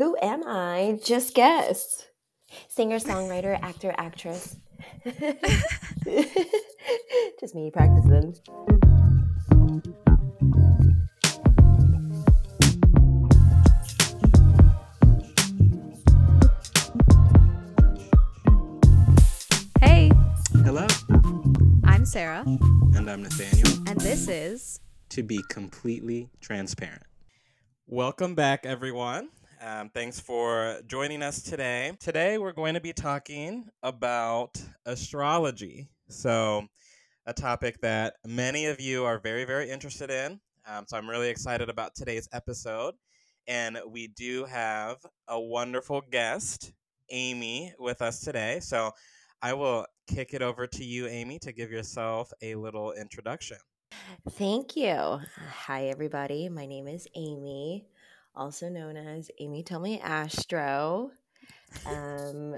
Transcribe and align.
Who 0.00 0.16
am 0.22 0.42
I? 0.46 0.98
Just 1.04 1.34
guess. 1.34 2.06
Singer, 2.68 2.98
songwriter, 2.98 3.58
actor, 3.60 3.94
actress. 3.98 4.56
Just 7.38 7.54
me 7.54 7.70
practicing. 7.70 8.34
Hey, 19.82 20.10
Hello, 20.64 20.86
I'm 21.84 22.06
Sarah, 22.06 22.44
and 22.46 23.10
I'm 23.10 23.22
Nathaniel. 23.22 23.68
and 23.86 24.00
this 24.00 24.28
is 24.28 24.80
To 25.10 25.22
be 25.22 25.42
completely 25.50 26.30
transparent. 26.40 27.02
Welcome 27.86 28.34
back, 28.34 28.64
everyone. 28.64 29.28
Um, 29.62 29.90
thanks 29.90 30.18
for 30.18 30.80
joining 30.86 31.22
us 31.22 31.42
today. 31.42 31.92
Today, 32.00 32.38
we're 32.38 32.52
going 32.52 32.72
to 32.72 32.80
be 32.80 32.94
talking 32.94 33.66
about 33.82 34.58
astrology. 34.86 35.90
So, 36.08 36.66
a 37.26 37.34
topic 37.34 37.78
that 37.82 38.14
many 38.26 38.64
of 38.66 38.80
you 38.80 39.04
are 39.04 39.18
very, 39.18 39.44
very 39.44 39.68
interested 39.68 40.10
in. 40.10 40.40
Um, 40.66 40.86
so, 40.88 40.96
I'm 40.96 41.10
really 41.10 41.28
excited 41.28 41.68
about 41.68 41.94
today's 41.94 42.26
episode. 42.32 42.94
And 43.48 43.78
we 43.86 44.06
do 44.08 44.46
have 44.46 44.96
a 45.28 45.38
wonderful 45.38 46.00
guest, 46.10 46.72
Amy, 47.10 47.74
with 47.78 48.00
us 48.00 48.20
today. 48.20 48.60
So, 48.60 48.92
I 49.42 49.52
will 49.52 49.84
kick 50.06 50.32
it 50.32 50.40
over 50.40 50.66
to 50.68 50.84
you, 50.84 51.06
Amy, 51.06 51.38
to 51.40 51.52
give 51.52 51.70
yourself 51.70 52.32
a 52.40 52.54
little 52.54 52.92
introduction. 52.92 53.58
Thank 54.30 54.76
you. 54.76 55.20
Hi, 55.66 55.88
everybody. 55.88 56.48
My 56.48 56.64
name 56.64 56.88
is 56.88 57.06
Amy, 57.14 57.86
also 58.34 58.68
known 58.68 58.96
as 58.96 59.30
Amy 59.38 59.62
Tell 59.62 59.80
Me 59.80 60.00
Astro. 60.00 61.10
Um, 61.86 62.56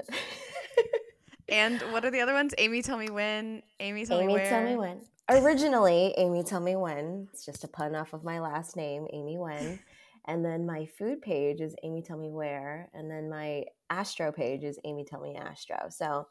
and 1.48 1.80
what 1.92 2.04
are 2.04 2.10
the 2.10 2.20
other 2.20 2.32
ones? 2.32 2.54
Amy, 2.58 2.82
tell 2.82 2.98
me 2.98 3.10
when. 3.10 3.62
Amy, 3.80 4.06
tell 4.06 4.18
Amy 4.18 4.28
me 4.28 4.32
where. 4.34 4.48
Tell 4.48 4.64
Me 4.64 4.76
When. 4.76 5.00
Originally, 5.28 6.14
Amy 6.16 6.42
Tell 6.42 6.60
Me 6.60 6.76
When. 6.76 7.28
It's 7.32 7.44
just 7.44 7.64
a 7.64 7.68
pun 7.68 7.94
off 7.94 8.12
of 8.12 8.24
my 8.24 8.40
last 8.40 8.76
name, 8.76 9.06
Amy 9.12 9.38
When. 9.38 9.78
And 10.24 10.44
then 10.44 10.66
my 10.66 10.86
food 10.86 11.20
page 11.20 11.60
is 11.60 11.74
Amy 11.82 12.00
Tell 12.00 12.16
Me 12.16 12.30
Where. 12.30 12.88
And 12.94 13.10
then 13.10 13.28
my 13.28 13.64
Astro 13.90 14.30
page 14.30 14.62
is 14.62 14.78
Amy 14.84 15.04
Tell 15.04 15.20
Me 15.20 15.34
Astro. 15.34 15.88
So 15.90 16.28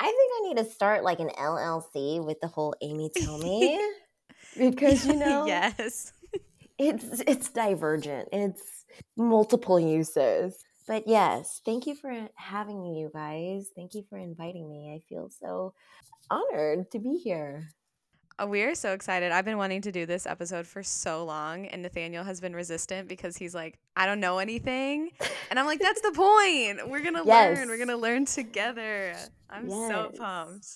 I 0.00 0.04
think 0.04 0.32
I 0.34 0.48
need 0.48 0.56
to 0.56 0.64
start 0.64 1.04
like 1.04 1.20
an 1.20 1.30
LLC 1.38 2.24
with 2.24 2.40
the 2.40 2.48
whole 2.48 2.74
Amy 2.82 3.12
Tell 3.14 3.38
Me. 3.38 3.80
because 4.58 5.06
you 5.06 5.14
know 5.14 5.46
yes. 5.46 6.12
It's 6.78 7.20
it's 7.26 7.48
divergent 7.50 8.28
it's 8.32 8.84
multiple 9.16 9.78
uses 9.78 10.56
but 10.86 11.06
yes 11.06 11.60
thank 11.64 11.86
you 11.86 11.94
for 11.94 12.12
having 12.34 12.82
me 12.82 12.98
you 13.00 13.10
guys 13.12 13.68
thank 13.76 13.94
you 13.94 14.02
for 14.08 14.18
inviting 14.18 14.68
me 14.68 14.92
i 14.94 14.98
feel 15.08 15.30
so 15.30 15.72
honored 16.30 16.90
to 16.90 16.98
be 16.98 17.16
here 17.16 17.68
Uh, 18.36 18.48
We're 18.48 18.74
so 18.74 18.92
excited. 18.94 19.30
I've 19.30 19.44
been 19.44 19.58
wanting 19.58 19.82
to 19.82 19.92
do 19.92 20.06
this 20.06 20.26
episode 20.26 20.66
for 20.66 20.82
so 20.82 21.24
long, 21.24 21.66
and 21.70 21.82
Nathaniel 21.82 22.24
has 22.24 22.40
been 22.40 22.52
resistant 22.52 23.06
because 23.06 23.36
he's 23.36 23.54
like, 23.54 23.78
I 23.94 24.06
don't 24.06 24.18
know 24.18 24.38
anything. 24.40 25.10
And 25.50 25.56
I'm 25.60 25.66
like, 25.66 25.78
that's 25.78 26.00
the 26.00 26.10
point. 26.26 26.90
We're 26.90 27.02
going 27.02 27.14
to 27.14 27.22
learn. 27.22 27.68
We're 27.68 27.76
going 27.76 27.94
to 27.94 27.96
learn 27.96 28.24
together. 28.24 29.14
I'm 29.48 29.70
so 29.70 30.10
pumped. 30.18 30.66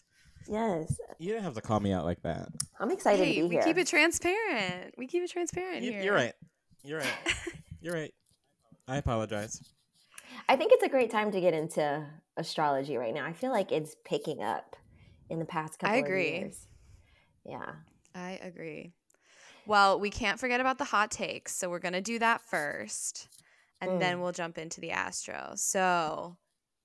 Yes 0.48 0.96
You 1.18 1.28
didn't 1.32 1.44
have 1.44 1.54
to 1.54 1.60
call 1.60 1.80
me 1.80 1.92
out 1.92 2.04
like 2.04 2.22
that. 2.22 2.48
i'm 2.80 2.91
excited 2.91 3.24
Hey, 3.24 3.34
to 3.36 3.41
be 3.42 3.48
we 3.48 3.54
here 3.56 3.62
keep 3.64 3.78
it 3.78 3.86
transparent. 3.86 4.94
We 4.96 5.06
keep 5.06 5.22
it 5.22 5.30
transparent 5.30 5.82
You, 5.82 5.92
here. 5.92 6.02
you're 6.02 6.14
right. 6.14 6.34
You're 6.84 6.98
right. 7.00 7.12
You're 7.80 7.94
right. 7.94 8.12
I 8.88 8.96
apologize. 8.96 9.62
i 10.48 10.56
think 10.56 10.72
it's 10.72 10.82
a 10.82 10.88
great 10.88 11.10
time 11.10 11.30
to 11.30 11.41
get 11.41 11.54
into 11.54 12.04
astrology 12.36 12.96
right 12.96 13.14
now 13.14 13.24
i 13.24 13.32
feel 13.32 13.50
like 13.52 13.70
it's 13.72 13.94
picking 14.04 14.42
up 14.42 14.76
in 15.30 15.38
the 15.38 15.44
past 15.44 15.78
couple 15.78 15.98
agree. 15.98 16.28
of 16.28 16.42
years 16.42 16.66
I 17.47 17.50
agree. 17.50 17.66
yeah 17.66 17.72
I 18.14 18.31
agree. 18.42 18.92
Well, 19.66 20.00
we 20.00 20.08
can't 20.10 20.41
forget 20.41 20.60
about 20.60 20.78
the 20.78 20.84
hot 20.84 21.10
takes, 21.10 21.54
so 21.54 21.69
we're 21.69 21.78
gonna 21.78 22.00
do 22.00 22.19
that 22.20 22.41
first, 22.41 23.28
and 23.82 24.00
then 24.00 24.16
Mm. 24.16 24.22
we'll 24.22 24.32
jump 24.32 24.56
into 24.58 24.81
the 24.81 24.91
Astro. 24.92 25.53
So, 25.56 26.37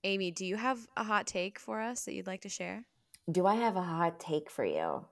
Amy, 0.03 0.31
do 0.31 0.46
you 0.46 0.57
have 0.57 0.85
a 0.97 1.03
hot 1.06 1.25
take 1.25 1.57
for 1.57 1.79
us 1.79 2.03
that 2.06 2.13
you'd 2.13 2.28
like 2.28 2.41
to 2.41 2.50
share? 2.50 2.85
Do 3.31 3.45
I 3.45 3.56
have 3.56 3.75
a 3.75 3.81
hot 3.81 4.19
take 4.19 4.50
for 4.50 4.66
you? 4.66 5.06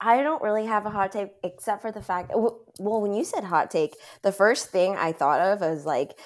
I 0.00 0.22
don't 0.22 0.42
really 0.42 0.66
have 0.66 0.84
a 0.84 0.90
hot 0.90 1.12
take 1.12 1.30
except 1.42 1.80
for 1.80 1.90
the 1.90 2.02
fact. 2.02 2.30
Well, 2.34 2.60
when 2.78 3.14
you 3.14 3.24
said 3.24 3.44
hot 3.44 3.70
take, 3.70 3.96
the 4.22 4.32
first 4.32 4.70
thing 4.70 4.94
I 4.94 5.12
thought 5.12 5.40
of 5.40 5.60
was 5.60 5.86
like 5.86 6.18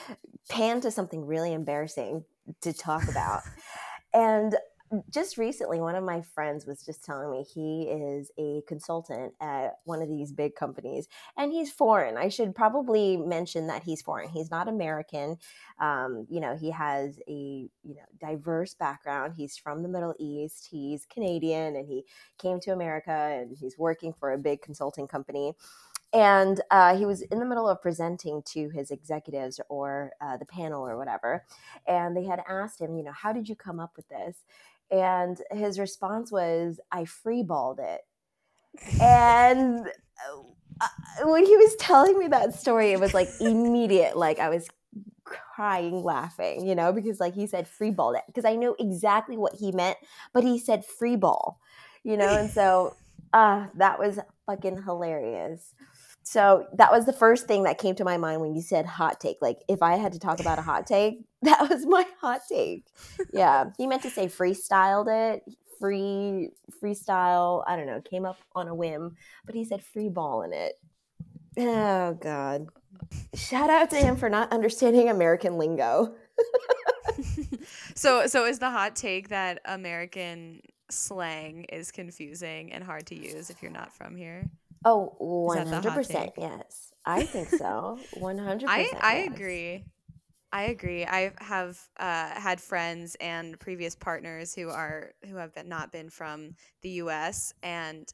pan 0.48 0.81
to 0.81 0.91
something 0.91 1.25
really 1.25 1.53
embarrassing 1.53 2.25
to 2.62 2.72
talk 2.72 3.08
about. 3.08 3.42
and 4.14 4.56
just 5.09 5.39
recently, 5.39 5.81
one 5.81 5.95
of 5.95 6.03
my 6.03 6.21
friends 6.21 6.67
was 6.67 6.84
just 6.84 7.05
telling 7.05 7.31
me 7.31 7.45
he 7.45 7.84
is 7.84 8.31
a 8.39 8.62
consultant 8.67 9.34
at 9.41 9.78
one 9.84 10.03
of 10.03 10.09
these 10.09 10.33
big 10.33 10.56
companies 10.56 11.06
and 11.37 11.53
he's 11.53 11.71
foreign. 11.71 12.17
I 12.17 12.28
should 12.28 12.55
probably 12.55 13.17
mention 13.17 13.69
that 13.69 13.84
he's 13.84 14.03
foreign. 14.03 14.29
He's 14.31 14.50
not 14.50 14.69
American. 14.69 15.37
Um, 15.81 16.27
you 16.29 16.41
know, 16.41 16.56
he 16.56 16.71
has 16.73 17.19
a 17.29 17.33
you 17.83 17.95
know 17.95 18.03
diverse 18.21 18.75
background. 18.75 19.34
He's 19.37 19.56
from 19.56 19.83
the 19.83 19.89
Middle 19.89 20.15
East. 20.19 20.69
He's 20.71 21.06
Canadian, 21.06 21.77
and 21.77 21.87
he 21.87 22.05
came 22.39 22.59
to 22.61 22.73
America, 22.73 23.12
and 23.12 23.56
he's 23.56 23.79
working 23.79 24.12
for 24.12 24.33
a 24.33 24.39
big 24.39 24.61
consulting 24.61 25.06
company. 25.06 25.55
And 26.12 26.61
uh, 26.73 26.97
he 26.97 27.06
was 27.06 27.23
in 27.23 27.39
the 27.39 27.47
middle 27.47 27.69
of 27.69 27.81
presenting 27.81 28.43
to 28.47 28.69
his 28.71 28.91
executives 28.91 29.61
or 29.69 30.11
uh, 30.21 30.37
the 30.39 30.45
panel 30.45 30.84
or 30.84 30.97
whatever, 30.97 31.45
and 31.87 32.17
they 32.17 32.25
had 32.25 32.41
asked 32.49 32.81
him, 32.81 32.97
you 32.97 33.05
know, 33.05 33.12
how 33.12 33.33
did 33.33 33.49
you 33.49 33.55
come 33.55 33.79
up 33.79 33.93
with 33.97 34.09
this? 34.09 34.45
And 34.91 35.41
his 35.51 35.78
response 35.78 36.33
was, 36.33 36.81
I 36.91 37.05
freeballed 37.05 37.78
it. 37.78 38.01
And 39.01 39.87
uh, 40.81 41.25
when 41.25 41.45
he 41.45 41.56
was 41.56 41.77
telling 41.77 42.19
me 42.19 42.28
that 42.28 42.55
story, 42.55 42.93
it 42.93 43.00
was 43.00 43.15
like 43.15 43.29
immediate, 43.41 44.17
like 44.17 44.39
I 44.39 44.49
was 44.49 44.69
crying 45.25 46.03
laughing, 46.03 46.67
you 46.67 46.75
know, 46.75 46.93
because 46.93 47.21
like 47.21 47.34
he 47.34 47.47
said 47.47 47.69
free 47.69 47.91
ball 47.91 48.12
that 48.12 48.27
because 48.27 48.45
I 48.45 48.56
know 48.56 48.75
exactly 48.79 49.37
what 49.37 49.55
he 49.55 49.73
meant, 49.73 49.99
but 50.33 50.43
he 50.43 50.59
said 50.59 50.84
free 50.84 51.17
ball, 51.17 51.61
you 52.03 52.17
know, 52.17 52.34
and 52.34 52.50
so 52.50 52.95
uh 53.33 53.67
that 53.75 53.99
was 53.99 54.19
fucking 54.47 54.83
hilarious. 54.83 55.75
So 56.22 56.66
that 56.75 56.92
was 56.92 57.06
the 57.06 57.12
first 57.12 57.47
thing 57.47 57.64
that 57.64 57.78
came 57.78 57.94
to 57.97 58.04
my 58.04 58.16
mind 58.16 58.41
when 58.41 58.54
you 58.54 58.62
said 58.62 58.86
hot 58.86 59.20
take. 59.20 59.38
Like 59.41 59.58
if 59.69 59.82
I 59.82 59.97
had 59.97 60.12
to 60.12 60.19
talk 60.19 60.41
about 60.41 60.58
a 60.58 60.62
hot 60.62 60.86
take, 60.86 61.25
that 61.42 61.69
was 61.69 61.86
my 61.86 62.06
hot 62.20 62.42
take. 62.48 62.86
Yeah. 63.32 63.70
He 63.78 63.86
meant 63.86 64.03
to 64.03 64.10
say 64.10 64.26
freestyled 64.26 65.08
it. 65.08 65.42
Free 65.78 66.50
freestyle, 66.82 67.64
I 67.66 67.75
don't 67.75 67.86
know, 67.86 68.03
came 68.03 68.26
up 68.26 68.36
on 68.54 68.69
a 68.69 68.75
whim, 68.75 69.16
but 69.47 69.54
he 69.54 69.64
said 69.64 69.82
free 69.82 70.10
ball 70.10 70.42
in 70.42 70.53
it. 70.53 70.75
Oh 71.58 72.19
god. 72.20 72.66
Shout 73.34 73.70
out 73.70 73.88
to 73.91 73.97
him 73.97 74.16
for 74.16 74.28
not 74.28 74.52
understanding 74.52 75.08
American 75.08 75.56
lingo. 75.56 76.14
so, 77.94 78.26
so 78.26 78.44
is 78.44 78.58
the 78.58 78.70
hot 78.70 78.94
take 78.94 79.31
that 79.31 79.60
American 79.64 80.60
slang 80.91 81.64
is 81.64 81.91
confusing 81.91 82.72
and 82.72 82.84
hard 82.84 83.06
to 83.06 83.14
use 83.14 83.48
if 83.48 83.62
you're 83.62 83.72
not 83.72 83.92
from 83.92 84.16
here? 84.16 84.50
Oh, 84.85 85.47
Is 85.49 85.55
that 85.55 85.83
the 85.83 85.91
hot 85.91 85.99
100% 85.99 86.31
yes. 86.39 86.93
I 87.05 87.25
think 87.25 87.49
so. 87.51 87.99
100% 88.17 88.65
I 88.67 88.91
I 89.01 89.19
yes. 89.19 89.35
agree. 89.35 89.85
I 90.53 90.63
agree. 90.65 91.05
I 91.07 91.33
have 91.39 91.79
uh, 91.99 92.31
had 92.31 92.61
friends 92.61 93.17
and 93.21 93.59
previous 93.61 93.95
partners 93.95 94.55
who 94.55 94.69
are 94.69 95.13
who 95.29 95.37
have 95.37 95.55
been, 95.55 95.69
not 95.69 95.93
been 95.93 96.11
from 96.11 96.55
the 96.83 96.91
U.S. 96.91 97.55
and 97.63 98.13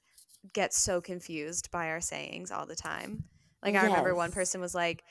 get 0.53 0.75
so 0.75 1.01
confused 1.01 1.71
by 1.71 1.89
our 1.89 2.01
sayings 2.01 2.51
all 2.51 2.67
the 2.67 2.77
time. 2.77 3.25
Like 3.63 3.75
I 3.75 3.85
remember 3.85 4.15
one 4.15 4.33
person 4.33 4.61
was 4.61 4.75
like, 4.75 5.03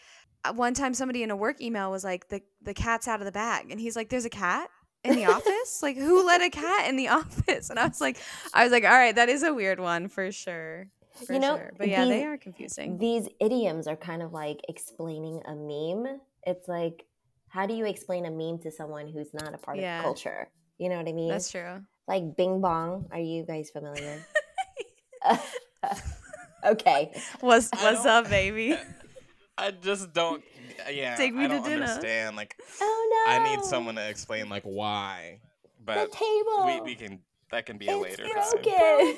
uh, 0.43 0.53
one 0.53 0.73
time 0.73 0.93
somebody 0.93 1.23
in 1.23 1.31
a 1.31 1.35
work 1.35 1.61
email 1.61 1.89
was 1.91 2.03
like, 2.03 2.29
the 2.29 2.41
the 2.61 2.73
cat's 2.73 3.07
out 3.07 3.19
of 3.21 3.25
the 3.25 3.31
bag, 3.31 3.71
and 3.71 3.79
he's 3.79 3.95
like, 3.95 4.09
"There's 4.09 4.25
a 4.25 4.29
cat." 4.29 4.69
In 5.03 5.15
the 5.15 5.25
office, 5.25 5.83
like 5.83 5.97
who 5.97 6.25
let 6.25 6.41
a 6.41 6.49
cat 6.49 6.89
in 6.89 6.95
the 6.95 7.07
office? 7.19 7.69
And 7.69 7.77
I 7.77 7.87
was 7.87 8.01
like, 8.01 8.17
I 8.55 8.63
was 8.63 8.71
like, 8.71 8.83
all 8.83 8.89
right, 8.89 9.15
that 9.15 9.29
is 9.29 9.43
a 9.43 9.53
weird 9.53 9.79
one 9.79 10.07
for 10.07 10.31
sure, 10.31 10.87
for 11.25 11.33
You 11.33 11.39
know, 11.39 11.55
sure. 11.57 11.71
But 11.77 11.89
yeah, 11.89 12.05
they 12.05 12.23
are 12.25 12.37
confusing. 12.37 12.97
These 12.97 13.27
idioms 13.39 13.87
are 13.87 13.95
kind 13.95 14.21
of 14.21 14.33
like 14.33 14.59
explaining 14.69 15.41
a 15.45 15.55
meme. 15.55 16.19
It's 16.43 16.67
like, 16.67 17.05
how 17.49 17.65
do 17.65 17.73
you 17.73 17.85
explain 17.85 18.25
a 18.25 18.31
meme 18.31 18.59
to 18.59 18.71
someone 18.71 19.07
who's 19.07 19.33
not 19.33 19.53
a 19.53 19.57
part 19.57 19.77
Yeah. 19.77 19.99
of 19.99 20.03
culture? 20.03 20.49
You 20.77 20.89
know 20.89 20.97
what 20.97 21.07
I 21.07 21.13
mean? 21.13 21.29
That's 21.29 21.49
true. 21.51 21.81
like 22.07 22.35
Bing 22.35 22.59
Bong. 22.61 23.07
Are 23.11 23.19
you 23.19 23.43
guys 23.45 23.69
familiar? 23.71 24.25
okay. 26.65 27.11
What's 27.39 27.69
what's 27.71 28.05
up, 28.05 28.29
baby? 28.29 28.77
I 29.57 29.71
just 29.71 30.13
don't. 30.13 30.43
Yeah, 30.91 31.15
Take 31.15 31.33
me 31.33 31.45
I 31.45 31.47
to 31.47 31.53
don't 31.55 31.63
dinner. 31.63 31.81
understand. 31.85 32.35
Like, 32.35 32.57
Oh 32.81 33.23
no. 33.27 33.31
I 33.33 33.55
need 33.55 33.63
someone 33.63 33.95
to 33.95 34.07
explain 34.09 34.49
like 34.49 34.63
why. 34.63 35.39
But 35.83 35.95
The 35.95 35.99
But 36.09 36.11
table. 36.11 36.65
we, 36.85 36.91
we 36.91 36.95
can. 36.95 37.19
That 37.51 37.65
can 37.65 37.77
be 37.77 37.87
a 37.87 37.97
it's 37.97 38.19
later 38.19 38.27
time. 38.27 39.15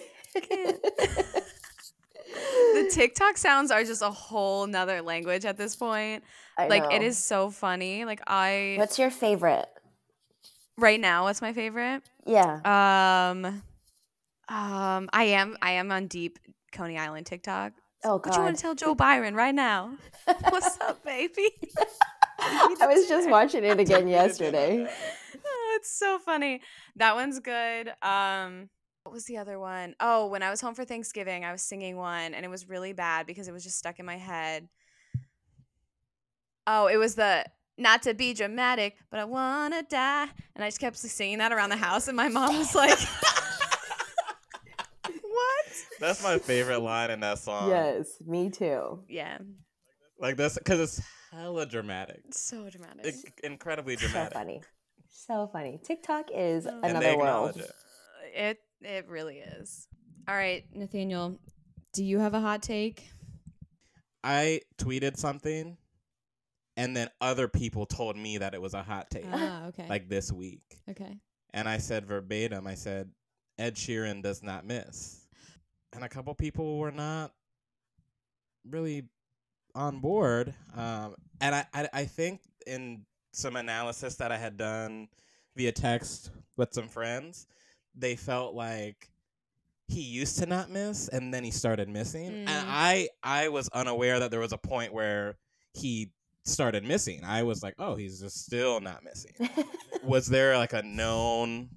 The 2.74 2.90
TikTok 2.92 3.38
sounds 3.38 3.72
are 3.72 3.84
just 3.84 4.02
a 4.02 4.10
whole 4.12 4.68
nother 4.68 5.02
language 5.02 5.46
at 5.46 5.58
this 5.58 5.76
point. 5.76 6.24
I 6.58 6.68
like 6.68 6.84
it 6.92 7.00
know. 7.02 7.08
is 7.08 7.18
so 7.18 7.50
funny. 7.50 8.06
Like 8.06 8.22
I 8.28 8.76
What's 8.78 9.00
your 9.00 9.10
favorite? 9.10 9.68
right 10.78 11.00
now, 11.00 11.24
what's 11.24 11.42
my 11.42 11.54
favorite? 11.54 12.04
Yeah. 12.26 12.60
Um, 12.64 13.46
um, 14.50 15.10
I 15.12 15.24
am 15.24 15.58
I 15.62 15.72
am 15.72 15.92
on 15.92 16.08
deep 16.08 16.40
Coney 16.72 16.98
Island 16.98 17.26
TikTok. 17.26 17.74
Oh 18.04 18.18
What 18.24 18.36
you 18.36 18.42
want 18.42 18.56
to 18.56 18.62
tell 18.62 18.76
Joe 18.76 18.96
Biden 18.96 19.34
right 19.34 19.56
now? 19.56 19.98
What's 20.50 20.80
up, 20.82 21.04
baby? 21.04 21.50
I 22.40 22.86
was 22.88 23.08
just 23.08 23.30
watching 23.30 23.64
it 23.64 23.80
again 23.80 24.08
yesterday. 24.20 24.88
oh, 24.88 25.74
it's 25.78 25.92
so 25.92 26.20
funny. 26.20 26.62
That 26.96 27.16
one's 27.16 27.40
good. 27.40 27.92
Um, 28.02 28.70
what 29.08 29.14
was 29.14 29.24
the 29.24 29.38
other 29.38 29.58
one? 29.58 29.96
Oh, 30.02 30.28
when 30.28 30.44
I 30.44 30.50
was 30.50 30.60
home 30.60 30.76
for 30.76 30.84
Thanksgiving, 30.84 31.46
I 31.46 31.54
was 31.54 31.62
singing 31.62 31.96
one, 31.96 32.34
and 32.34 32.44
it 32.44 32.50
was 32.50 32.68
really 32.68 32.92
bad 32.92 33.26
because 33.26 33.48
it 33.48 33.54
was 33.54 33.64
just 33.64 33.78
stuck 33.78 34.00
in 34.00 34.06
my 34.06 34.18
head. 34.18 34.68
Oh, 36.68 36.88
it 36.88 36.98
was 36.98 37.16
the 37.16 37.46
not 37.78 38.02
to 38.02 38.14
be 38.14 38.34
dramatic, 38.34 38.98
but 39.10 39.22
I 39.22 39.24
wanna 39.24 39.82
die, 39.84 40.28
and 40.56 40.62
I 40.64 40.68
just 40.68 40.82
kept 40.82 40.98
singing 40.98 41.38
that 41.38 41.54
around 41.54 41.70
the 41.70 41.78
house, 41.78 42.10
and 42.10 42.18
my 42.18 42.28
mom 42.28 42.58
was 42.58 42.76
like, 42.76 43.00
"What?" 45.06 45.66
That's 46.02 46.22
my 46.22 46.38
favorite 46.38 46.80
line 46.82 47.10
in 47.10 47.22
that 47.22 47.40
song. 47.40 47.70
Yes, 47.70 48.08
me 48.26 48.50
too. 48.50 49.06
Yeah, 49.08 49.38
Like 50.20 50.36
this 50.36 50.58
because 50.58 50.82
it's 50.82 51.02
hella 51.32 51.66
dramatic. 51.66 52.24
it's 52.28 52.42
so 52.42 52.70
dramatic. 52.70 53.06
I- 53.06 53.48
incredibly 53.48 53.96
So 53.96 54.10
funny. 54.34 54.62
So 55.10 55.50
funny. 55.54 55.80
TikTok 55.82 56.26
is 56.36 56.66
And 56.66 56.76
And 56.84 56.92
another 56.92 57.06
they 57.06 57.16
world. 57.16 57.56
it. 57.56 57.72
It 58.36 58.60
it 58.82 59.08
really 59.08 59.38
is. 59.40 59.88
All 60.28 60.36
right, 60.36 60.66
Nathaniel, 60.74 61.40
do 61.94 62.04
you 62.04 62.20
have 62.20 62.34
a 62.34 62.40
hot 62.42 62.62
take? 62.62 63.10
I 64.24 64.62
tweeted 64.78 65.18
something 65.18 65.78
and 66.76 66.96
then 66.96 67.10
other 67.22 67.48
people 67.48 67.86
told 67.86 68.18
me 68.18 68.38
that 68.40 68.54
it 68.54 68.62
was 68.62 68.74
a 68.74 68.84
hot 68.84 69.10
take 69.10 69.26
Ah, 69.32 69.66
okay. 69.68 69.86
like 69.90 70.10
this 70.10 70.32
week. 70.32 70.64
okay. 70.90 71.18
And 71.54 71.68
I 71.68 71.78
said 71.78 72.06
verbatim, 72.06 72.68
I 72.68 72.76
said, 72.76 73.10
Ed 73.58 73.76
Sheeran 73.76 74.22
does 74.22 74.44
not 74.44 74.66
miss. 74.66 75.26
And 75.94 76.04
a 76.04 76.10
couple 76.10 76.36
people 76.36 76.78
were 76.78 76.92
not 76.92 77.32
really 78.70 79.08
on 79.74 80.00
board. 80.00 80.54
Um, 80.76 81.16
and 81.42 81.56
I, 81.56 81.66
I, 81.74 81.90
I 81.94 82.06
think 82.06 82.42
in 82.68 83.06
some 83.32 83.56
analysis 83.56 84.16
that 84.18 84.32
I 84.32 84.38
had 84.38 84.58
done 84.58 85.08
via 85.56 85.72
text 85.72 86.30
with 86.58 86.74
some 86.74 86.88
friends, 86.90 87.48
they 87.98 88.16
felt 88.16 88.54
like 88.54 89.10
he 89.88 90.02
used 90.02 90.38
to 90.40 90.46
not 90.46 90.70
miss 90.70 91.08
and 91.08 91.34
then 91.34 91.44
he 91.44 91.52
started 91.52 91.90
missing. 91.90 92.32
Mm. 92.32 92.50
And 92.50 92.68
I 92.70 93.10
I 93.24 93.50
was 93.50 93.70
unaware 93.70 94.20
that 94.20 94.32
there 94.32 94.40
was 94.40 94.54
a 94.54 94.58
point 94.58 94.94
where 94.94 95.38
he 95.74 96.12
started 96.46 96.84
missing. 96.84 97.24
I 97.24 97.44
was 97.44 97.64
like, 97.64 97.76
oh, 97.80 97.96
he's 97.96 98.20
just 98.20 98.46
still 98.46 98.80
not 98.80 99.04
missing 99.04 99.50
was 100.04 100.28
there 100.28 100.58
like 100.58 100.74
a 100.74 100.82
known 100.82 101.70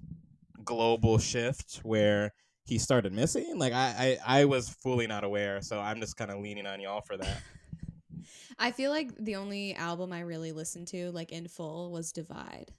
global 0.63 1.17
shift 1.17 1.79
where 1.83 2.33
he 2.65 2.77
started 2.77 3.13
missing? 3.13 3.57
Like 3.57 3.73
I, 3.73 4.17
I, 4.25 4.41
I 4.41 4.45
was 4.45 4.69
fully 4.69 5.07
not 5.07 5.23
aware, 5.23 5.61
so 5.61 5.79
I'm 5.79 5.99
just 5.99 6.17
kind 6.17 6.31
of 6.31 6.39
leaning 6.39 6.65
on 6.65 6.79
y'all 6.79 7.01
for 7.01 7.17
that. 7.17 7.41
I 8.59 8.71
feel 8.71 8.91
like 8.91 9.11
the 9.17 9.35
only 9.35 9.75
album 9.75 10.13
I 10.13 10.21
really 10.21 10.51
listened 10.51 10.87
to 10.89 11.11
like 11.11 11.31
in 11.31 11.47
full 11.47 11.91
was 11.91 12.11
Divide. 12.11 12.71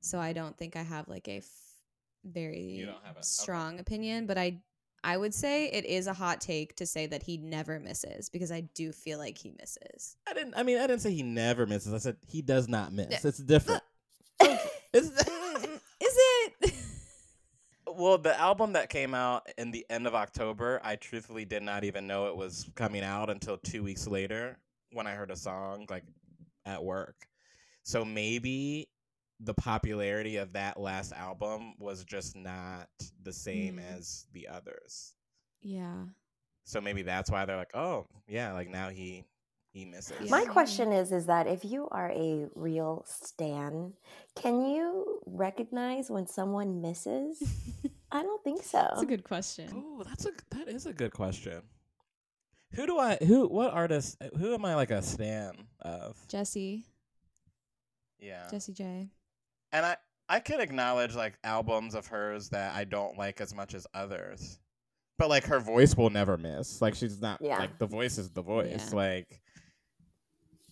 So 0.00 0.18
I 0.18 0.32
don't 0.32 0.56
think 0.56 0.76
I 0.76 0.82
have 0.82 1.08
like 1.08 1.28
a 1.28 1.42
very 2.24 2.60
You 2.62 2.86
don't 2.86 3.04
have 3.04 3.16
a- 3.16 3.18
okay. 3.18 3.22
strong 3.22 3.78
opinion, 3.80 4.26
but 4.26 4.38
I 4.38 4.60
I 5.04 5.16
would 5.16 5.32
say 5.32 5.68
it 5.68 5.84
is 5.84 6.08
a 6.08 6.12
hot 6.12 6.40
take 6.40 6.74
to 6.76 6.86
say 6.86 7.06
that 7.06 7.22
he 7.22 7.36
never 7.36 7.78
misses 7.78 8.28
because 8.30 8.50
I 8.50 8.62
do 8.62 8.90
feel 8.90 9.18
like 9.18 9.38
he 9.38 9.52
misses. 9.58 10.16
I 10.28 10.34
didn't. 10.34 10.54
I 10.56 10.64
mean, 10.64 10.78
I 10.78 10.86
didn't 10.88 11.02
say 11.02 11.12
he 11.12 11.22
never 11.22 11.66
misses. 11.66 11.94
I 11.94 11.98
said 11.98 12.16
he 12.26 12.42
does 12.42 12.68
not 12.68 12.92
miss. 12.92 13.24
It's 13.24 13.38
different. 13.38 13.82
It's- 14.40 14.66
Is 14.92 15.12
it? 16.00 16.74
well, 17.86 18.18
the 18.18 18.38
album 18.38 18.72
that 18.72 18.88
came 18.88 19.14
out 19.14 19.48
in 19.56 19.70
the 19.70 19.84
end 19.90 20.06
of 20.06 20.14
October, 20.14 20.80
I 20.82 20.96
truthfully 20.96 21.44
did 21.44 21.62
not 21.62 21.84
even 21.84 22.06
know 22.06 22.26
it 22.28 22.36
was 22.36 22.68
coming 22.74 23.02
out 23.02 23.30
until 23.30 23.56
two 23.58 23.82
weeks 23.82 24.06
later 24.06 24.58
when 24.92 25.06
I 25.06 25.12
heard 25.12 25.30
a 25.30 25.36
song 25.36 25.86
like 25.90 26.04
at 26.64 26.82
work. 26.82 27.26
So 27.82 28.04
maybe 28.04 28.88
the 29.40 29.54
popularity 29.54 30.36
of 30.36 30.52
that 30.54 30.78
last 30.80 31.12
album 31.12 31.74
was 31.78 32.04
just 32.04 32.34
not 32.36 32.88
the 33.22 33.32
same 33.32 33.76
Mm. 33.76 33.96
as 33.96 34.26
the 34.32 34.48
others. 34.48 35.14
yeah. 35.62 36.04
So 36.64 36.80
maybe 36.82 37.00
that's 37.02 37.30
why 37.30 37.46
they're 37.46 37.56
like, 37.56 37.74
oh 37.74 38.06
yeah, 38.26 38.52
like 38.52 38.68
now 38.68 38.90
he 38.90 39.24
he 39.72 39.84
misses. 39.86 40.28
My 40.30 40.44
question 40.44 40.92
is 40.92 41.12
is 41.12 41.26
that 41.26 41.46
if 41.46 41.64
you 41.64 41.88
are 41.90 42.10
a 42.10 42.46
real 42.54 43.04
stan, 43.06 43.94
can 44.34 44.66
you 44.66 45.20
recognize 45.26 46.10
when 46.10 46.26
someone 46.26 46.80
misses? 46.82 47.42
I 48.12 48.22
don't 48.22 48.42
think 48.44 48.62
so. 48.62 48.78
That's 48.90 49.02
a 49.02 49.06
good 49.06 49.24
question. 49.24 49.70
Oh, 49.74 50.02
that's 50.04 50.26
a 50.26 50.32
that 50.50 50.68
is 50.68 50.84
a 50.86 50.92
good 50.92 51.12
question. 51.12 51.62
Who 52.74 52.86
do 52.86 52.98
I 52.98 53.16
who 53.16 53.46
what 53.48 53.72
artist 53.72 54.16
who 54.38 54.52
am 54.52 54.64
I 54.66 54.74
like 54.74 54.90
a 54.90 55.00
stan 55.00 55.68
of? 55.80 56.16
Jessie, 56.28 56.84
Yeah. 58.18 58.48
Jessie 58.50 58.72
J. 58.74 59.08
And 59.72 59.84
I 59.86 59.96
I 60.28 60.40
can 60.40 60.60
acknowledge 60.60 61.14
like 61.14 61.38
albums 61.44 61.94
of 61.94 62.06
hers 62.06 62.50
that 62.50 62.74
I 62.74 62.84
don't 62.84 63.16
like 63.16 63.40
as 63.40 63.54
much 63.54 63.74
as 63.74 63.86
others. 63.94 64.58
But 65.18 65.28
like 65.30 65.44
her 65.46 65.58
voice 65.58 65.96
will 65.96 66.10
never 66.10 66.36
miss. 66.36 66.80
Like 66.82 66.94
she's 66.94 67.20
not 67.20 67.40
Yeah. 67.40 67.58
like 67.58 67.78
the 67.78 67.86
voice 67.86 68.18
is 68.18 68.30
the 68.30 68.42
voice. 68.42 68.88
Yeah. 68.90 68.96
Like 68.96 69.40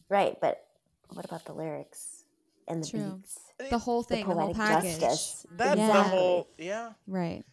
Right, 0.09 0.37
but 0.41 0.65
what 1.13 1.25
about 1.25 1.45
the 1.45 1.53
lyrics 1.53 2.25
and 2.69 2.83
the 2.83 2.89
True. 2.89 3.17
beats? 3.17 3.39
Eh, 3.59 3.69
the 3.71 3.79
whole 3.79 4.03
thing, 4.03 4.27
the, 4.29 4.35
whole 4.35 4.55
package. 4.55 5.01
justice. 5.01 5.47
that's 5.53 5.81
the 5.81 6.03
whole 6.03 6.49
yeah. 6.59 6.93
Right. 7.07 7.45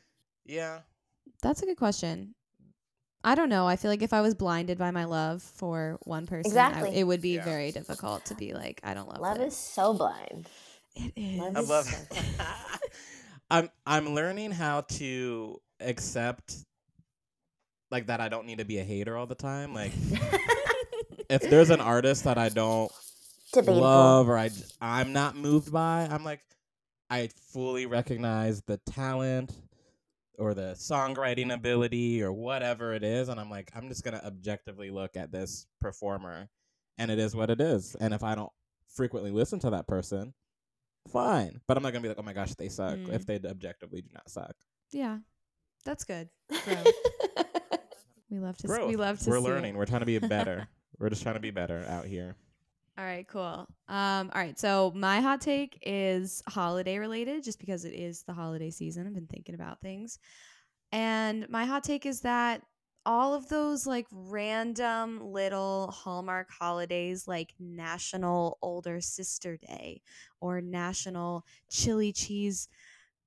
Yeah. 0.45 0.79
That's 1.41 1.61
a 1.63 1.65
good 1.65 1.77
question. 1.77 2.35
I 3.23 3.35
don't 3.35 3.49
know. 3.49 3.65
I 3.67 3.77
feel 3.77 3.89
like 3.89 4.01
if 4.01 4.11
I 4.13 4.19
was 4.21 4.35
blinded 4.35 4.77
by 4.77 4.91
my 4.91 5.05
love 5.05 5.41
for 5.41 5.97
one 6.03 6.27
person, 6.27 6.45
Exactly. 6.51 6.89
I, 6.89 6.93
it 6.93 7.03
would 7.07 7.21
be 7.21 7.35
Yeah. 7.35 7.45
very 7.45 7.71
difficult 7.71 8.25
to 8.25 8.35
be 8.35 8.53
like, 8.53 8.81
I 8.83 8.93
don't 8.93 9.07
love, 9.07 9.19
Love 9.21 9.37
this. 9.37 9.53
is 9.53 9.59
so 9.59 9.93
blind. 9.93 10.47
It 10.95 11.13
is. 11.15 11.41
I 11.41 11.59
is 11.59 11.69
love 11.69 11.85
so 11.85 12.21
I'm 13.51 13.69
I'm 13.85 14.13
learning 14.13 14.51
how 14.51 14.81
to 14.81 15.61
accept 15.79 16.55
like 17.91 18.07
that 18.07 18.21
I 18.21 18.29
don't 18.29 18.45
need 18.45 18.57
to 18.59 18.65
be 18.65 18.79
a 18.79 18.83
hater 18.83 19.15
all 19.17 19.27
the 19.27 19.35
time. 19.35 19.73
Like 19.73 19.91
if 21.29 21.41
there's 21.41 21.69
an 21.69 21.81
artist 21.81 22.23
that 22.23 22.37
I 22.37 22.49
don't 22.49 22.91
Debatable. 23.53 23.81
love 23.81 24.29
or 24.29 24.37
I 24.37 24.49
I'm 24.81 25.13
not 25.13 25.35
moved 25.35 25.71
by, 25.71 26.07
I'm 26.09 26.23
like 26.23 26.41
I 27.09 27.29
fully 27.51 27.85
recognize 27.85 28.61
the 28.63 28.77
talent 28.77 29.51
or 30.39 30.55
the 30.55 30.73
songwriting 30.75 31.53
ability 31.53 32.23
or 32.23 32.31
whatever 32.33 32.93
it 32.93 33.03
is 33.03 33.29
and 33.29 33.39
I'm 33.39 33.51
like 33.51 33.71
I'm 33.75 33.89
just 33.89 34.03
going 34.03 34.17
to 34.17 34.25
objectively 34.25 34.89
look 34.89 35.15
at 35.15 35.31
this 35.31 35.67
performer 35.79 36.49
and 36.97 37.11
it 37.11 37.19
is 37.19 37.35
what 37.35 37.49
it 37.51 37.61
is. 37.61 37.95
And 37.99 38.13
if 38.13 38.23
I 38.23 38.33
don't 38.35 38.51
frequently 38.95 39.31
listen 39.31 39.59
to 39.59 39.69
that 39.71 39.87
person, 39.87 40.33
fine. 41.11 41.59
But 41.67 41.77
I'm 41.77 41.83
not 41.83 41.91
going 41.93 42.01
to 42.01 42.07
be 42.07 42.09
like, 42.09 42.19
"Oh 42.19 42.23
my 42.23 42.33
gosh, 42.33 42.53
they 42.55 42.69
suck" 42.69 42.97
Mm. 42.97 43.13
if 43.13 43.25
they 43.25 43.35
objectively 43.35 44.01
do 44.01 44.09
not 44.13 44.29
suck. 44.29 44.55
Yeah, 44.91 45.19
that's 45.85 46.03
good. 46.03 46.29
We 48.29 48.39
love 48.39 48.57
to. 48.57 48.67
Growth. 48.67 48.87
We 48.87 48.95
love 48.95 49.19
to. 49.19 49.23
See. 49.25 49.29
We're 49.29 49.37
see 49.37 49.43
learning. 49.43 49.75
It. 49.75 49.77
We're 49.77 49.85
trying 49.85 49.99
to 49.99 50.07
be 50.07 50.17
better. 50.27 50.67
We're 50.97 51.09
just 51.09 51.21
trying 51.21 51.35
to 51.35 51.39
be 51.41 51.51
better 51.51 51.85
out 51.87 52.05
here. 52.05 52.35
All 52.97 53.05
right, 53.05 53.27
cool. 53.27 53.67
Um, 53.87 54.31
all 54.33 54.41
right, 54.41 54.57
so 54.59 54.91
my 54.95 55.19
hot 55.19 55.41
take 55.41 55.77
is 55.83 56.43
holiday 56.47 56.97
related, 56.99 57.43
just 57.43 57.59
because 57.59 57.85
it 57.85 57.93
is 57.93 58.23
the 58.23 58.33
holiday 58.33 58.69
season. 58.71 59.05
I've 59.07 59.13
been 59.13 59.27
thinking 59.27 59.55
about 59.55 59.81
things, 59.81 60.17
and 60.91 61.47
my 61.49 61.65
hot 61.65 61.83
take 61.83 62.05
is 62.07 62.21
that 62.21 62.61
all 63.05 63.33
of 63.33 63.49
those 63.49 63.85
like 63.85 64.07
random 64.11 65.19
little 65.21 65.91
Hallmark 65.91 66.49
holidays, 66.51 67.27
like 67.27 67.53
National 67.59 68.57
Older 68.61 69.01
Sister 69.01 69.57
Day 69.57 70.01
or 70.39 70.61
National 70.61 71.45
Chili 71.69 72.13
Cheese 72.13 72.69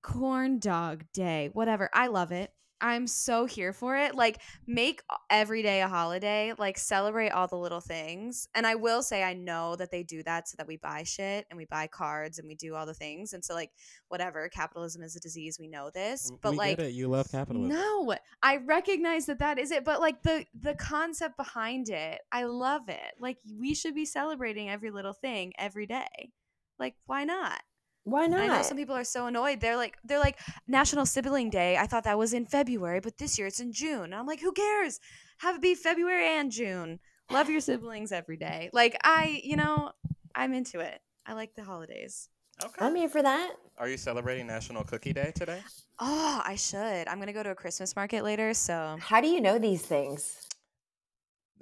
Corn 0.03 0.59
Dog 0.59 1.05
Day, 1.13 1.51
whatever. 1.53 1.91
I 1.93 2.07
love 2.07 2.33
it. 2.33 2.53
I'm 2.81 3.07
so 3.07 3.47
here 3.47 3.73
for 3.73 3.97
it. 3.97 4.15
Like, 4.15 4.41
make 4.67 5.03
every 5.31 5.63
day 5.63 5.83
a 5.83 5.89
holiday. 5.89 6.53
Like, 6.59 6.79
celebrate 6.79 7.31
all 7.31 7.47
the 7.47 7.57
little 7.57 7.81
things. 7.81 8.49
And 8.55 8.67
I 8.67 8.75
will 8.75 9.03
say, 9.03 9.23
I 9.23 9.35
know 9.35 9.77
that 9.77 9.91
they 9.91 10.03
do 10.03 10.23
that 10.25 10.49
so 10.49 10.57
that 10.59 10.67
we 10.67 10.77
buy 10.77 11.03
shit 11.03 11.47
and 11.51 11.57
we 11.57 11.65
buy 11.65 11.87
cards 11.87 12.39
and 12.39 12.47
we 12.47 12.55
do 12.55 12.75
all 12.75 12.87
the 12.87 12.95
things. 12.95 13.33
And 13.33 13.45
so, 13.45 13.55
like, 13.55 13.71
whatever, 14.09 14.49
capitalism 14.49 15.03
is 15.03 15.17
a 15.17 15.21
disease. 15.21 15.59
We 15.59 15.69
know 15.69 15.91
this. 15.93 16.31
But, 16.43 16.53
we 16.53 16.59
like. 16.59 16.79
You 16.79 17.09
love 17.09 17.31
capitalism. 17.31 17.69
no, 17.69 18.15
I 18.43 18.57
recognize 18.59 19.27
that 19.27 19.39
that 19.41 19.59
is 19.59 19.71
it, 19.71 19.85
but 19.85 20.01
like 20.01 20.23
the 20.23 20.45
the 20.59 20.75
concept 20.75 21.37
behind 21.37 21.89
it, 21.89 22.21
I 22.31 22.45
love 22.45 22.89
it. 22.89 23.15
Like 23.21 23.39
we 23.59 23.75
should 23.75 23.95
be 23.95 24.05
celebrating 24.05 24.69
every 24.69 24.91
little 24.91 25.13
thing 25.13 25.53
every 25.59 25.87
day. 25.87 26.33
Like 26.79 26.95
why 27.07 27.25
not? 27.25 27.61
Why 28.07 28.29
not? 28.29 28.41
I 28.41 28.47
know 28.47 28.63
some 28.63 28.77
people 28.77 28.95
are 28.95 29.03
so 29.03 29.27
annoyed. 29.27 29.61
They're 29.61 29.77
like, 29.77 29.97
they're 30.05 30.21
like 30.21 30.39
National 30.69 31.05
Sibling 31.05 31.51
Day. 31.51 31.77
I 31.77 31.89
thought 31.89 32.05
that 32.05 32.17
was 32.17 32.33
in 32.33 32.47
February, 32.47 33.01
but 33.01 33.19
this 33.19 33.37
year 33.37 33.49
it's 33.49 33.59
in 33.59 33.73
June. 33.73 34.05
And 34.05 34.15
I'm 34.15 34.27
like, 34.27 34.41
who 34.41 34.53
cares? 34.53 35.01
Have 35.39 35.57
it 35.57 35.61
be 35.61 35.75
February 35.75 36.39
and 36.39 36.53
June. 36.53 37.01
Love 37.33 37.51
your 37.51 37.59
siblings 37.61 38.13
every 38.13 38.37
day. 38.37 38.71
Like 38.73 38.97
I, 39.03 39.41
you 39.43 39.57
know, 39.57 39.91
I'm 40.37 40.55
into 40.55 40.79
it. 40.79 41.01
I 41.27 41.33
like 41.33 41.57
the 41.57 41.65
holidays. 41.65 42.29
Okay. 42.65 42.85
I'm 42.85 42.95
here 42.95 43.09
for 43.09 43.23
that. 43.23 43.55
Are 43.77 43.89
you 43.89 43.97
celebrating 43.97 44.47
National 44.47 44.85
Cookie 44.85 45.13
Day 45.13 45.33
today? 45.35 45.61
Oh, 45.99 46.41
I 46.47 46.55
should. 46.55 47.09
I'm 47.09 47.19
gonna 47.19 47.33
go 47.33 47.43
to 47.43 47.51
a 47.51 47.55
Christmas 47.57 47.97
market 47.97 48.23
later, 48.23 48.55
so 48.55 48.97
How 49.01 49.21
do 49.21 49.27
you 49.27 49.41
know 49.41 49.59
these 49.59 49.83
things? 49.83 50.47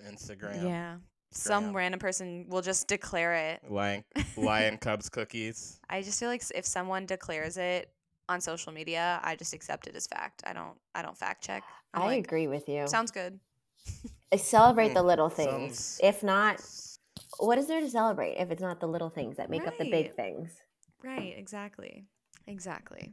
Instagram. 0.07 0.63
yeah. 0.63 0.97
Some 1.35 1.65
Graham. 1.65 1.77
random 1.77 2.01
person 2.01 2.47
will 2.49 2.63
just 2.63 2.87
declare 2.89 3.35
it. 3.35 3.61
Lion, 3.69 4.05
Lion 4.37 4.79
Cubs 4.81 5.09
cookies. 5.09 5.81
I 5.91 6.03
just 6.03 6.19
feel 6.21 6.29
like 6.29 6.43
if 6.55 6.65
someone 6.65 7.07
declares 7.07 7.57
it 7.57 7.91
on 8.29 8.41
social 8.41 8.73
media, 8.73 9.21
I 9.23 9.35
just 9.37 9.53
accept 9.53 9.87
it 9.87 9.97
as 9.97 10.07
fact. 10.07 10.43
I 10.47 10.53
don't. 10.53 10.77
I 10.95 11.03
don't 11.03 11.17
fact 11.19 11.43
check. 11.45 11.63
I'm 11.93 12.03
I 12.03 12.07
like, 12.07 12.25
agree 12.27 12.47
with 12.47 12.69
you. 12.69 12.87
Sounds 12.87 13.11
good. 13.11 13.39
I 14.33 14.37
celebrate 14.37 14.91
Mm, 14.91 14.95
the 14.95 15.03
little 15.03 15.29
things. 15.29 15.79
sounds- 15.79 16.01
If 16.03 16.23
not, 16.23 16.61
what 17.39 17.59
is 17.59 17.67
there 17.67 17.81
to 17.81 17.91
celebrate 17.91 18.37
if 18.37 18.51
it's 18.51 18.63
not 18.63 18.81
the 18.81 18.87
little 18.89 19.11
things 19.11 19.37
that 19.37 19.51
make 19.51 19.67
up 19.67 19.77
the 19.79 19.91
big 19.91 20.15
things? 20.15 20.51
Right. 21.03 21.35
Exactly. 21.37 22.07
Exactly. 22.47 23.13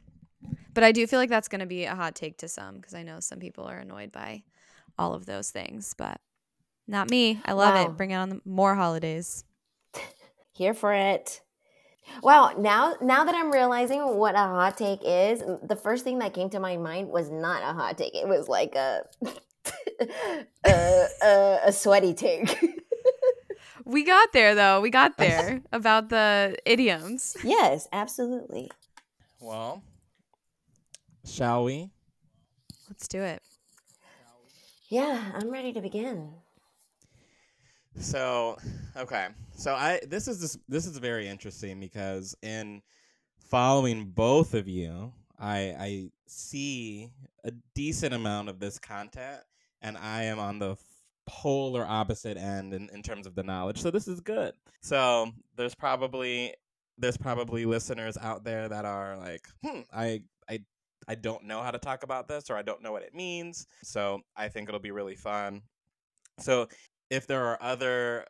But 0.74 0.84
I 0.84 0.92
do 0.92 1.06
feel 1.08 1.20
like 1.20 1.30
that's 1.30 1.48
going 1.48 1.60
to 1.60 1.66
be 1.66 1.86
a 1.86 1.96
hot 1.96 2.16
take 2.16 2.38
to 2.38 2.48
some 2.48 2.76
because 2.78 2.94
I 2.94 3.04
know 3.04 3.20
some 3.20 3.40
people 3.40 3.66
are 3.66 3.78
annoyed 3.80 4.12
by 4.12 4.44
all 4.98 5.14
of 5.14 5.26
those 5.26 5.52
things, 5.52 5.94
but 5.98 6.22
not 6.88 7.10
me. 7.10 7.40
I 7.46 7.54
love 7.54 7.76
Wow. 7.76 7.86
it. 7.86 7.98
Bring 7.98 8.12
it 8.12 8.16
on 8.16 8.30
the 8.30 8.42
more 8.46 8.76
holidays. 8.76 9.44
Here 10.54 10.74
for 10.74 10.94
it. 10.94 11.42
Wow, 12.24 12.54
now 12.58 12.96
now 13.02 13.24
that 13.24 13.36
I'm 13.36 13.52
realizing 13.52 14.02
what 14.18 14.36
a 14.36 14.40
hot 14.40 14.78
take 14.78 15.00
is, 15.04 15.40
the 15.64 15.78
first 15.82 16.04
thing 16.04 16.20
that 16.20 16.34
came 16.34 16.50
to 16.50 16.60
my 16.60 16.76
mind 16.76 17.08
was 17.10 17.30
not 17.30 17.62
a 17.64 17.74
hot 17.74 17.98
take. 17.98 18.14
It 18.16 18.28
was 18.28 18.50
like 18.50 18.76
a 18.76 19.04
a, 20.66 21.08
a, 21.24 21.60
a 21.68 21.72
sweaty 21.72 22.14
take. 22.14 22.58
We 23.86 24.04
got 24.04 24.34
there 24.34 24.56
though. 24.56 24.82
We 24.82 24.90
got 24.90 25.18
there 25.18 25.62
about 25.72 26.10
the 26.10 26.58
idioms. 26.66 27.38
yes, 27.44 27.88
absolutely. 27.94 28.70
Well, 29.40 29.82
shall 31.26 31.64
we? 31.64 31.92
Let's 32.90 33.08
do 33.08 33.22
it. 33.22 33.42
Yeah, 34.90 35.32
I'm 35.34 35.50
ready 35.50 35.72
to 35.74 35.82
begin. 35.82 36.32
So, 38.00 38.58
okay. 38.98 39.28
So 39.56 39.74
I 39.74 40.00
this 40.08 40.28
is 40.28 40.40
this, 40.40 40.58
this 40.68 40.86
is 40.86 40.98
very 40.98 41.28
interesting 41.28 41.80
because 41.80 42.36
in 42.42 42.82
following 43.50 44.06
both 44.06 44.54
of 44.54 44.68
you, 44.68 45.14
I 45.40 45.76
I 45.80 46.10
see 46.28 47.10
a 47.44 47.52
decent 47.76 48.14
amount 48.14 48.50
of 48.50 48.60
this 48.60 48.80
content 48.80 49.42
and 49.82 49.98
I 49.98 50.24
am 50.24 50.40
on 50.40 50.60
the 50.60 50.78
polar 51.28 51.86
opposite 51.86 52.38
end 52.38 52.74
in, 52.74 52.90
in 52.94 53.02
terms 53.02 53.26
of 53.28 53.36
the 53.36 53.44
knowledge. 53.44 53.82
So 53.82 53.92
this 53.92 54.08
is 54.08 54.20
good. 54.20 54.54
So, 54.82 55.32
there's 55.56 55.76
probably 55.76 56.54
there's 56.98 57.18
probably 57.18 57.66
listeners 57.66 58.18
out 58.18 58.44
there 58.44 58.68
that 58.70 58.86
are 58.86 59.18
like, 59.18 59.48
"Hmm, 59.64 59.82
I 59.94 60.24
I 60.50 60.60
I 61.08 61.16
don't 61.16 61.46
know 61.46 61.62
how 61.62 61.72
to 61.72 61.80
talk 61.80 62.04
about 62.04 62.28
this 62.28 62.50
or 62.50 62.58
I 62.58 62.62
don't 62.62 62.82
know 62.82 62.92
what 62.92 63.04
it 63.04 63.14
means." 63.14 63.68
So, 63.84 64.22
I 64.36 64.50
think 64.50 64.70
it'll 64.70 64.80
be 64.80 64.92
really 64.92 65.16
fun. 65.16 65.62
So, 66.40 66.68
if 67.12 67.28
there 67.28 67.46
are 67.46 67.62
other 67.62 68.26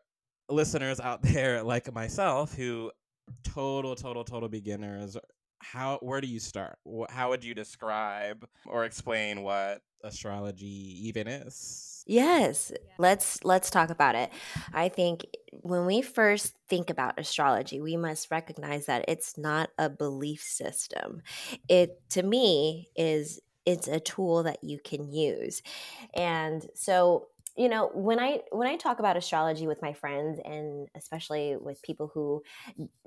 listeners 0.49 0.99
out 0.99 1.21
there 1.21 1.63
like 1.63 1.93
myself 1.93 2.53
who 2.53 2.91
total 3.43 3.95
total 3.95 4.25
total 4.25 4.49
beginners 4.49 5.15
how 5.59 5.97
where 6.01 6.19
do 6.19 6.27
you 6.27 6.39
start 6.39 6.77
how 7.09 7.29
would 7.29 7.43
you 7.43 7.53
describe 7.53 8.45
or 8.65 8.83
explain 8.83 9.43
what 9.43 9.81
astrology 10.03 11.07
even 11.07 11.27
is 11.27 11.87
Yes, 12.07 12.71
let's 12.97 13.43
let's 13.43 13.69
talk 13.69 13.89
about 13.89 14.15
it. 14.15 14.31
I 14.73 14.89
think 14.89 15.25
when 15.61 15.85
we 15.85 16.01
first 16.01 16.55
think 16.67 16.89
about 16.89 17.19
astrology, 17.19 17.79
we 17.79 17.95
must 17.95 18.31
recognize 18.31 18.87
that 18.87 19.05
it's 19.07 19.37
not 19.37 19.69
a 19.77 19.89
belief 19.89 20.41
system. 20.41 21.21
It 21.69 22.01
to 22.09 22.23
me 22.23 22.89
is 22.95 23.39
it's 23.65 23.87
a 23.87 23.99
tool 23.99 24.43
that 24.43 24.63
you 24.63 24.79
can 24.83 25.11
use. 25.11 25.61
And 26.15 26.65
so, 26.73 27.27
you 27.57 27.69
know, 27.69 27.89
when 27.93 28.19
I 28.19 28.41
when 28.51 28.67
I 28.67 28.77
talk 28.77 28.99
about 28.99 29.17
astrology 29.17 29.67
with 29.67 29.81
my 29.81 29.93
friends 29.93 30.39
and 30.43 30.87
especially 30.95 31.57
with 31.57 31.81
people 31.81 32.09
who 32.13 32.43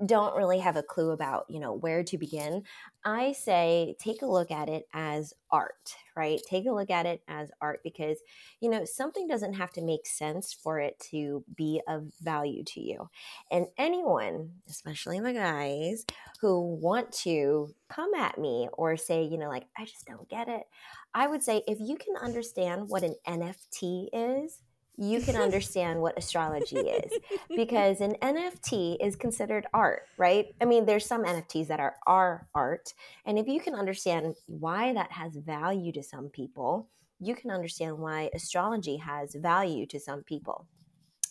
don't 0.05 0.35
really 0.35 0.59
have 0.59 0.75
a 0.75 0.83
clue 0.83 1.11
about, 1.11 1.45
you 1.49 1.59
know, 1.59 1.73
where 1.73 2.03
to 2.03 2.17
begin, 2.17 2.63
I 3.03 3.31
say 3.33 3.95
take 3.99 4.21
a 4.21 4.27
look 4.27 4.51
at 4.51 4.69
it 4.69 4.87
as 4.93 5.33
art, 5.51 5.95
right? 6.15 6.39
Take 6.47 6.65
a 6.67 6.71
look 6.71 6.89
at 6.89 7.05
it 7.05 7.21
as 7.27 7.49
art 7.61 7.81
because 7.83 8.19
you 8.61 8.69
know, 8.69 8.85
something 8.85 9.27
doesn't 9.27 9.53
have 9.53 9.71
to 9.73 9.81
make 9.81 10.05
sense 10.07 10.53
for 10.53 10.79
it 10.79 10.99
to 11.11 11.43
be 11.55 11.81
of 11.87 12.11
value 12.21 12.63
to 12.63 12.81
you. 12.81 13.09
And 13.51 13.67
anyone, 13.77 14.51
especially 14.69 15.19
the 15.19 15.33
guys 15.33 16.05
who 16.41 16.61
want 16.81 17.11
to 17.23 17.73
come 17.89 18.13
at 18.15 18.37
me 18.37 18.67
or 18.73 18.97
say, 18.97 19.23
you 19.23 19.37
know, 19.37 19.49
like, 19.49 19.65
I 19.77 19.85
just 19.85 20.05
don't 20.05 20.27
get 20.29 20.47
it, 20.47 20.63
I 21.15 21.27
would 21.27 21.41
say 21.41 21.63
if 21.65 21.79
you 21.79 21.95
can 21.95 22.17
understand 22.21 22.89
what 22.89 23.01
an 23.01 23.15
NFT 23.25 24.09
is, 24.11 24.61
you 24.97 25.21
can 25.21 25.35
understand 25.47 26.01
what 26.01 26.17
astrology 26.17 26.77
is 26.77 27.11
because 27.55 28.01
an 28.01 28.15
NFT 28.21 28.97
is 28.99 29.15
considered 29.15 29.65
art, 29.73 30.03
right? 30.17 30.47
I 30.61 30.65
mean, 30.65 30.85
there's 30.85 31.05
some 31.05 31.23
NFTs 31.23 31.67
that 31.67 31.79
are 31.79 31.95
our 32.05 32.47
art. 32.53 32.93
And 33.25 33.39
if 33.39 33.47
you 33.47 33.61
can 33.61 33.75
understand 33.75 34.35
why 34.47 34.93
that 34.93 35.13
has 35.13 35.37
value 35.37 35.93
to 35.93 36.03
some 36.03 36.27
people, 36.27 36.89
you 37.21 37.33
can 37.33 37.49
understand 37.49 37.97
why 37.97 38.29
astrology 38.33 38.97
has 38.97 39.35
value 39.35 39.85
to 39.87 39.99
some 40.01 40.21
people. 40.23 40.67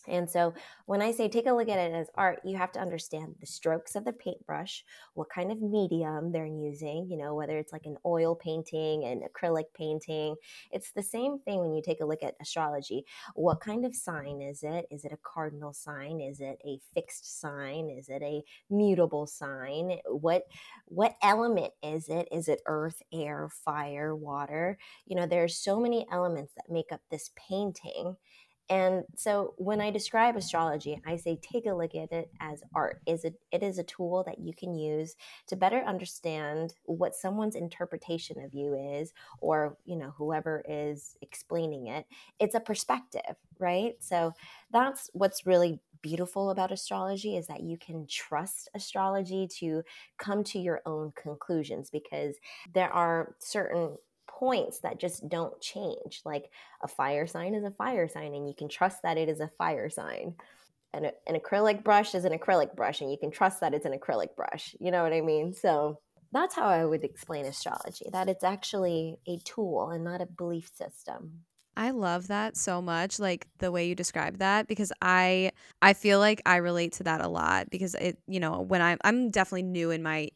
And 0.08 0.28
so 0.28 0.54
when 0.86 1.00
I 1.00 1.12
say 1.12 1.28
take 1.28 1.46
a 1.46 1.52
look 1.52 1.68
at 1.68 1.78
it 1.78 1.94
as 1.94 2.08
art, 2.14 2.40
you 2.44 2.56
have 2.56 2.72
to 2.72 2.80
understand 2.80 3.36
the 3.40 3.46
strokes 3.46 3.94
of 3.94 4.04
the 4.04 4.12
paintbrush, 4.12 4.84
what 5.14 5.30
kind 5.30 5.50
of 5.50 5.62
medium 5.62 6.32
they're 6.32 6.46
using, 6.46 7.08
you 7.10 7.16
know, 7.16 7.34
whether 7.34 7.58
it's 7.58 7.72
like 7.72 7.86
an 7.86 7.96
oil 8.04 8.34
painting, 8.34 9.04
an 9.04 9.22
acrylic 9.22 9.64
painting. 9.74 10.36
It's 10.70 10.92
the 10.92 11.02
same 11.02 11.38
thing 11.38 11.60
when 11.60 11.74
you 11.74 11.82
take 11.82 12.00
a 12.00 12.06
look 12.06 12.22
at 12.22 12.34
astrology. 12.40 13.04
What 13.34 13.60
kind 13.60 13.84
of 13.84 13.94
sign 13.94 14.42
is 14.42 14.62
it? 14.62 14.86
Is 14.90 15.04
it 15.04 15.12
a 15.12 15.18
cardinal 15.22 15.72
sign? 15.72 16.20
Is 16.20 16.40
it 16.40 16.58
a 16.66 16.78
fixed 16.92 17.40
sign? 17.40 17.88
Is 17.90 18.08
it 18.08 18.22
a 18.22 18.42
mutable 18.70 19.26
sign? 19.26 19.98
What 20.06 20.44
what 20.86 21.16
element 21.22 21.72
is 21.82 22.08
it? 22.08 22.28
Is 22.30 22.48
it 22.48 22.60
earth, 22.66 23.00
air, 23.12 23.48
fire, 23.64 24.14
water? 24.14 24.78
You 25.06 25.16
know, 25.16 25.26
there's 25.26 25.56
so 25.56 25.80
many 25.80 26.06
elements 26.10 26.52
that 26.56 26.70
make 26.72 26.92
up 26.92 27.00
this 27.10 27.30
painting 27.36 28.16
and 28.70 29.04
so 29.14 29.54
when 29.58 29.80
I 29.80 29.90
describe 29.90 30.36
astrology, 30.36 31.00
I 31.06 31.16
say 31.16 31.38
take 31.42 31.66
a 31.66 31.74
look 31.74 31.94
at 31.94 32.12
it 32.12 32.30
as 32.40 32.62
art. 32.74 33.02
Is 33.06 33.24
it 33.24 33.34
it 33.52 33.62
is 33.62 33.78
a 33.78 33.84
tool 33.84 34.24
that 34.26 34.38
you 34.38 34.54
can 34.54 34.74
use 34.74 35.16
to 35.48 35.56
better 35.56 35.80
understand 35.80 36.74
what 36.84 37.14
someone's 37.14 37.56
interpretation 37.56 38.42
of 38.42 38.54
you 38.54 38.74
is 38.74 39.12
or, 39.40 39.76
you 39.84 39.96
know, 39.96 40.14
whoever 40.16 40.64
is 40.66 41.16
explaining 41.20 41.88
it. 41.88 42.06
It's 42.38 42.54
a 42.54 42.60
perspective, 42.60 43.36
right? 43.58 43.94
So 44.00 44.32
that's 44.70 45.10
what's 45.12 45.46
really 45.46 45.80
beautiful 46.00 46.50
about 46.50 46.72
astrology 46.72 47.36
is 47.36 47.46
that 47.48 47.62
you 47.62 47.76
can 47.76 48.06
trust 48.06 48.68
astrology 48.74 49.48
to 49.58 49.82
come 50.18 50.42
to 50.44 50.58
your 50.58 50.80
own 50.86 51.12
conclusions 51.20 51.90
because 51.90 52.36
there 52.72 52.92
are 52.92 53.34
certain 53.40 53.96
points 54.44 54.80
that 54.80 55.00
just 55.00 55.26
don't 55.26 55.58
change. 55.62 56.20
Like 56.26 56.50
a 56.82 56.88
fire 56.88 57.26
sign 57.26 57.54
is 57.54 57.64
a 57.64 57.70
fire 57.70 58.08
sign 58.08 58.34
and 58.34 58.46
you 58.46 58.54
can 58.54 58.68
trust 58.68 59.02
that 59.02 59.16
it 59.16 59.30
is 59.30 59.40
a 59.40 59.50
fire 59.56 59.88
sign. 59.88 60.34
And 60.92 61.06
an 61.26 61.34
acrylic 61.34 61.82
brush 61.82 62.14
is 62.14 62.26
an 62.26 62.38
acrylic 62.38 62.76
brush 62.76 63.00
and 63.00 63.10
you 63.10 63.16
can 63.16 63.30
trust 63.30 63.60
that 63.60 63.72
it's 63.72 63.86
an 63.86 63.98
acrylic 63.98 64.36
brush. 64.36 64.76
You 64.78 64.90
know 64.90 65.02
what 65.02 65.14
i 65.14 65.22
mean? 65.22 65.54
So 65.54 65.98
that's 66.30 66.54
how 66.54 66.66
i 66.66 66.84
would 66.84 67.04
explain 67.04 67.46
astrology 67.46 68.06
that 68.12 68.28
it's 68.28 68.44
actually 68.44 69.16
a 69.26 69.38
tool 69.44 69.90
and 69.90 70.04
not 70.04 70.20
a 70.20 70.26
belief 70.26 70.70
system. 70.74 71.44
I 71.76 71.90
love 71.90 72.28
that 72.28 72.56
so 72.56 72.82
much, 72.82 73.18
like 73.18 73.48
the 73.58 73.72
way 73.72 73.88
you 73.88 73.94
describe 73.94 74.38
that, 74.38 74.68
because 74.68 74.92
I 75.00 75.52
I 75.80 75.94
feel 75.94 76.18
like 76.18 76.42
I 76.44 76.56
relate 76.56 76.92
to 76.94 77.04
that 77.04 77.20
a 77.20 77.28
lot 77.28 77.70
because 77.70 77.94
it, 77.94 78.18
you 78.26 78.40
know, 78.40 78.60
when 78.60 78.82
I'm 78.82 78.98
I'm 79.04 79.30
definitely 79.30 79.64
new 79.78 79.90
in 79.90 80.02
my 80.02 80.28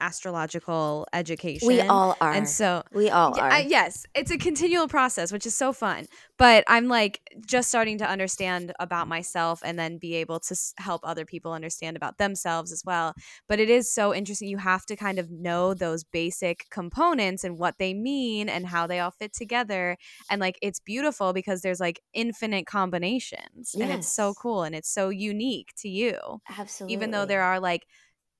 astrological 0.00 1.06
education. 1.12 1.68
we 1.68 1.80
all 1.80 2.16
are 2.20 2.32
and 2.32 2.48
so 2.48 2.82
we 2.92 3.10
all 3.10 3.38
are 3.38 3.50
I, 3.50 3.60
yes, 3.60 4.06
it's 4.14 4.30
a 4.30 4.38
continual 4.38 4.88
process, 4.88 5.32
which 5.32 5.46
is 5.46 5.56
so 5.56 5.72
fun. 5.72 6.06
But 6.38 6.64
I'm 6.68 6.88
like 6.88 7.20
just 7.46 7.68
starting 7.68 7.98
to 7.98 8.08
understand 8.08 8.72
about 8.80 9.08
myself 9.08 9.60
and 9.64 9.78
then 9.78 9.98
be 9.98 10.14
able 10.14 10.40
to 10.40 10.56
help 10.78 11.02
other 11.04 11.24
people 11.24 11.52
understand 11.52 11.96
about 11.96 12.18
themselves 12.18 12.72
as 12.72 12.82
well. 12.84 13.14
But 13.48 13.60
it 13.60 13.68
is 13.68 13.92
so 13.92 14.14
interesting. 14.14 14.48
You 14.48 14.58
have 14.58 14.86
to 14.86 14.96
kind 14.96 15.18
of 15.18 15.30
know 15.30 15.74
those 15.74 16.02
basic 16.02 16.66
components 16.70 17.44
and 17.44 17.58
what 17.58 17.78
they 17.78 17.92
mean 17.92 18.48
and 18.48 18.66
how 18.66 18.86
they 18.86 19.00
all 19.00 19.10
fit 19.10 19.32
together. 19.34 19.96
And 20.30 20.40
like 20.40 20.58
it's 20.62 20.80
beautiful 20.80 21.32
because 21.32 21.60
there's 21.60 21.80
like 21.80 22.00
infinite 22.14 22.66
combinations 22.66 23.74
and 23.74 23.90
it's 23.90 24.08
so 24.08 24.34
cool 24.34 24.62
and 24.62 24.74
it's 24.74 24.88
so 24.88 25.08
unique 25.08 25.72
to 25.76 25.88
you 25.88 26.40
absolutely 26.58 26.94
even 26.94 27.10
though 27.10 27.26
there 27.26 27.42
are 27.42 27.60
like 27.60 27.86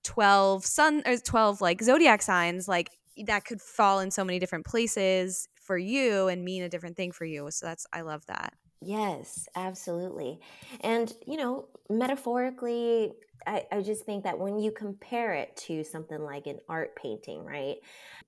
12 0.05 0.65
sun 0.65 1.03
or 1.07 1.17
12 1.17 1.61
like 1.61 1.83
zodiac 1.83 2.23
signs 2.23 2.69
like 2.69 2.91
that 3.27 3.45
could 3.45 3.61
fall 3.61 4.01
in 4.01 4.11
so 4.11 4.25
many 4.25 4.39
different 4.39 4.65
places 4.65 5.49
for 5.55 5.77
you 5.77 6.29
and 6.29 6.45
mean 6.45 6.63
a 6.63 6.69
different 6.69 6.97
thing 6.97 7.13
for 7.13 7.25
you 7.25 7.51
so 7.51 7.67
that's 7.67 7.87
i 7.93 8.01
love 8.01 8.25
that 8.27 8.55
Yes, 8.83 9.47
absolutely. 9.57 10.41
And, 10.81 11.13
you 11.27 11.37
know, 11.37 11.69
metaphorically, 11.91 13.13
I, 13.47 13.67
I 13.71 13.83
just 13.83 14.07
think 14.07 14.25
that 14.25 14.39
when 14.39 14.59
you 14.59 14.73
compare 14.73 15.35
it 15.35 15.55
to 15.69 15.85
something 15.85 16.19
like 16.19 16.47
an 16.47 16.61
art 16.69 16.97
painting, 16.97 17.45
right, 17.45 17.77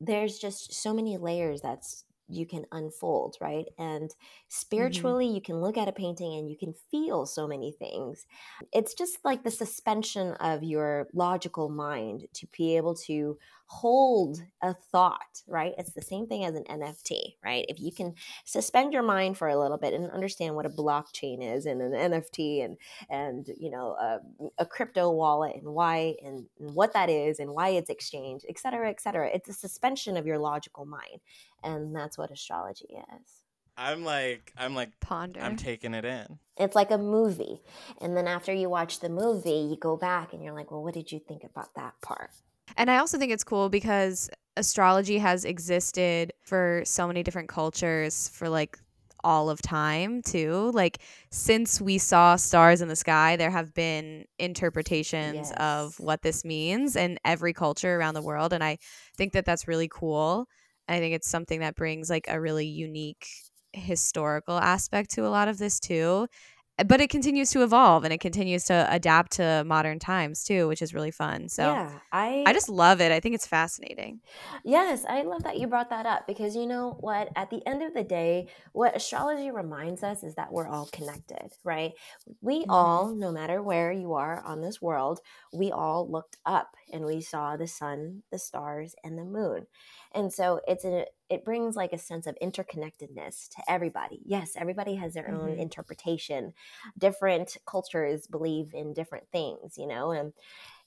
there's 0.01 0.39
just 0.39 0.75
so 0.75 0.93
many 0.93 1.17
layers 1.17 1.63
that's 1.63 2.05
you 2.33 2.47
can 2.47 2.67
unfold, 2.73 3.37
right? 3.41 3.67
And 3.79 4.11
Mm-hmm. 4.79 5.13
spiritually, 5.13 5.27
you 5.29 5.41
can 5.43 5.61
look 5.61 5.77
at 5.77 5.89
a 5.89 5.93
painting 5.93 6.35
and 6.35 6.51
you 6.51 6.57
can 6.57 6.75
feel 6.91 7.27
so 7.27 7.47
many 7.47 7.73
things. 7.73 8.27
It's 8.73 8.95
just 8.95 9.19
like 9.25 9.45
the 9.45 9.51
suspension 9.51 10.33
of 10.35 10.63
your 10.63 11.09
logical 11.13 11.69
mind 11.69 12.27
to 12.35 12.47
be 12.57 12.77
able 12.77 12.95
to 13.07 13.39
hold 13.73 14.43
a 14.61 14.75
thought, 14.75 15.43
right? 15.47 15.73
It's 15.79 15.95
the 15.95 16.03
same 16.03 16.27
thing 16.27 16.45
as 16.45 16.55
an 16.55 16.65
NFT, 16.65 17.37
right? 17.43 17.65
If 17.71 17.81
you 17.81 17.91
can 17.91 18.15
suspend 18.45 18.93
your 18.93 19.03
mind 19.03 19.39
for 19.39 19.49
a 19.49 19.59
little 19.59 19.79
bit 19.79 19.95
and 19.95 20.11
understand 20.11 20.55
what 20.55 20.67
a 20.67 20.71
blockchain 20.71 21.43
is 21.43 21.65
and 21.65 21.81
an 21.81 21.93
NFT 21.93 22.63
and 22.65 22.77
and 23.09 23.47
you 23.59 23.71
know 23.71 23.93
a, 23.93 24.19
a 24.59 24.67
crypto 24.67 25.11
wallet 25.11 25.57
and 25.57 25.73
why 25.73 26.17
and, 26.23 26.45
and 26.61 26.75
what 26.75 26.93
that 26.93 27.09
is 27.09 27.39
and 27.39 27.51
why 27.51 27.71
it's 27.71 27.89
exchanged, 27.89 28.45
et 28.47 28.59
cetera, 28.59 28.91
et 28.91 29.01
cetera. 29.01 29.31
It's 29.33 29.49
a 29.49 29.55
suspension 29.55 30.19
of 30.19 30.27
your 30.27 30.39
logical 30.39 30.85
mind, 30.85 31.21
and 31.65 31.97
that's 31.97 32.19
what 32.19 32.31
astrology 32.31 32.89
is. 32.91 33.43
I'm 33.75 34.05
like, 34.05 34.53
I'm 34.59 34.75
like, 34.75 34.91
ponder 35.01 35.41
I'm 35.41 35.57
taking 35.57 35.95
it 35.95 36.05
in. 36.05 36.39
It's 36.59 36.77
like 36.77 36.91
a 36.91 36.99
movie, 36.99 37.63
and 38.03 38.15
then 38.15 38.29
after 38.29 38.53
you 38.53 38.69
watch 38.69 39.01
the 39.01 39.09
movie, 39.09 39.67
you 39.71 39.79
go 39.81 39.97
back 39.97 40.35
and 40.35 40.45
you're 40.45 40.55
like, 40.55 40.71
well, 40.71 40.83
what 40.83 40.93
did 40.93 41.11
you 41.11 41.21
think 41.27 41.43
about 41.43 41.75
that 41.75 41.95
part? 42.03 42.31
And 42.77 42.91
I 42.91 42.99
also 42.99 43.19
think 43.19 43.33
it's 43.33 43.45
cool 43.45 43.69
because 43.69 44.29
astrology 44.57 45.19
has 45.19 45.45
existed 45.45 46.33
for 46.43 46.83
so 46.85 47.07
many 47.07 47.23
different 47.23 47.49
cultures 47.49 48.29
for 48.29 48.49
like 48.49 48.79
all 49.25 49.49
of 49.51 49.63
time 49.63 50.21
too. 50.23 50.71
Like 50.75 50.99
since 51.31 51.81
we 51.81 51.99
saw 51.99 52.37
stars 52.37 52.83
in 52.83 52.89
the 52.89 52.97
sky, 52.97 53.37
there 53.37 53.51
have 53.51 53.73
been 53.73 54.25
interpretations 54.39 55.53
of 55.53 55.99
what 56.01 56.23
this 56.23 56.45
means 56.45 56.97
in 56.97 57.19
every 57.25 57.53
culture 57.53 57.97
around 57.97 58.15
the 58.15 58.23
world 58.23 58.53
and 58.53 58.65
I 58.65 58.79
think 59.17 59.33
that 59.33 59.45
that's 59.45 59.69
really 59.69 59.89
cool. 59.89 60.47
I 60.89 60.99
think 60.99 61.15
it's 61.15 61.29
something 61.29 61.61
that 61.61 61.77
brings 61.77 62.11
like 62.11 62.27
a 62.29 62.41
really 62.41 62.67
unique 62.67 63.27
historical 63.73 64.59
aspect 64.59 65.11
to 65.13 65.27
a 65.27 65.31
lot 65.31 65.49
of 65.49 65.59
this 65.59 65.79
too. 65.81 66.27
But 66.87 67.01
it 67.01 67.11
continues 67.11 67.51
to 67.51 67.63
evolve 67.63 68.05
and 68.05 68.13
it 68.13 68.21
continues 68.21 68.65
to 68.65 68.87
adapt 68.91 69.33
to 69.33 69.63
modern 69.65 69.99
times 69.99 70.43
too, 70.45 70.69
which 70.69 70.83
is 70.83 70.95
really 70.95 71.11
fun. 71.11 71.49
So 71.49 71.81
yeah, 71.81 72.01
I 72.47 72.53
I 72.53 72.55
just 72.55 72.69
love 72.69 73.01
it. 73.01 73.13
I 73.13 73.21
think 73.21 73.35
it's 73.35 73.47
fascinating. 73.47 74.23
Yes, 74.65 75.05
I 75.09 75.23
love 75.23 75.43
that 75.45 75.59
you 75.59 75.67
brought 75.67 75.91
that 75.91 76.07
up 76.07 76.27
because 76.27 76.57
you 76.57 76.67
know 76.67 76.97
what? 77.01 77.31
At 77.37 77.51
the 77.51 77.67
end 77.67 77.83
of 77.83 77.95
the 77.95 78.05
day, 78.05 78.49
what 78.73 78.97
astrology 78.97 79.51
reminds 79.51 80.03
us 80.03 80.23
is 80.23 80.35
that 80.35 80.53
we're 80.53 80.67
all 80.69 80.87
connected, 80.87 81.53
right? 81.65 81.93
We 82.41 82.65
Mhm. 82.65 82.69
all, 82.69 83.15
no 83.15 83.33
matter 83.33 83.63
where 83.63 83.93
you 83.93 84.15
are 84.15 84.43
on 84.43 84.61
this 84.61 84.81
world, 84.83 85.21
we 85.53 85.71
all 85.71 86.11
looked 86.11 86.39
up 86.45 86.77
and 86.93 87.05
we 87.05 87.21
saw 87.21 87.57
the 87.57 87.67
sun, 87.67 88.23
the 88.31 88.39
stars, 88.39 88.95
and 89.05 89.19
the 89.19 89.25
moon. 89.25 89.67
And 90.13 90.33
so 90.33 90.61
it's 90.67 90.85
a 90.85 91.07
it 91.29 91.45
brings 91.45 91.77
like 91.77 91.93
a 91.95 91.99
sense 91.99 92.27
of 92.27 92.37
interconnectedness 92.43 93.49
to 93.51 93.63
everybody. 93.69 94.21
Yes, 94.25 94.55
everybody 94.57 94.95
has 94.97 95.15
their 95.15 95.33
own 95.33 95.55
Mhm. 95.55 95.59
interpretation. 95.59 96.53
Different 96.99 97.57
cultures 97.67 98.27
believe 98.27 98.75
in 98.75 98.93
different 98.93 99.29
things, 99.31 99.79
you 99.79 99.87
know, 99.87 100.11
and 100.13 100.35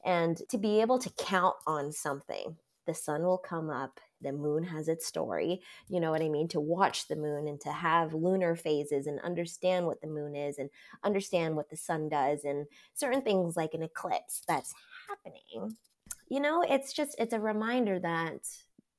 and 0.04 0.42
to 0.50 0.58
be 0.58 0.82
able 0.82 1.00
to 1.00 1.10
count 1.12 1.56
on 1.68 1.92
something 1.92 2.58
the 2.86 2.94
sun 2.94 3.24
will 3.24 3.38
come 3.38 3.70
up 3.70 4.00
the 4.22 4.32
moon 4.32 4.64
has 4.64 4.88
its 4.88 5.06
story 5.06 5.62
you 5.90 6.00
know 6.00 6.12
what 6.12 6.22
i 6.22 6.30
mean 6.30 6.48
to 6.48 6.60
watch 6.60 7.08
the 7.08 7.16
moon 7.16 7.48
and 7.48 7.60
to 7.62 7.72
have 7.72 8.14
lunar 8.14 8.56
phases 8.56 9.08
and 9.08 9.20
understand 9.22 9.86
what 9.86 10.02
the 10.02 10.08
moon 10.08 10.36
is 10.36 10.58
and 10.58 10.70
understand 11.04 11.56
what 11.56 11.70
the 11.70 11.78
sun 11.78 12.10
does 12.10 12.44
and 12.44 12.68
certain 12.94 13.22
things 13.22 13.58
like 13.58 13.74
an 13.74 13.84
eclipse 13.84 14.44
that's 14.48 14.74
happening 15.10 15.78
you 16.30 16.40
know 16.40 16.64
it's 16.68 16.94
just 16.94 17.16
it's 17.20 17.34
a 17.34 17.40
reminder 17.40 18.00
that 18.00 18.40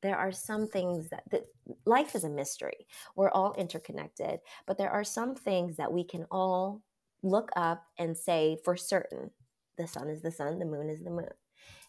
there 0.02 0.16
are 0.16 0.30
some 0.30 0.68
things 0.68 1.08
that, 1.08 1.22
that 1.30 1.44
life 1.86 2.14
is 2.14 2.22
a 2.22 2.28
mystery. 2.28 2.86
We're 3.16 3.30
all 3.30 3.54
interconnected 3.54 4.40
but 4.66 4.78
there 4.78 4.90
are 4.90 5.04
some 5.04 5.34
things 5.34 5.76
that 5.76 5.92
we 5.92 6.04
can 6.04 6.26
all 6.30 6.82
look 7.22 7.50
up 7.56 7.82
and 7.98 8.16
say 8.16 8.58
for 8.64 8.76
certain 8.76 9.30
the 9.78 9.86
sun 9.86 10.08
is 10.08 10.22
the 10.22 10.30
sun 10.30 10.58
the 10.58 10.64
moon 10.64 10.88
is 10.88 11.02
the 11.02 11.10
moon 11.10 11.28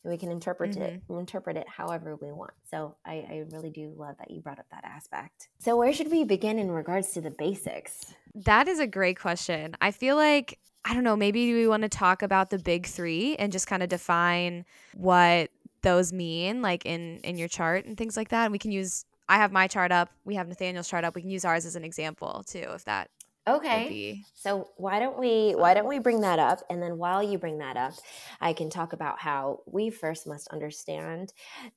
and 0.04 0.12
we 0.12 0.18
can 0.18 0.32
interpret 0.32 0.76
it 0.78 1.02
mm-hmm. 1.02 1.20
interpret 1.20 1.58
it 1.58 1.68
however 1.68 2.18
we 2.22 2.32
want. 2.32 2.54
So 2.66 2.96
I, 3.06 3.14
I 3.30 3.44
really 3.52 3.70
do 3.70 3.94
love 3.98 4.16
that 4.20 4.32
you 4.32 4.42
brought 4.42 4.60
up 4.60 4.66
that 4.72 4.84
aspect. 4.86 5.50
So 5.60 5.76
where 5.76 5.94
should 5.94 6.12
we 6.12 6.24
begin 6.24 6.60
in 6.60 6.72
regards 6.72 7.12
to 7.12 7.22
the 7.22 7.32
basics? 7.32 8.14
That 8.36 8.68
is 8.68 8.80
a 8.80 8.88
great 8.88 9.20
question. 9.20 9.76
I 9.82 9.92
feel 9.92 10.16
like 10.16 10.60
I 10.88 10.94
don't 10.94 11.04
know, 11.04 11.18
maybe 11.18 11.54
we 11.54 11.68
want 11.68 11.84
to 11.84 11.90
talk 11.90 12.22
about 12.22 12.50
the 12.50 12.58
big 12.58 12.86
3 12.86 13.36
and 13.36 13.52
just 13.52 13.68
kind 13.68 13.84
of 13.84 13.90
define 13.90 14.66
what 14.96 15.50
those 15.82 16.14
mean 16.14 16.62
like 16.62 16.86
in 16.86 17.20
in 17.24 17.38
your 17.38 17.48
chart 17.48 17.86
and 17.86 17.98
things 17.98 18.16
like 18.16 18.30
that. 18.30 18.46
And 18.46 18.52
we 18.52 18.60
can 18.60 18.72
use 18.72 19.06
I 19.30 19.36
have 19.36 19.52
my 19.52 19.68
chart 19.68 19.92
up, 19.92 20.10
we 20.24 20.36
have 20.36 20.48
Nathaniel's 20.48 20.88
chart 20.88 21.04
up. 21.04 21.14
We 21.14 21.22
can 21.22 21.30
use 21.30 21.44
ours 21.44 21.66
as 21.66 21.76
an 21.76 21.84
example 21.84 22.44
too 22.48 22.66
if 22.74 22.86
that 22.86 23.10
okay 23.48 24.22
so 24.34 24.68
why 24.76 25.00
don't 25.00 25.18
we 25.18 25.54
why 25.54 25.74
don't 25.74 25.88
we 25.88 26.00
bring 26.00 26.22
that 26.22 26.38
up 26.38 26.60
and 26.70 26.84
then 26.84 26.98
while 26.98 27.24
you 27.24 27.38
bring 27.38 27.60
that 27.60 27.78
up 27.78 27.94
i 28.42 28.52
can 28.52 28.70
talk 28.70 28.92
about 28.92 29.20
how 29.20 29.62
we 29.66 29.90
first 29.90 30.28
must 30.28 30.50
understand 30.50 31.32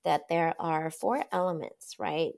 that 0.05 0.23
there 0.29 0.55
are 0.59 0.91
four 0.91 1.25
elements 1.31 1.95
right 2.01 2.33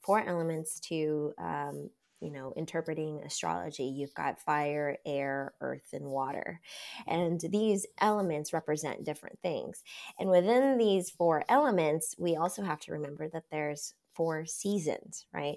four 0.00 0.26
elements 0.26 0.80
to 0.80 1.32
um, 1.38 1.90
you 2.20 2.30
know 2.30 2.52
interpreting 2.56 3.20
astrology 3.24 3.84
you've 3.84 4.14
got 4.14 4.40
fire 4.40 4.96
air 5.06 5.52
earth 5.60 5.88
and 5.92 6.04
water 6.04 6.60
and 7.06 7.40
these 7.50 7.86
elements 8.00 8.52
represent 8.52 9.04
different 9.04 9.38
things 9.40 9.82
and 10.18 10.30
within 10.30 10.78
these 10.78 11.10
four 11.10 11.44
elements 11.48 12.14
we 12.18 12.36
also 12.36 12.62
have 12.62 12.80
to 12.80 12.92
remember 12.92 13.28
that 13.28 13.44
there's 13.50 13.94
four 14.14 14.44
seasons 14.44 15.26
right? 15.32 15.56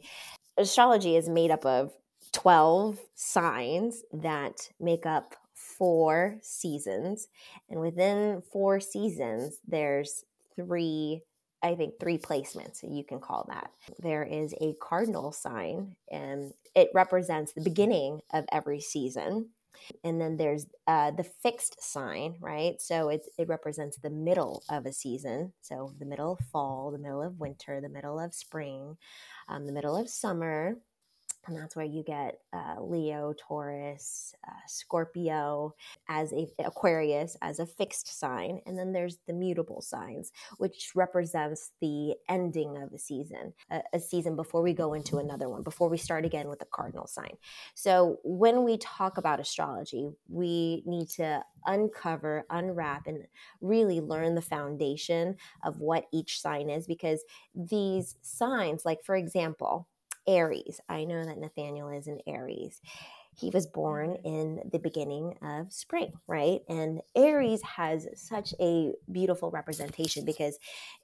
Astrology 0.57 1.15
is 1.17 1.27
made 1.27 1.51
up 1.51 1.65
of 1.65 1.93
12 2.31 2.99
signs 3.15 4.03
that 4.13 4.69
make 4.79 5.05
up 5.05 5.35
four 5.53 6.37
seasons 6.41 7.27
and 7.69 7.79
within 7.79 8.41
four 8.51 8.79
seasons 8.79 9.57
there's 9.67 10.23
three 10.55 11.21
i 11.63 11.75
think 11.75 11.93
three 11.99 12.17
placements 12.17 12.83
you 12.83 13.03
can 13.03 13.19
call 13.19 13.45
that. 13.49 13.71
There 13.99 14.23
is 14.23 14.53
a 14.61 14.75
cardinal 14.81 15.31
sign 15.31 15.95
and 16.11 16.53
it 16.75 16.89
represents 16.93 17.53
the 17.53 17.61
beginning 17.61 18.21
of 18.33 18.45
every 18.51 18.79
season. 18.79 19.49
And 20.03 20.21
then 20.21 20.37
there's 20.37 20.67
uh, 20.87 21.11
the 21.11 21.23
fixed 21.23 21.81
sign 21.83 22.35
right? 22.39 22.79
So 22.79 23.09
it, 23.09 23.25
it 23.39 23.47
represents 23.47 23.97
the 23.97 24.09
middle 24.09 24.63
of 24.69 24.85
a 24.85 24.93
season. 24.93 25.53
So 25.61 25.93
the 25.99 26.05
middle 26.05 26.33
of 26.33 26.39
fall 26.51 26.91
the 26.91 26.99
middle 26.99 27.21
of 27.21 27.39
winter 27.39 27.81
the 27.81 27.89
middle 27.89 28.19
of 28.19 28.33
spring 28.33 28.97
um, 29.47 29.65
the 29.65 29.73
middle 29.73 29.97
of 29.97 30.09
summer 30.09 30.75
and 31.47 31.57
that's 31.57 31.75
where 31.75 31.85
you 31.85 32.03
get 32.03 32.39
uh, 32.53 32.81
Leo, 32.81 33.33
Taurus, 33.37 34.33
uh, 34.47 34.51
Scorpio 34.67 35.73
as 36.07 36.31
a 36.33 36.47
Aquarius 36.59 37.35
as 37.41 37.59
a 37.59 37.65
fixed 37.65 38.19
sign, 38.19 38.61
and 38.65 38.77
then 38.77 38.93
there's 38.93 39.17
the 39.27 39.33
mutable 39.33 39.81
signs, 39.81 40.31
which 40.57 40.91
represents 40.95 41.71
the 41.81 42.15
ending 42.29 42.77
of 42.81 42.93
a 42.93 42.97
season, 42.97 43.53
a, 43.71 43.81
a 43.93 43.99
season 43.99 44.35
before 44.35 44.61
we 44.61 44.73
go 44.73 44.93
into 44.93 45.17
another 45.17 45.49
one, 45.49 45.63
before 45.63 45.89
we 45.89 45.97
start 45.97 46.25
again 46.25 46.47
with 46.47 46.59
the 46.59 46.65
cardinal 46.65 47.07
sign. 47.07 47.35
So 47.75 48.19
when 48.23 48.63
we 48.63 48.77
talk 48.77 49.17
about 49.17 49.39
astrology, 49.39 50.09
we 50.29 50.83
need 50.85 51.09
to 51.11 51.43
uncover, 51.65 52.45
unwrap, 52.49 53.07
and 53.07 53.25
really 53.61 53.99
learn 53.99 54.35
the 54.35 54.41
foundation 54.41 55.35
of 55.63 55.79
what 55.79 56.05
each 56.13 56.39
sign 56.39 56.69
is, 56.69 56.87
because 56.87 57.23
these 57.55 58.15
signs, 58.21 58.85
like 58.85 59.03
for 59.03 59.15
example 59.15 59.87
Aries. 60.27 60.79
I 60.89 61.05
know 61.05 61.23
that 61.25 61.37
Nathaniel 61.37 61.89
is 61.89 62.07
an 62.07 62.19
Aries. 62.27 62.81
He 63.35 63.49
was 63.49 63.65
born 63.65 64.11
mm-hmm. 64.11 64.27
in 64.27 64.69
the 64.71 64.79
beginning 64.79 65.37
of 65.41 65.71
spring, 65.73 66.13
right? 66.27 66.61
And 66.69 67.01
Aries 67.15 67.61
has 67.63 68.07
such 68.15 68.53
a 68.59 68.93
beautiful 69.11 69.51
representation 69.51 70.25
because 70.25 70.57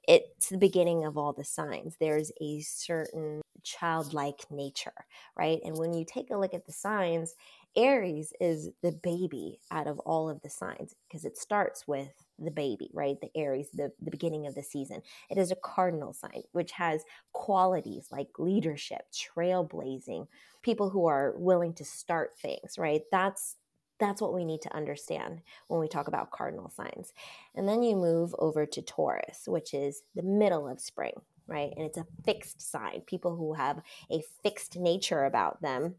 it's 0.06 0.48
the 0.48 0.58
beginning 0.58 1.04
of 1.04 1.16
all 1.16 1.32
the 1.32 1.44
signs. 1.44 1.96
There's 1.98 2.30
a 2.40 2.60
certain 2.60 3.40
childlike 3.62 4.44
nature, 4.50 4.92
right? 5.36 5.60
And 5.64 5.76
when 5.76 5.92
you 5.92 6.04
take 6.04 6.30
a 6.30 6.36
look 6.36 6.54
at 6.54 6.66
the 6.66 6.72
signs, 6.72 7.34
Aries 7.76 8.32
is 8.40 8.70
the 8.82 8.92
baby 8.92 9.60
out 9.70 9.86
of 9.86 9.98
all 10.00 10.28
of 10.28 10.40
the 10.42 10.50
signs 10.50 10.94
because 11.08 11.24
it 11.24 11.38
starts 11.38 11.86
with 11.86 12.12
the 12.40 12.50
baby, 12.50 12.90
right? 12.92 13.16
The 13.20 13.30
Aries, 13.36 13.68
the, 13.72 13.92
the 14.00 14.10
beginning 14.10 14.46
of 14.46 14.54
the 14.54 14.62
season. 14.62 15.02
It 15.28 15.38
is 15.38 15.50
a 15.50 15.56
cardinal 15.56 16.12
sign, 16.12 16.42
which 16.52 16.72
has 16.72 17.04
qualities 17.32 18.08
like 18.10 18.28
leadership, 18.38 19.02
trailblazing, 19.12 20.26
people 20.62 20.90
who 20.90 21.06
are 21.06 21.34
willing 21.36 21.74
to 21.74 21.84
start 21.84 22.38
things, 22.38 22.76
right? 22.78 23.02
That's 23.10 23.56
that's 23.98 24.22
what 24.22 24.32
we 24.32 24.46
need 24.46 24.62
to 24.62 24.74
understand 24.74 25.42
when 25.68 25.78
we 25.78 25.86
talk 25.86 26.08
about 26.08 26.30
cardinal 26.30 26.70
signs. 26.70 27.12
And 27.54 27.68
then 27.68 27.82
you 27.82 27.96
move 27.96 28.34
over 28.38 28.64
to 28.64 28.80
Taurus, 28.80 29.42
which 29.46 29.74
is 29.74 30.02
the 30.14 30.22
middle 30.22 30.66
of 30.66 30.80
spring, 30.80 31.12
right? 31.46 31.70
And 31.76 31.84
it's 31.84 31.98
a 31.98 32.06
fixed 32.24 32.62
sign. 32.62 33.02
People 33.02 33.36
who 33.36 33.52
have 33.52 33.82
a 34.10 34.22
fixed 34.42 34.78
nature 34.78 35.24
about 35.24 35.60
them 35.60 35.96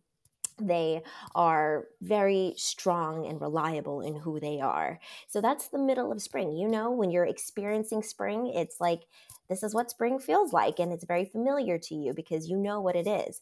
they 0.67 1.01
are 1.35 1.85
very 2.01 2.53
strong 2.57 3.25
and 3.25 3.41
reliable 3.41 4.01
in 4.01 4.15
who 4.15 4.39
they 4.39 4.59
are. 4.59 4.99
So 5.27 5.41
that's 5.41 5.67
the 5.67 5.79
middle 5.79 6.11
of 6.11 6.21
spring. 6.21 6.51
You 6.53 6.67
know, 6.67 6.91
when 6.91 7.11
you're 7.11 7.25
experiencing 7.25 8.03
spring, 8.03 8.51
it's 8.53 8.79
like 8.79 9.01
this 9.49 9.63
is 9.63 9.73
what 9.73 9.91
spring 9.91 10.19
feels 10.19 10.53
like, 10.53 10.79
and 10.79 10.93
it's 10.93 11.05
very 11.05 11.25
familiar 11.25 11.77
to 11.77 11.95
you 11.95 12.13
because 12.13 12.49
you 12.49 12.57
know 12.57 12.79
what 12.79 12.95
it 12.95 13.07
is. 13.07 13.41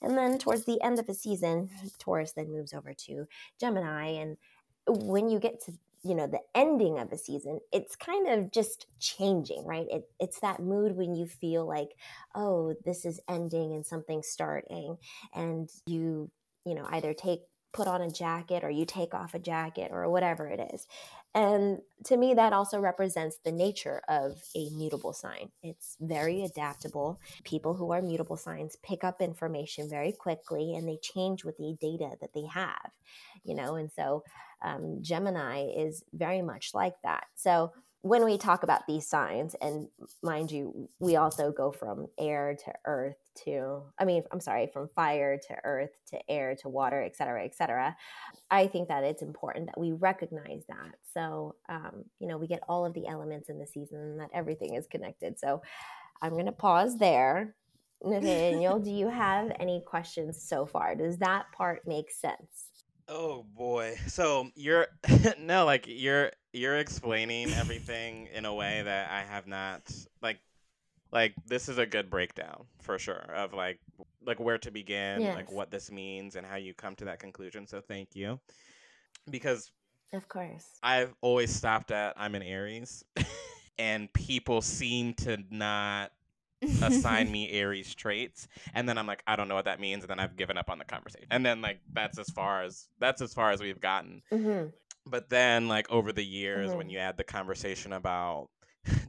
And 0.00 0.18
then 0.18 0.38
towards 0.38 0.64
the 0.64 0.82
end 0.82 0.98
of 0.98 1.06
the 1.06 1.14
season, 1.14 1.70
Taurus 1.98 2.32
then 2.32 2.50
moves 2.50 2.72
over 2.72 2.92
to 3.06 3.26
Gemini. 3.60 4.06
And 4.08 4.36
when 4.86 5.28
you 5.28 5.38
get 5.38 5.60
to 5.66 5.72
you 6.04 6.14
know 6.14 6.26
the 6.26 6.40
ending 6.54 6.98
of 6.98 7.12
a 7.12 7.18
season 7.18 7.60
it's 7.70 7.94
kind 7.94 8.26
of 8.28 8.50
just 8.50 8.86
changing 8.98 9.64
right 9.64 9.86
it, 9.88 10.10
it's 10.18 10.40
that 10.40 10.60
mood 10.60 10.96
when 10.96 11.14
you 11.14 11.26
feel 11.26 11.66
like 11.66 11.90
oh 12.34 12.74
this 12.84 13.04
is 13.04 13.20
ending 13.28 13.72
and 13.72 13.86
something's 13.86 14.26
starting 14.26 14.96
and 15.34 15.70
you 15.86 16.30
you 16.64 16.74
know 16.74 16.86
either 16.90 17.14
take 17.14 17.40
put 17.72 17.88
on 17.88 18.02
a 18.02 18.10
jacket 18.10 18.64
or 18.64 18.70
you 18.70 18.84
take 18.84 19.14
off 19.14 19.32
a 19.32 19.38
jacket 19.38 19.90
or 19.92 20.06
whatever 20.10 20.46
it 20.46 20.60
is. 20.74 20.86
And 21.34 21.78
to 22.04 22.18
me 22.18 22.34
that 22.34 22.52
also 22.52 22.78
represents 22.78 23.38
the 23.38 23.50
nature 23.50 24.02
of 24.08 24.42
a 24.54 24.68
mutable 24.68 25.14
sign. 25.14 25.48
It's 25.62 25.96
very 25.98 26.44
adaptable. 26.44 27.18
People 27.44 27.72
who 27.72 27.90
are 27.92 28.02
mutable 28.02 28.36
signs 28.36 28.76
pick 28.82 29.04
up 29.04 29.22
information 29.22 29.88
very 29.88 30.12
quickly 30.12 30.74
and 30.74 30.86
they 30.86 30.98
change 30.98 31.46
with 31.46 31.56
the 31.56 31.74
data 31.80 32.10
that 32.20 32.34
they 32.34 32.44
have 32.44 32.90
you 33.44 33.54
know 33.54 33.76
and 33.76 33.90
so 33.90 34.22
um, 34.62 34.98
gemini 35.02 35.66
is 35.66 36.04
very 36.12 36.42
much 36.42 36.74
like 36.74 36.94
that. 37.02 37.24
So 37.34 37.72
when 38.02 38.24
we 38.24 38.36
talk 38.36 38.62
about 38.64 38.86
these 38.86 39.06
signs, 39.06 39.54
and 39.60 39.88
mind 40.22 40.50
you, 40.50 40.88
we 40.98 41.16
also 41.16 41.52
go 41.52 41.70
from 41.70 42.08
air 42.18 42.56
to 42.64 42.72
earth 42.84 43.21
to, 43.44 43.82
I 43.98 44.04
mean, 44.04 44.22
I'm 44.30 44.40
sorry, 44.40 44.68
from 44.72 44.88
fire 44.94 45.38
to 45.48 45.56
earth 45.64 45.90
to 46.10 46.30
air 46.30 46.54
to 46.62 46.68
water, 46.68 47.02
et 47.02 47.16
cetera, 47.16 47.44
et 47.44 47.54
cetera. 47.54 47.96
I 48.50 48.66
think 48.66 48.88
that 48.88 49.04
it's 49.04 49.22
important 49.22 49.66
that 49.66 49.78
we 49.78 49.92
recognize 49.92 50.64
that. 50.68 50.96
So, 51.12 51.56
um, 51.68 52.04
you 52.18 52.28
know, 52.28 52.38
we 52.38 52.46
get 52.46 52.62
all 52.68 52.84
of 52.84 52.94
the 52.94 53.06
elements 53.06 53.48
in 53.48 53.58
the 53.58 53.66
season 53.66 53.98
and 53.98 54.20
that 54.20 54.30
everything 54.34 54.74
is 54.74 54.86
connected. 54.86 55.38
So 55.38 55.62
I'm 56.20 56.32
going 56.32 56.46
to 56.46 56.52
pause 56.52 56.98
there. 56.98 57.54
Nathaniel, 58.04 58.78
do 58.78 58.90
you 58.90 59.08
have 59.08 59.52
any 59.60 59.82
questions 59.86 60.42
so 60.42 60.66
far? 60.66 60.94
Does 60.94 61.18
that 61.18 61.46
part 61.52 61.86
make 61.86 62.10
sense? 62.10 62.68
Oh 63.08 63.44
boy. 63.56 63.96
So 64.06 64.48
you're 64.54 64.86
no 65.38 65.64
like 65.64 65.86
you're 65.86 66.30
you're 66.52 66.78
explaining 66.78 67.52
everything 67.52 68.28
in 68.32 68.44
a 68.44 68.54
way 68.54 68.82
that 68.82 69.10
I 69.10 69.22
have 69.22 69.46
not 69.46 69.90
like 70.22 70.38
like 71.12 71.34
this 71.46 71.68
is 71.68 71.78
a 71.78 71.86
good 71.86 72.10
breakdown 72.10 72.64
for 72.80 72.98
sure 72.98 73.24
of 73.34 73.52
like 73.52 73.78
like 74.24 74.40
where 74.40 74.58
to 74.58 74.70
begin, 74.70 75.22
yes. 75.22 75.36
like 75.36 75.52
what 75.52 75.70
this 75.70 75.90
means 75.90 76.36
and 76.36 76.46
how 76.46 76.56
you 76.56 76.74
come 76.74 76.94
to 76.96 77.04
that 77.04 77.18
conclusion. 77.18 77.66
So 77.66 77.80
thank 77.80 78.14
you. 78.14 78.40
Because 79.30 79.70
of 80.12 80.28
course. 80.28 80.66
I've 80.82 81.14
always 81.20 81.54
stopped 81.54 81.90
at 81.90 82.14
I'm 82.16 82.34
an 82.34 82.42
Aries 82.42 83.04
and 83.78 84.12
people 84.12 84.62
seem 84.62 85.14
to 85.14 85.38
not 85.50 86.12
assign 86.82 87.30
me 87.32 87.50
Aries 87.50 87.94
traits, 87.94 88.48
and 88.74 88.88
then 88.88 88.96
I'm 88.98 89.06
like, 89.06 89.22
I 89.26 89.36
don't 89.36 89.48
know 89.48 89.54
what 89.54 89.64
that 89.66 89.80
means, 89.80 90.04
and 90.04 90.10
then 90.10 90.20
I've 90.20 90.36
given 90.36 90.56
up 90.56 90.70
on 90.70 90.78
the 90.78 90.84
conversation. 90.84 91.28
And 91.30 91.44
then 91.44 91.60
like 91.60 91.80
that's 91.92 92.18
as 92.18 92.28
far 92.30 92.62
as 92.62 92.88
that's 92.98 93.20
as 93.20 93.34
far 93.34 93.50
as 93.50 93.60
we've 93.60 93.80
gotten. 93.80 94.22
Mm-hmm. 94.32 94.68
But 95.04 95.28
then 95.28 95.68
like 95.68 95.90
over 95.90 96.12
the 96.12 96.24
years, 96.24 96.68
mm-hmm. 96.68 96.78
when 96.78 96.90
you 96.90 96.98
add 96.98 97.16
the 97.16 97.24
conversation 97.24 97.92
about 97.92 98.48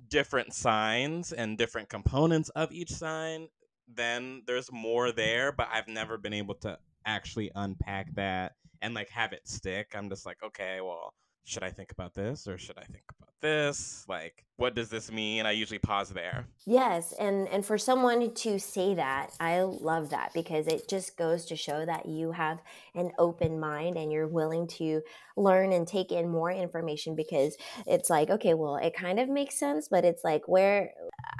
different 0.09 0.53
signs 0.53 1.31
and 1.31 1.57
different 1.57 1.89
components 1.89 2.49
of 2.49 2.71
each 2.71 2.91
sign, 2.91 3.47
then 3.87 4.43
there's 4.45 4.71
more 4.71 5.11
there. 5.11 5.51
But 5.51 5.69
I've 5.71 5.87
never 5.87 6.17
been 6.17 6.33
able 6.33 6.55
to 6.55 6.77
actually 7.05 7.51
unpack 7.55 8.13
that 8.15 8.53
and 8.81 8.93
like 8.93 9.09
have 9.09 9.33
it 9.33 9.47
stick. 9.47 9.93
I'm 9.95 10.09
just 10.09 10.25
like, 10.25 10.37
okay, 10.43 10.81
well, 10.81 11.13
should 11.45 11.63
I 11.63 11.69
think 11.69 11.91
about 11.91 12.13
this 12.13 12.47
or 12.47 12.57
should 12.57 12.77
I 12.77 12.83
think 12.83 13.03
about 13.17 13.33
this? 13.41 14.05
Like, 14.07 14.45
what 14.55 14.75
does 14.75 14.89
this 14.89 15.11
mean? 15.11 15.45
I 15.45 15.51
usually 15.51 15.79
pause 15.79 16.09
there. 16.09 16.47
Yes, 16.65 17.13
and 17.19 17.47
and 17.49 17.65
for 17.65 17.77
someone 17.77 18.33
to 18.33 18.59
say 18.59 18.95
that, 18.95 19.31
I 19.39 19.61
love 19.61 20.09
that 20.11 20.31
because 20.33 20.67
it 20.67 20.87
just 20.87 21.17
goes 21.17 21.45
to 21.45 21.55
show 21.55 21.85
that 21.85 22.05
you 22.05 22.31
have 22.31 22.61
an 22.95 23.11
open 23.19 23.59
mind 23.59 23.97
and 23.97 24.11
you're 24.11 24.27
willing 24.27 24.67
to 24.67 25.01
learn 25.35 25.73
and 25.73 25.87
take 25.87 26.11
in 26.11 26.29
more 26.29 26.51
information 26.51 27.15
because 27.15 27.57
it's 27.85 28.09
like, 28.09 28.29
okay, 28.29 28.53
well, 28.53 28.77
it 28.77 28.93
kind 28.95 29.19
of 29.19 29.27
makes 29.27 29.55
sense, 29.55 29.87
but 29.89 30.05
it's 30.05 30.23
like 30.23 30.47
where 30.47 30.91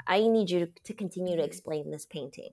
I 0.06 0.26
need 0.28 0.50
you 0.50 0.66
to, 0.66 0.72
to 0.84 0.92
continue 0.92 1.36
to 1.36 1.42
mm-hmm. 1.42 1.46
explain 1.46 1.90
this 1.90 2.06
painting. 2.06 2.50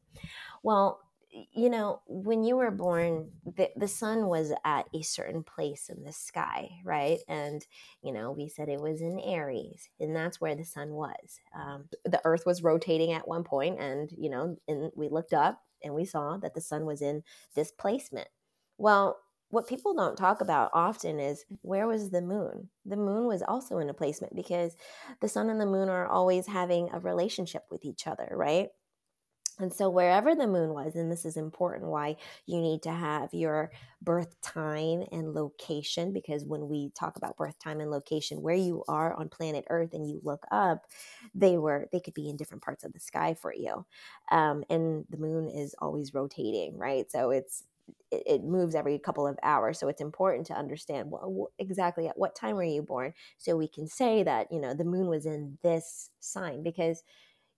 Well, 0.63 1.01
you 1.31 1.69
know, 1.69 2.01
when 2.07 2.43
you 2.43 2.57
were 2.57 2.71
born, 2.71 3.31
the, 3.45 3.69
the 3.75 3.87
sun 3.87 4.27
was 4.27 4.51
at 4.65 4.87
a 4.93 5.01
certain 5.01 5.43
place 5.43 5.89
in 5.89 6.03
the 6.03 6.11
sky, 6.11 6.69
right? 6.83 7.19
And, 7.27 7.65
you 8.01 8.11
know, 8.11 8.31
we 8.31 8.49
said 8.49 8.69
it 8.69 8.81
was 8.81 9.01
in 9.01 9.19
Aries, 9.19 9.89
and 9.99 10.15
that's 10.15 10.41
where 10.41 10.55
the 10.55 10.65
sun 10.65 10.91
was. 10.91 11.39
Um, 11.55 11.85
the 12.05 12.21
earth 12.25 12.45
was 12.45 12.63
rotating 12.63 13.13
at 13.13 13.27
one 13.27 13.43
point, 13.43 13.79
and, 13.79 14.09
you 14.17 14.29
know, 14.29 14.57
and 14.67 14.91
we 14.95 15.09
looked 15.09 15.33
up 15.33 15.61
and 15.83 15.93
we 15.93 16.05
saw 16.05 16.37
that 16.37 16.53
the 16.53 16.61
sun 16.61 16.85
was 16.85 17.01
in 17.01 17.23
this 17.55 17.71
placement. 17.71 18.27
Well, 18.77 19.17
what 19.49 19.67
people 19.67 19.93
don't 19.93 20.17
talk 20.17 20.41
about 20.41 20.71
often 20.73 21.19
is 21.19 21.45
where 21.61 21.87
was 21.87 22.09
the 22.09 22.21
moon? 22.21 22.69
The 22.85 22.95
moon 22.95 23.27
was 23.27 23.41
also 23.41 23.79
in 23.79 23.89
a 23.89 23.93
placement 23.93 24.35
because 24.35 24.75
the 25.21 25.27
sun 25.27 25.49
and 25.49 25.59
the 25.59 25.65
moon 25.65 25.89
are 25.89 26.07
always 26.07 26.47
having 26.47 26.89
a 26.91 26.99
relationship 26.99 27.63
with 27.69 27.83
each 27.83 28.07
other, 28.07 28.29
right? 28.31 28.69
And 29.61 29.71
so, 29.73 29.89
wherever 29.89 30.33
the 30.35 30.47
moon 30.47 30.73
was, 30.73 30.95
and 30.95 31.11
this 31.11 31.25
is 31.25 31.37
important 31.37 31.89
why 31.91 32.17
you 32.47 32.59
need 32.59 32.81
to 32.83 32.91
have 32.91 33.33
your 33.33 33.71
birth 34.01 34.39
time 34.41 35.03
and 35.11 35.33
location, 35.33 36.11
because 36.13 36.43
when 36.45 36.67
we 36.67 36.89
talk 36.91 37.15
about 37.15 37.37
birth 37.37 37.59
time 37.59 37.79
and 37.79 37.91
location, 37.91 38.41
where 38.41 38.55
you 38.55 38.83
are 38.87 39.13
on 39.13 39.29
planet 39.29 39.65
Earth 39.69 39.93
and 39.93 40.09
you 40.09 40.19
look 40.23 40.45
up, 40.51 40.87
they 41.35 41.57
were, 41.57 41.87
they 41.91 41.99
could 41.99 42.13
be 42.15 42.29
in 42.29 42.37
different 42.37 42.63
parts 42.63 42.83
of 42.83 42.93
the 42.93 42.99
sky 42.99 43.33
for 43.35 43.53
you. 43.53 43.85
Um, 44.31 44.63
and 44.69 45.05
the 45.09 45.17
moon 45.17 45.47
is 45.49 45.75
always 45.79 46.13
rotating, 46.13 46.77
right? 46.77 47.09
So, 47.11 47.29
it's, 47.31 47.63
it, 48.11 48.43
moves 48.43 48.75
every 48.75 48.99
couple 48.99 49.27
of 49.27 49.37
hours. 49.43 49.79
So, 49.79 49.87
it's 49.87 50.01
important 50.01 50.47
to 50.47 50.53
understand 50.57 51.11
well, 51.11 51.49
exactly 51.59 52.07
at 52.07 52.17
what 52.17 52.35
time 52.35 52.55
were 52.55 52.63
you 52.63 52.81
born 52.81 53.13
so 53.37 53.55
we 53.55 53.67
can 53.67 53.87
say 53.87 54.23
that, 54.23 54.51
you 54.51 54.59
know, 54.59 54.73
the 54.73 54.83
moon 54.85 55.07
was 55.07 55.25
in 55.25 55.57
this 55.61 56.09
sign 56.19 56.63
because 56.63 57.03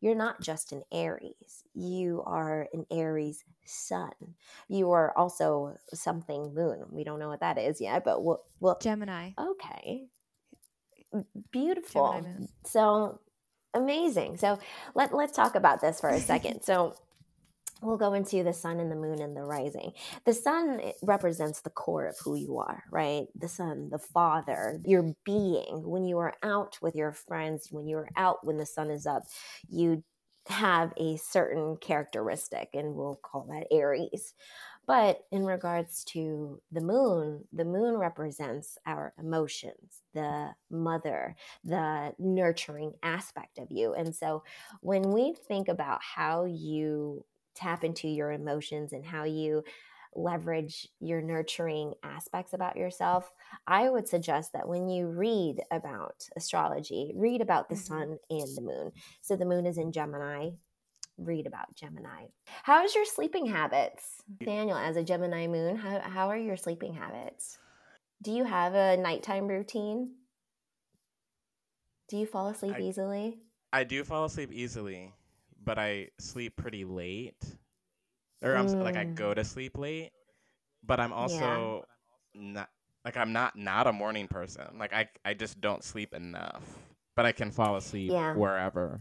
you're 0.03 0.15
not 0.15 0.41
just 0.41 0.73
an 0.73 0.83
Aries. 0.91 1.63
You 1.73 2.23
are 2.25 2.67
an 2.73 2.85
Aries 2.91 3.45
sun. 3.63 4.11
You 4.67 4.91
are 4.91 5.17
also 5.17 5.77
something 5.93 6.53
moon. 6.53 6.87
We 6.91 7.05
don't 7.05 7.19
know 7.19 7.29
what 7.29 7.39
that 7.39 7.57
is 7.57 7.79
yet, 7.79 8.03
but 8.03 8.21
we'll, 8.21 8.41
we'll 8.59 8.77
Gemini. 8.81 9.29
Okay. 9.39 10.07
Beautiful. 11.53 12.25
So 12.65 13.21
amazing. 13.73 14.35
So 14.35 14.59
let, 14.93 15.15
let's 15.15 15.31
talk 15.31 15.55
about 15.55 15.79
this 15.79 16.01
for 16.01 16.09
a 16.09 16.19
second. 16.19 16.63
so 16.63 16.97
we'll 17.83 17.97
go 17.97 18.13
into 18.13 18.43
the 18.43 18.53
sun 18.53 18.79
and 18.79 18.91
the 18.91 18.95
moon 18.95 19.21
and 19.21 19.35
the 19.35 19.43
rising. 19.43 19.91
The 20.25 20.33
sun 20.33 20.81
represents 21.01 21.61
the 21.61 21.69
core 21.69 22.07
of 22.07 22.17
who 22.23 22.35
you 22.35 22.57
are, 22.57 22.83
right? 22.91 23.25
The 23.35 23.47
sun, 23.47 23.89
the 23.91 23.99
father, 23.99 24.79
your 24.85 25.13
being. 25.25 25.83
When 25.83 26.05
you 26.05 26.17
are 26.19 26.33
out 26.43 26.77
with 26.81 26.95
your 26.95 27.11
friends, 27.11 27.67
when 27.71 27.87
you 27.87 27.97
are 27.97 28.09
out 28.15 28.45
when 28.45 28.57
the 28.57 28.65
sun 28.65 28.89
is 28.89 29.05
up, 29.05 29.23
you 29.69 30.03
have 30.47 30.91
a 30.97 31.15
certain 31.17 31.77
characteristic, 31.77 32.69
and 32.73 32.95
we'll 32.95 33.19
call 33.23 33.47
that 33.49 33.67
Aries. 33.71 34.33
But 34.85 35.21
in 35.31 35.45
regards 35.45 36.03
to 36.05 36.61
the 36.71 36.81
moon, 36.81 37.45
the 37.53 37.63
moon 37.63 37.95
represents 37.95 38.77
our 38.85 39.13
emotions, 39.17 40.01
the 40.13 40.49
mother, 40.69 41.37
the 41.63 42.13
nurturing 42.19 42.93
aspect 43.01 43.59
of 43.59 43.71
you. 43.71 43.93
And 43.93 44.13
so 44.13 44.43
when 44.81 45.13
we 45.13 45.35
think 45.47 45.69
about 45.69 46.01
how 46.01 46.43
you 46.43 47.23
tap 47.55 47.83
into 47.83 48.07
your 48.07 48.31
emotions 48.31 48.93
and 48.93 49.05
how 49.05 49.23
you 49.23 49.63
leverage 50.15 50.87
your 50.99 51.21
nurturing 51.21 51.93
aspects 52.03 52.53
about 52.53 52.77
yourself, 52.77 53.31
I 53.67 53.89
would 53.89 54.07
suggest 54.07 54.53
that 54.53 54.67
when 54.67 54.87
you 54.87 55.07
read 55.07 55.61
about 55.71 56.27
astrology, 56.35 57.11
read 57.15 57.41
about 57.41 57.69
the 57.69 57.75
mm-hmm. 57.75 57.83
sun 57.83 58.17
and 58.29 58.55
the 58.55 58.61
moon. 58.61 58.91
So 59.21 59.35
the 59.35 59.45
moon 59.45 59.65
is 59.65 59.77
in 59.77 59.91
Gemini. 59.91 60.51
Read 61.17 61.45
about 61.45 61.75
Gemini. 61.75 62.25
How 62.63 62.83
is 62.83 62.95
your 62.95 63.05
sleeping 63.05 63.45
habits? 63.45 64.23
Daniel, 64.43 64.77
as 64.77 64.97
a 64.97 65.03
Gemini 65.03 65.47
moon, 65.47 65.75
how, 65.75 65.99
how 65.99 66.29
are 66.29 66.37
your 66.37 66.57
sleeping 66.57 66.93
habits? 66.93 67.59
Do 68.21 68.31
you 68.31 68.43
have 68.45 68.73
a 68.73 68.97
nighttime 68.97 69.47
routine? 69.47 70.11
Do 72.09 72.17
you 72.17 72.25
fall 72.25 72.47
asleep 72.47 72.75
I, 72.77 72.81
easily? 72.81 73.37
I 73.71 73.83
do 73.83 74.03
fall 74.03 74.25
asleep 74.25 74.51
easily 74.51 75.13
but 75.63 75.79
I 75.79 76.09
sleep 76.19 76.55
pretty 76.57 76.85
late, 76.85 77.43
or 78.41 78.55
I'm 78.55 78.67
mm. 78.67 78.83
like 78.83 78.95
I 78.95 79.05
go 79.05 79.31
mm. 79.31 79.35
to 79.35 79.43
sleep 79.43 79.77
late, 79.77 80.11
but 80.83 80.99
I'm 80.99 81.13
also 81.13 81.85
yeah. 82.33 82.41
not 82.41 82.69
like 83.05 83.17
I'm 83.17 83.33
not 83.33 83.55
not 83.55 83.87
a 83.87 83.93
morning 83.93 84.27
person. 84.27 84.77
Like 84.77 84.93
I 84.93 85.09
I 85.25 85.33
just 85.33 85.59
don't 85.61 85.83
sleep 85.83 86.13
enough. 86.13 86.63
But 87.15 87.25
I 87.27 87.31
can 87.31 87.51
fall 87.51 87.75
asleep 87.75 88.11
Yeah. 88.11 88.33
wherever. 88.33 88.99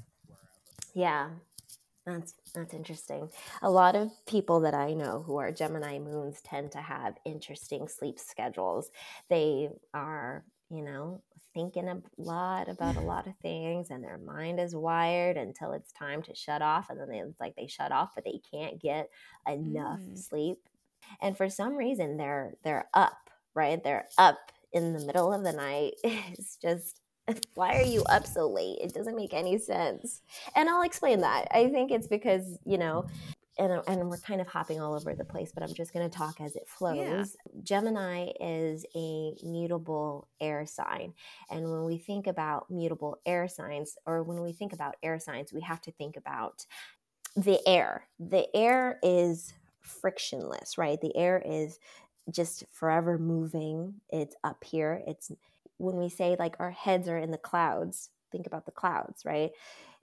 Yeah, 0.94 1.30
that's 2.04 2.34
that's 2.54 2.74
interesting. 2.74 3.30
A 3.62 3.70
lot 3.70 3.96
of 3.96 4.10
people 4.26 4.60
that 4.60 4.74
I 4.74 4.92
know 4.92 5.22
who 5.22 5.36
are 5.36 5.50
Gemini 5.50 5.98
moons 5.98 6.42
tend 6.42 6.72
to 6.72 6.78
have 6.78 7.16
interesting 7.24 7.88
sleep 7.88 8.18
schedules. 8.18 8.90
They 9.30 9.70
are, 9.94 10.44
you 10.68 10.82
know, 10.82 11.22
thinking 11.54 11.88
a 11.88 12.00
lot 12.18 12.68
about 12.68 12.96
a 12.96 13.00
lot 13.12 13.26
of 13.26 13.34
things 13.42 13.90
and 13.90 14.02
their 14.02 14.18
mind 14.18 14.60
is 14.60 14.74
wired 14.74 15.36
until 15.36 15.72
it's 15.72 15.92
time 15.92 16.22
to 16.22 16.34
shut 16.34 16.62
off 16.62 16.90
and 16.90 16.98
then 17.00 17.08
they, 17.08 17.18
it's 17.18 17.40
like 17.40 17.54
they 17.56 17.66
shut 17.66 17.92
off 17.92 18.10
but 18.14 18.24
they 18.24 18.40
can't 18.52 18.80
get 18.80 19.10
enough 19.48 20.00
Mm. 20.00 20.18
sleep. 20.18 20.58
And 21.20 21.36
for 21.36 21.48
some 21.48 21.76
reason 21.76 22.16
they're 22.16 22.54
they're 22.64 22.88
up, 22.94 23.30
right? 23.54 23.82
They're 23.82 24.06
up 24.18 24.52
in 24.72 24.92
the 24.92 25.04
middle 25.04 25.32
of 25.32 25.44
the 25.44 25.52
night. 25.52 25.94
It's 26.32 26.56
just 26.56 27.00
why 27.54 27.76
are 27.76 27.82
you 27.82 28.02
up 28.04 28.26
so 28.26 28.48
late? 28.48 28.78
It 28.80 28.92
doesn't 28.94 29.16
make 29.16 29.32
any 29.34 29.58
sense. 29.58 30.22
And 30.56 30.68
I'll 30.68 30.82
explain 30.82 31.20
that. 31.20 31.46
I 31.52 31.68
think 31.68 31.90
it's 31.92 32.08
because, 32.08 32.58
you 32.64 32.78
know, 32.78 33.06
and, 33.62 33.72
uh, 33.72 33.82
and 33.86 34.10
we're 34.10 34.18
kind 34.18 34.40
of 34.40 34.48
hopping 34.48 34.80
all 34.80 34.94
over 34.94 35.14
the 35.14 35.24
place, 35.24 35.52
but 35.54 35.62
I'm 35.62 35.74
just 35.74 35.92
going 35.92 36.08
to 36.08 36.16
talk 36.16 36.40
as 36.40 36.56
it 36.56 36.66
flows. 36.66 37.36
Gemini 37.62 38.30
is 38.40 38.84
a 38.96 39.34
mutable 39.44 40.28
air 40.40 40.66
sign. 40.66 41.14
And 41.50 41.70
when 41.70 41.84
we 41.84 41.98
think 41.98 42.26
about 42.26 42.70
mutable 42.70 43.18
air 43.24 43.48
signs, 43.48 43.96
or 44.04 44.22
when 44.22 44.42
we 44.42 44.52
think 44.52 44.72
about 44.72 44.96
air 45.02 45.18
signs, 45.18 45.52
we 45.52 45.60
have 45.60 45.80
to 45.82 45.92
think 45.92 46.16
about 46.16 46.66
the 47.36 47.60
air. 47.66 48.08
The 48.18 48.46
air 48.54 48.98
is 49.02 49.54
frictionless, 49.80 50.76
right? 50.76 51.00
The 51.00 51.16
air 51.16 51.42
is 51.44 51.78
just 52.30 52.64
forever 52.72 53.18
moving. 53.18 53.94
It's 54.10 54.36
up 54.44 54.64
here. 54.64 55.02
It's 55.06 55.30
when 55.78 55.96
we 55.96 56.08
say 56.08 56.36
like 56.38 56.56
our 56.58 56.70
heads 56.70 57.08
are 57.08 57.18
in 57.18 57.30
the 57.30 57.38
clouds, 57.38 58.10
think 58.30 58.46
about 58.46 58.66
the 58.66 58.72
clouds, 58.72 59.24
right? 59.24 59.50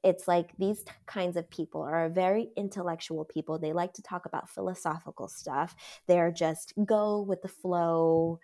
It's 0.03 0.27
like 0.27 0.51
these 0.57 0.83
t- 0.83 0.91
kinds 1.05 1.35
of 1.35 1.49
people 1.49 1.81
are 1.81 2.09
very 2.09 2.49
intellectual 2.55 3.25
people. 3.25 3.59
They 3.59 3.73
like 3.73 3.93
to 3.93 4.01
talk 4.01 4.25
about 4.25 4.49
philosophical 4.49 5.27
stuff. 5.27 5.75
They're 6.07 6.31
just 6.31 6.73
go 6.85 7.21
with 7.21 7.41
the 7.41 7.47
flow, 7.49 8.39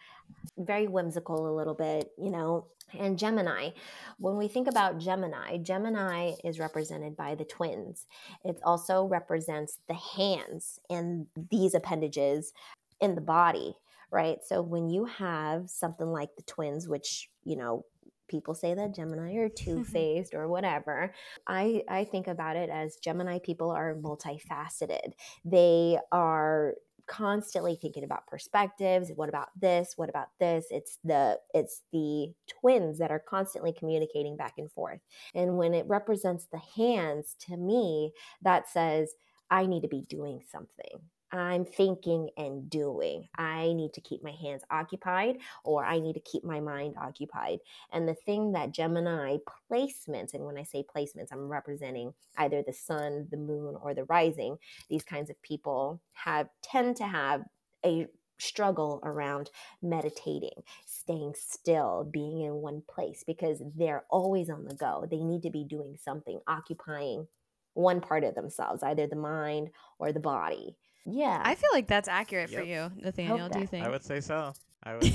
very 0.57 0.87
whimsical 0.87 1.49
a 1.49 1.55
little 1.55 1.73
bit, 1.73 2.11
you 2.17 2.29
know. 2.29 2.67
And 2.97 3.17
Gemini, 3.17 3.71
when 4.19 4.37
we 4.37 4.47
think 4.47 4.67
about 4.67 4.99
Gemini, 4.99 5.57
Gemini 5.57 6.33
is 6.43 6.59
represented 6.59 7.17
by 7.17 7.35
the 7.35 7.45
twins. 7.45 8.05
It 8.43 8.59
also 8.63 9.05
represents 9.05 9.79
the 9.87 9.95
hands 9.95 10.79
and 10.89 11.27
these 11.49 11.73
appendages 11.73 12.53
in 13.01 13.15
the 13.15 13.21
body, 13.21 13.75
right? 14.11 14.37
So 14.45 14.61
when 14.61 14.89
you 14.89 15.05
have 15.05 15.69
something 15.69 16.07
like 16.07 16.35
the 16.35 16.43
twins, 16.43 16.87
which, 16.87 17.29
you 17.43 17.55
know, 17.55 17.85
people 18.27 18.55
say 18.55 18.73
that 18.73 18.95
Gemini 18.95 19.35
are 19.35 19.49
two 19.55 19.83
faced 19.83 20.33
or 20.33 20.47
whatever, 20.47 21.13
I, 21.47 21.83
I 21.89 22.05
think 22.05 22.27
about 22.27 22.55
it 22.55 22.69
as 22.69 22.97
Gemini 22.97 23.39
people 23.39 23.71
are 23.71 23.95
multifaceted. 23.95 25.13
They 25.43 25.97
are 26.11 26.75
constantly 27.07 27.77
thinking 27.79 28.03
about 28.03 28.25
perspectives 28.25 29.11
what 29.15 29.29
about 29.29 29.49
this? 29.59 29.93
What 29.95 30.09
about 30.09 30.29
this? 30.39 30.65
It's 30.71 30.97
the 31.03 31.39
it's 31.53 31.81
the 31.93 32.33
twins 32.59 32.97
that 32.97 33.11
are 33.11 33.19
constantly 33.19 33.73
communicating 33.73 34.35
back 34.35 34.53
and 34.57 34.71
forth. 34.71 35.01
And 35.35 35.55
when 35.55 35.75
it 35.75 35.85
represents 35.87 36.47
the 36.51 36.61
hands 36.75 37.35
to 37.41 37.57
me 37.57 38.11
that 38.41 38.69
says 38.69 39.13
i 39.51 39.65
need 39.65 39.81
to 39.81 39.87
be 39.87 40.01
doing 40.09 40.41
something 40.51 41.01
i'm 41.31 41.65
thinking 41.65 42.29
and 42.37 42.69
doing. 42.69 43.27
I 43.37 43.73
need 43.73 43.93
to 43.93 44.01
keep 44.01 44.23
my 44.23 44.31
hands 44.31 44.63
occupied 44.69 45.37
or 45.63 45.83
i 45.85 45.99
need 45.99 46.13
to 46.13 46.19
keep 46.19 46.43
my 46.43 46.59
mind 46.59 46.95
occupied. 46.99 47.59
And 47.91 48.07
the 48.07 48.13
thing 48.13 48.51
that 48.53 48.71
gemini 48.71 49.37
placements 49.71 50.33
and 50.33 50.45
when 50.45 50.57
i 50.57 50.63
say 50.63 50.83
placements 50.83 51.31
i'm 51.31 51.49
representing 51.49 52.13
either 52.37 52.61
the 52.61 52.73
sun 52.73 53.27
the 53.31 53.37
moon 53.37 53.75
or 53.81 53.93
the 53.93 54.05
rising. 54.05 54.57
These 54.89 55.03
kinds 55.03 55.29
of 55.29 55.41
people 55.41 56.01
have 56.13 56.47
tend 56.61 56.97
to 56.97 57.07
have 57.07 57.43
a 57.85 58.07
struggle 58.37 58.99
around 59.03 59.49
meditating 59.81 60.61
staying 60.85 61.33
still 61.37 62.07
being 62.11 62.41
in 62.41 62.55
one 62.55 62.81
place 62.89 63.23
because 63.25 63.61
they're 63.75 64.03
always 64.09 64.49
on 64.49 64.65
the 64.65 64.75
go. 64.75 65.05
They 65.09 65.23
need 65.23 65.43
to 65.43 65.49
be 65.49 65.63
doing 65.63 65.97
something 66.03 66.39
occupying 66.47 67.27
one 67.75 68.01
part 68.01 68.23
of 68.23 68.35
themselves 68.35 68.81
either 68.83 69.05
the 69.05 69.15
mind 69.15 69.69
or 69.99 70.11
the 70.11 70.19
body 70.19 70.75
yeah 71.05 71.41
I 71.43 71.55
feel 71.55 71.69
like 71.73 71.87
that's 71.87 72.07
accurate 72.07 72.49
for 72.49 72.61
you, 72.63 72.91
Nathaniel. 72.97 73.49
Do 73.49 73.59
you 73.59 73.67
think? 73.67 73.85
I 73.85 73.89
would 73.89 74.03
say 74.03 74.19
so. 74.21 74.53
I 74.83 74.95
would 74.95 75.13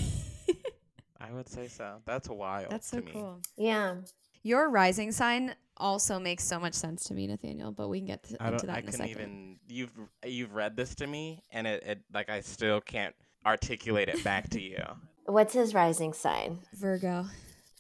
I 1.21 1.33
would 1.33 1.49
say 1.49 1.69
so. 1.69 1.97
That's 2.07 2.29
wild 2.29 2.71
That's 2.71 2.89
so 2.89 2.99
to 3.01 3.05
me. 3.05 3.13
cool. 3.13 3.41
yeah 3.57 3.97
Your 4.43 4.71
rising 4.71 5.13
sign 5.13 5.55
also 5.77 6.19
makes 6.19 6.45
so 6.45 6.59
much 6.59 6.75
sense 6.75 7.05
to 7.05 7.15
me, 7.15 7.27
Nathaniel. 7.27 7.73
But 7.73 7.89
we 7.89 7.99
can 8.01 8.07
get 8.07 8.23
to, 8.25 8.31
into 8.35 8.45
don't 8.45 8.67
that 8.67 8.71
I 8.71 8.79
in 8.79 8.79
a 8.79 8.83
couldn't 8.91 8.93
second. 8.99 9.11
even 9.11 9.57
you've 9.69 9.93
you've 10.25 10.55
read 10.55 10.77
this 10.77 10.95
to 10.97 11.07
me 11.07 11.43
and 11.53 11.67
it, 11.67 11.83
it 11.85 12.01
like 12.13 12.29
I 12.31 12.41
still 12.41 12.81
can't 12.81 13.15
articulate 13.47 14.09
it 14.09 14.23
back 14.25 14.49
to 14.51 14.61
you. 14.61 14.83
what's 15.27 15.55
his 15.55 15.75
rising 15.75 16.13
sign 16.13 16.61
Virgo. 16.75 17.27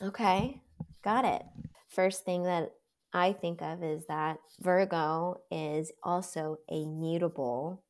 Okay, 0.03 0.61
got 1.03 1.25
it. 1.25 1.43
First 1.89 2.25
thing 2.25 2.45
that 2.45 2.73
I 3.13 3.33
think 3.33 3.61
of 3.61 3.83
is 3.83 4.07
that 4.07 4.39
Virgo 4.61 5.41
is 5.51 5.91
also 6.03 6.59
a 6.71 6.85
mutable 6.87 7.83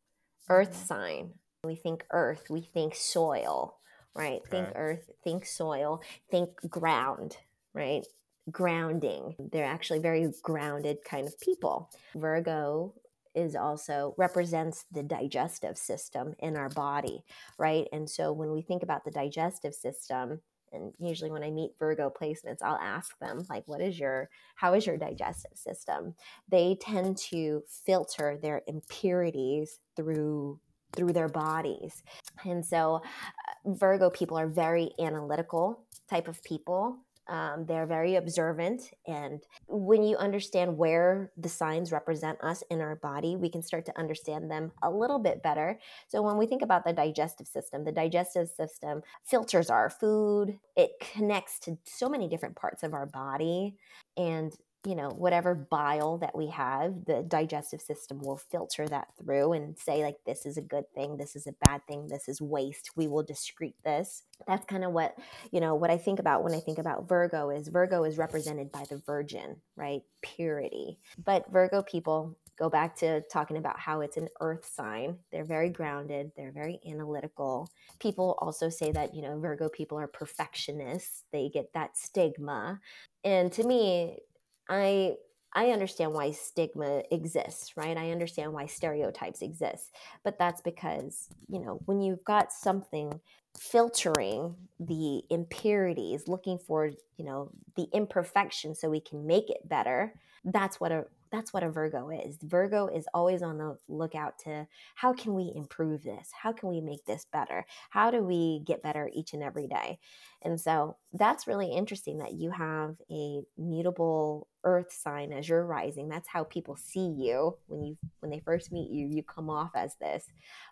earth 0.48 0.76
sign. 0.76 1.33
We 1.64 1.74
think 1.74 2.05
earth, 2.11 2.46
we 2.48 2.62
think 2.62 2.94
soil, 2.94 3.76
right? 4.14 4.40
Think 4.48 4.68
earth, 4.74 5.11
think 5.22 5.46
soil, 5.46 6.03
think 6.31 6.50
ground, 6.68 7.37
right? 7.74 8.07
Grounding. 8.50 9.35
They're 9.53 9.64
actually 9.64 9.98
very 9.98 10.33
grounded 10.42 10.98
kind 11.05 11.26
of 11.26 11.38
people. 11.40 11.90
Virgo 12.14 12.94
is 13.35 13.55
also 13.55 14.14
represents 14.16 14.87
the 14.90 15.03
digestive 15.03 15.79
system 15.79 16.35
in 16.40 16.57
our 16.57 16.68
body, 16.70 17.22
right? 17.59 17.87
And 17.92 18.09
so 18.09 18.33
when 18.33 18.50
we 18.50 18.62
think 18.62 18.83
about 18.83 19.05
the 19.05 19.11
digestive 19.11 19.74
system, 19.74 20.40
and 20.72 20.92
usually 20.98 21.30
when 21.30 21.42
I 21.42 21.50
meet 21.50 21.72
Virgo 21.78 22.11
placements, 22.11 22.62
I'll 22.62 22.76
ask 22.76 23.18
them 23.18 23.46
like, 23.48 23.64
"What 23.66 23.80
is 23.80 23.98
your 23.98 24.30
how 24.54 24.74
is 24.74 24.87
your 24.87 24.96
digestive 24.96 25.56
system?" 25.56 26.14
They 26.48 26.76
tend 26.80 27.18
to 27.30 27.62
filter 27.68 28.38
their 28.40 28.62
impurities 28.66 29.78
through 29.96 30.61
through 30.96 31.12
their 31.12 31.28
bodies, 31.28 32.02
and 32.44 32.64
so 32.64 32.96
uh, 32.96 33.72
Virgo 33.72 34.11
people 34.11 34.38
are 34.38 34.48
very 34.48 34.92
analytical 34.98 35.85
type 36.09 36.28
of 36.28 36.42
people. 36.42 36.98
Um, 37.28 37.64
they're 37.66 37.87
very 37.87 38.16
observant, 38.16 38.90
and 39.06 39.40
when 39.68 40.02
you 40.02 40.16
understand 40.16 40.76
where 40.76 41.30
the 41.37 41.48
signs 41.48 41.92
represent 41.92 42.38
us 42.42 42.64
in 42.70 42.80
our 42.80 42.96
body, 42.96 43.37
we 43.37 43.48
can 43.48 43.62
start 43.62 43.87
to 43.87 43.98
understand 43.98 44.50
them 44.50 44.72
a 44.83 44.90
little 44.90 45.20
bit 45.20 45.42
better. 45.42 45.78
So 46.09 46.22
when 46.22 46.38
we 46.38 46.46
think 46.46 46.62
about 46.62 46.85
the 46.85 46.92
digestive 46.92 47.46
system, 47.46 47.85
the 47.85 47.92
digestive 47.92 48.48
system 48.48 49.02
filters 49.24 49.70
our 49.70 49.90
food. 49.90 50.59
It 50.76 50.90
connects 51.12 51.61
to 51.61 51.78
so 51.85 52.09
many 52.09 52.28
different 52.28 52.56
parts 52.56 52.83
of 52.83 52.94
our 52.94 53.06
body. 53.06 53.76
And, 54.16 54.52
you 54.87 54.95
know, 54.95 55.11
whatever 55.11 55.55
bile 55.55 56.16
that 56.19 56.37
we 56.37 56.47
have, 56.49 57.05
the 57.05 57.23
digestive 57.23 57.83
system 57.83 58.19
will 58.21 58.38
filter 58.38 58.88
that 58.88 59.09
through 59.19 59.53
and 59.53 59.79
say, 59.79 60.03
like, 60.03 60.16
this 60.25 60.47
is 60.47 60.57
a 60.57 60.62
good 60.62 60.90
thing, 60.95 61.19
this 61.19 61.37
is 61.37 61.47
a 61.47 61.53
bad 61.53 61.87
thing, 61.87 62.09
this 62.09 62.29
is 62.29 62.40
waste. 62.40 62.90
We 62.97 63.07
will 63.07 63.23
discrete 63.23 63.77
this. 63.85 64.23
That's 64.47 64.64
kind 64.64 64.85
of 64.85 64.93
what, 64.93 65.16
you 65.53 65.61
know, 65.61 65.75
what 65.75 65.90
I 65.90 65.99
think 65.99 66.19
about 66.19 66.43
when 66.43 66.55
I 66.55 66.61
think 66.61 66.79
about 66.79 67.07
Virgo 67.07 67.51
is 67.51 67.69
Virgo 67.69 68.05
is 68.05 68.16
represented 68.16 68.73
by 68.73 68.85
the 68.88 68.97
virgin, 68.97 69.57
right? 69.77 70.01
Purity. 70.23 70.99
But 71.23 71.51
Virgo 71.53 71.83
people, 71.83 72.38
go 72.59 72.71
back 72.71 72.97
to 72.97 73.21
talking 73.23 73.59
about 73.59 73.79
how 73.79 74.01
it's 74.01 74.16
an 74.16 74.29
earth 74.40 74.71
sign. 74.75 75.19
They're 75.31 75.45
very 75.45 75.69
grounded, 75.69 76.33
they're 76.37 76.53
very 76.53 76.81
analytical. 76.87 77.71
People 77.99 78.38
also 78.38 78.71
say 78.71 78.93
that, 78.93 79.14
you 79.14 79.21
know, 79.21 79.38
Virgo 79.38 79.69
people 79.69 79.99
are 79.99 80.07
perfectionists. 80.07 81.25
They 81.33 81.51
get 81.51 81.75
that 81.75 81.99
stigma. 81.99 82.81
And 83.25 83.53
to 83.53 83.64
me, 83.64 84.21
I 84.70 85.16
I 85.52 85.70
understand 85.70 86.12
why 86.12 86.30
stigma 86.30 87.02
exists, 87.11 87.76
right? 87.76 87.96
I 87.96 88.12
understand 88.12 88.52
why 88.52 88.66
stereotypes 88.66 89.42
exist. 89.42 89.92
But 90.22 90.38
that's 90.38 90.61
because, 90.61 91.28
you 91.48 91.59
know, 91.59 91.80
when 91.87 92.00
you've 92.00 92.24
got 92.24 92.52
something 92.52 93.20
filtering 93.59 94.54
the 94.78 95.22
impurities, 95.28 96.28
looking 96.28 96.56
for, 96.59 96.92
you 97.16 97.24
know, 97.24 97.50
the 97.74 97.88
imperfection 97.92 98.76
so 98.76 98.88
we 98.88 99.00
can 99.00 99.26
make 99.26 99.50
it 99.50 99.68
better, 99.68 100.14
that's 100.44 100.78
what 100.78 100.92
a 100.92 101.06
that's 101.31 101.53
what 101.53 101.62
a 101.62 101.71
Virgo 101.71 102.11
is. 102.11 102.38
Virgo 102.43 102.88
is 102.88 103.07
always 103.14 103.43
on 103.43 103.59
the 103.59 103.77
lookout 103.88 104.38
to 104.40 104.66
how 104.95 105.12
can 105.12 105.35
we 105.35 105.53
improve 105.55 106.03
this? 106.03 106.31
How 106.33 106.53
can 106.53 106.69
we 106.69 106.81
make 106.81 107.05
this 107.05 107.27
better? 107.33 107.64
How 107.90 108.11
do 108.11 108.23
we 108.23 108.62
get 108.66 108.83
better 108.83 109.09
each 109.12 109.33
and 109.33 109.43
every 109.43 109.66
day? 109.69 109.99
And 110.43 110.61
so 110.61 110.97
that's 111.12 111.47
really 111.47 111.71
interesting 111.71 112.19
that 112.19 112.33
you 112.33 112.51
have 112.51 112.97
a 113.11 113.43
mutable 113.57 114.49
earth 114.64 114.93
sign 114.93 115.33
as 115.33 115.49
your 115.49 115.64
rising. 115.64 116.09
That's 116.09 116.29
how 116.29 116.45
people 116.45 116.77
see 116.77 117.14
you 117.16 117.57
when 117.66 117.83
you 117.85 117.97
when 118.21 118.31
they 118.31 118.40
first 118.40 118.73
meet 118.73 118.90
you, 118.90 119.07
you 119.07 119.23
come 119.23 119.51
off 119.51 119.71
as 119.75 119.95
this. 120.01 120.27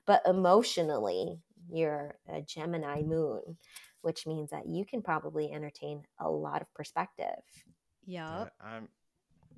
But 0.06 0.22
emotionally, 0.26 1.38
you're 1.70 2.16
a 2.28 2.40
Gemini 2.42 3.02
moon. 3.02 3.56
which 4.02 4.26
means 4.26 4.50
that 4.50 4.66
you 4.66 4.84
can 4.84 5.02
probably 5.02 5.52
entertain 5.52 6.02
a 6.20 6.28
lot 6.30 6.62
of 6.62 6.72
perspective. 6.74 7.42
Yep. 8.06 8.52
I'm 8.60 8.88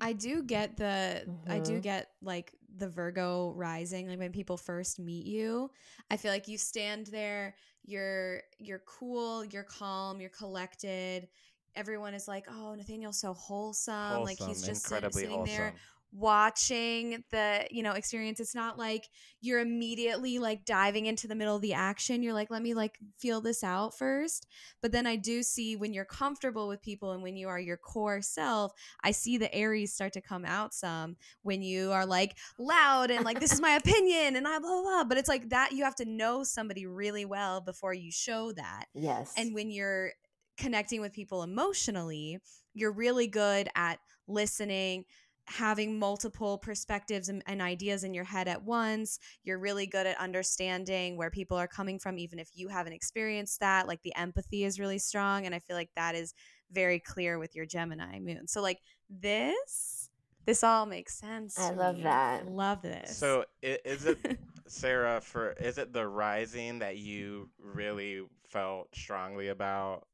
I 0.01 0.13
do 0.13 0.43
get 0.43 0.77
the 0.77 1.29
I 1.47 1.59
do 1.59 1.79
Mhm. 1.79 1.83
get 1.83 2.11
like 2.21 2.53
the 2.77 2.89
Virgo 2.89 3.53
rising 3.55 4.09
like 4.09 4.19
when 4.19 4.31
people 4.31 4.57
first 4.57 4.99
meet 4.99 5.25
you. 5.27 5.71
I 6.09 6.17
feel 6.17 6.31
like 6.31 6.47
you 6.47 6.57
stand 6.57 7.07
there, 7.07 7.55
you're 7.85 8.41
you're 8.59 8.79
cool, 8.79 9.45
you're 9.45 9.63
calm, 9.63 10.19
you're 10.19 10.31
collected. 10.31 11.29
Everyone 11.75 12.13
is 12.15 12.27
like, 12.27 12.47
"Oh, 12.49 12.73
Nathaniel's 12.75 13.19
so 13.19 13.33
wholesome." 13.33 14.23
like 14.23 14.39
he's 14.39 14.63
just 14.65 14.83
sit- 14.87 15.13
sitting 15.13 15.43
there 15.43 15.67
wholesome. 15.67 15.79
Watching 16.13 17.23
the 17.31 17.65
you 17.71 17.83
know 17.83 17.93
experience. 17.93 18.39
It's 18.39 18.55
not 18.55 18.77
like 18.77 19.07
you're 19.39 19.59
immediately 19.59 20.39
like 20.39 20.65
diving 20.65 21.05
into 21.05 21.27
the 21.27 21.35
middle 21.35 21.55
of 21.55 21.61
the 21.61 21.73
action. 21.73 22.21
You're 22.21 22.33
like 22.33 22.51
let 22.51 22.61
me 22.61 22.73
like 22.73 22.97
feel 23.17 23.41
this 23.41 23.63
out 23.63 23.97
first. 23.97 24.47
But 24.81 24.91
then 24.91 25.07
i 25.07 25.15
do 25.15 25.43
see 25.43 25.75
when 25.75 25.93
you're 25.93 26.05
comfortable 26.05 26.67
with 26.67 26.81
people 26.81 27.11
and 27.11 27.23
when 27.23 27.35
you 27.35 27.47
are 27.47 27.59
your 27.59 27.77
core 27.77 28.21
self 28.21 28.73
i 29.03 29.11
see 29.11 29.37
the 29.37 29.53
aries 29.53 29.93
start 29.93 30.13
to 30.13 30.21
come 30.21 30.45
out 30.45 30.73
some 30.73 31.15
when 31.43 31.61
you 31.61 31.91
are 31.91 32.05
like 32.05 32.37
loud 32.57 33.11
and 33.11 33.23
like 33.25 33.39
this 33.39 33.53
is 33.53 33.61
my 33.61 33.71
opinion 33.83 34.35
and 34.35 34.47
i 34.47 34.59
blah 34.59 34.69
blah 34.69 34.81
blah. 34.81 35.03
But 35.03 35.17
it's 35.17 35.29
like 35.29 35.49
that 35.49 35.71
you 35.71 35.83
have 35.83 35.95
to 35.95 36.05
know 36.05 36.43
somebody 36.43 36.85
really 36.85 37.25
well 37.25 37.61
before 37.61 37.93
you 37.93 38.11
show 38.11 38.51
that. 38.53 38.85
Yes. 38.93 39.33
and 39.37 39.53
when 39.53 39.71
you're 39.71 40.11
connecting 40.57 41.01
with 41.01 41.13
people 41.13 41.43
emotionally, 41.43 42.39
you're 42.73 42.91
really 42.91 43.27
good 43.27 43.69
at 43.75 43.99
listening, 44.27 45.05
having 45.45 45.99
multiple 45.99 46.57
perspectives 46.57 47.29
and, 47.29 47.43
and 47.47 47.61
ideas 47.61 48.03
in 48.03 48.13
your 48.13 48.23
head 48.23 48.47
at 48.47 48.63
once. 48.63 49.19
You're 49.43 49.59
really 49.59 49.85
good 49.85 50.07
at 50.07 50.17
understanding 50.17 51.17
where 51.17 51.29
people 51.29 51.57
are 51.57 51.67
coming 51.67 51.99
from, 51.99 52.17
even 52.17 52.39
if 52.39 52.49
you 52.53 52.67
haven't 52.69 52.93
experienced 52.93 53.59
that. 53.59 53.87
Like 53.87 54.01
the 54.03 54.15
empathy 54.15 54.63
is 54.63 54.79
really 54.79 54.99
strong. 54.99 55.45
And 55.45 55.53
I 55.53 55.59
feel 55.59 55.75
like 55.75 55.91
that 55.95 56.15
is 56.15 56.33
very 56.71 56.99
clear 56.99 57.37
with 57.37 57.55
your 57.55 57.65
Gemini 57.65 58.19
moon. 58.19 58.47
So, 58.47 58.61
like 58.61 58.79
this, 59.09 60.09
this 60.45 60.63
all 60.63 60.85
makes 60.85 61.17
sense. 61.17 61.57
I 61.59 61.71
love 61.71 61.97
me. 61.97 62.03
that. 62.03 62.47
Love 62.47 62.81
this. 62.81 63.15
So 63.17 63.45
is 63.61 64.05
it 64.05 64.39
Sarah 64.67 65.21
for 65.21 65.51
is 65.53 65.77
it 65.77 65.93
the 65.93 66.07
rising 66.07 66.79
that 66.79 66.97
you 66.97 67.49
really 67.59 68.21
felt 68.47 68.87
strongly 68.95 69.49
about 69.49 70.07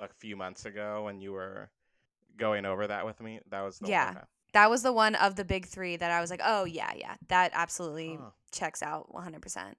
a 0.00 0.08
few 0.08 0.36
months 0.36 0.66
ago 0.66 1.04
when 1.04 1.20
you 1.20 1.32
were 1.32 1.70
going 2.36 2.66
over 2.66 2.86
that 2.86 3.06
with 3.06 3.20
me? 3.20 3.40
That 3.50 3.62
was 3.62 3.78
the 3.78 3.88
Yeah. 3.88 4.14
One. 4.14 4.24
That 4.54 4.70
was 4.70 4.82
the 4.82 4.92
one 4.92 5.14
of 5.16 5.36
the 5.36 5.44
big 5.44 5.66
three 5.66 5.96
that 5.96 6.10
I 6.10 6.20
was 6.20 6.30
like, 6.30 6.40
oh, 6.42 6.64
yeah, 6.64 6.92
yeah, 6.96 7.14
that 7.28 7.50
absolutely 7.54 8.16
Huh. 8.20 8.30
checks 8.50 8.82
out 8.82 9.12
100%. 9.12 9.74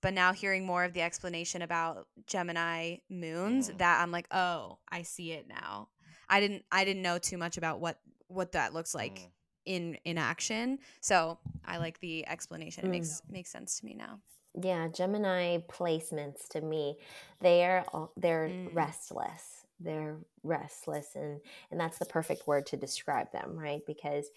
But 0.00 0.14
now 0.14 0.32
hearing 0.32 0.64
more 0.64 0.84
of 0.84 0.94
the 0.94 1.02
explanation 1.02 1.60
about 1.62 2.08
Gemini 2.26 2.96
moons, 3.10 3.68
Mhm. 3.70 3.78
that 3.78 4.00
I'm 4.00 4.10
like, 4.10 4.26
oh, 4.32 4.78
I 4.90 5.02
see 5.02 5.32
it 5.32 5.46
now. 5.46 5.88
I 6.28 6.40
didn't 6.40 6.64
I 6.72 6.84
didn't 6.84 7.02
know 7.02 7.18
too 7.18 7.36
much 7.36 7.58
about 7.58 7.80
what 7.80 8.00
what 8.28 8.52
that 8.52 8.72
looks 8.72 8.94
like 8.94 9.18
Mm. 9.18 9.30
in 9.66 9.94
in 10.04 10.16
action. 10.18 10.78
So 11.00 11.38
I 11.64 11.76
like 11.78 11.98
the 12.00 12.26
explanation. 12.26 12.84
It 12.84 12.88
Mm. 12.88 12.92
makes 12.92 13.22
makes 13.28 13.50
sense 13.50 13.78
to 13.80 13.84
me 13.84 13.94
now. 13.94 14.20
Yeah, 14.54 14.88
Gemini 14.88 15.58
placements 15.68 16.48
to 16.50 16.60
me, 16.60 16.98
they're 17.40 17.84
all- 17.92 18.12
they're 18.16 18.48
Mm. 18.48 18.74
restless. 18.74 19.59
They're 19.80 20.18
restless, 20.42 21.14
and 21.14 21.40
and 21.70 21.80
that's 21.80 21.98
the 21.98 22.04
perfect 22.06 22.46
word 22.46 22.66
to 22.66 22.76
describe 22.76 23.32
them, 23.32 23.58
right? 23.58 23.80
Because 23.86 24.30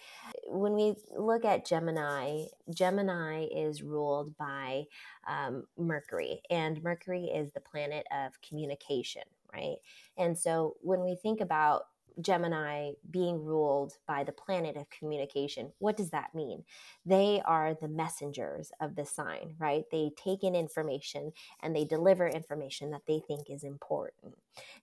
when 0.48 0.74
we 0.74 0.96
look 1.18 1.46
at 1.46 1.66
Gemini, 1.66 2.46
Gemini 2.74 3.46
is 3.54 3.84
ruled 3.84 4.38
by 4.38 4.86
um, 5.28 5.64
Mercury, 5.78 6.42
and 6.50 6.82
Mercury 6.84 7.26
is 7.26 7.52
the 7.52 7.60
planet 7.62 8.06
of 8.12 8.34
communication, 8.48 9.24
right? 9.54 9.78
And 10.18 10.38
so 10.38 10.76
when 10.82 11.04
we 11.04 11.16
think 11.16 11.42
about 11.42 11.84
Gemini 12.22 12.92
being 13.10 13.44
ruled 13.44 13.98
by 14.08 14.24
the 14.24 14.32
planet 14.32 14.78
of 14.78 14.90
communication, 14.90 15.72
what 15.80 15.98
does 15.98 16.12
that 16.12 16.34
mean? 16.36 16.64
they 17.06 17.42
are 17.46 17.74
the 17.74 17.88
messengers 17.88 18.72
of 18.80 18.96
the 18.96 19.06
sign, 19.06 19.56
right? 19.60 19.84
They 19.92 20.12
take 20.16 20.44
in 20.44 20.56
information 20.56 21.34
and 21.62 21.76
they 21.76 21.86
deliver 21.86 22.28
information 22.28 22.92
that 22.92 23.02
they 23.08 23.20
think 23.20 23.50
is 23.50 23.64
important. 23.64 24.36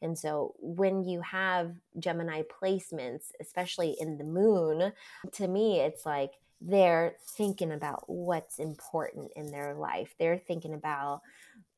And 0.02 0.18
so 0.18 0.54
when 0.60 1.04
you 1.04 1.22
have 1.22 1.74
Gemini 1.98 2.42
placements, 2.42 3.32
especially 3.40 3.96
in 3.98 4.18
the 4.18 4.24
moon, 4.24 4.92
to 5.32 5.48
me, 5.48 5.80
it's 5.80 6.04
like 6.04 6.32
they're 6.60 7.14
thinking 7.26 7.72
about 7.72 8.04
what's 8.06 8.58
important 8.58 9.32
in 9.34 9.50
their 9.50 9.74
life. 9.74 10.14
They're 10.18 10.38
thinking 10.38 10.74
about 10.74 11.22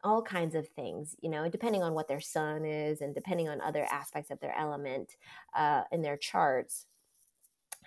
all 0.05 0.23
kinds 0.23 0.55
of 0.55 0.69
things, 0.69 1.17
you 1.21 1.31
know, 1.31 1.49
depending 1.49 1.83
on 1.83 1.95
what 1.95 2.09
their 2.09 2.21
sun 2.21 2.65
is 2.65 3.01
and 3.01 3.15
depending 3.15 3.49
on 3.49 3.61
other 3.61 3.87
aspects 3.91 4.31
of 4.31 4.41
their 4.41 4.57
element 4.57 5.17
uh, 5.55 5.83
in 5.93 6.03
their 6.03 6.17
charts. 6.17 6.87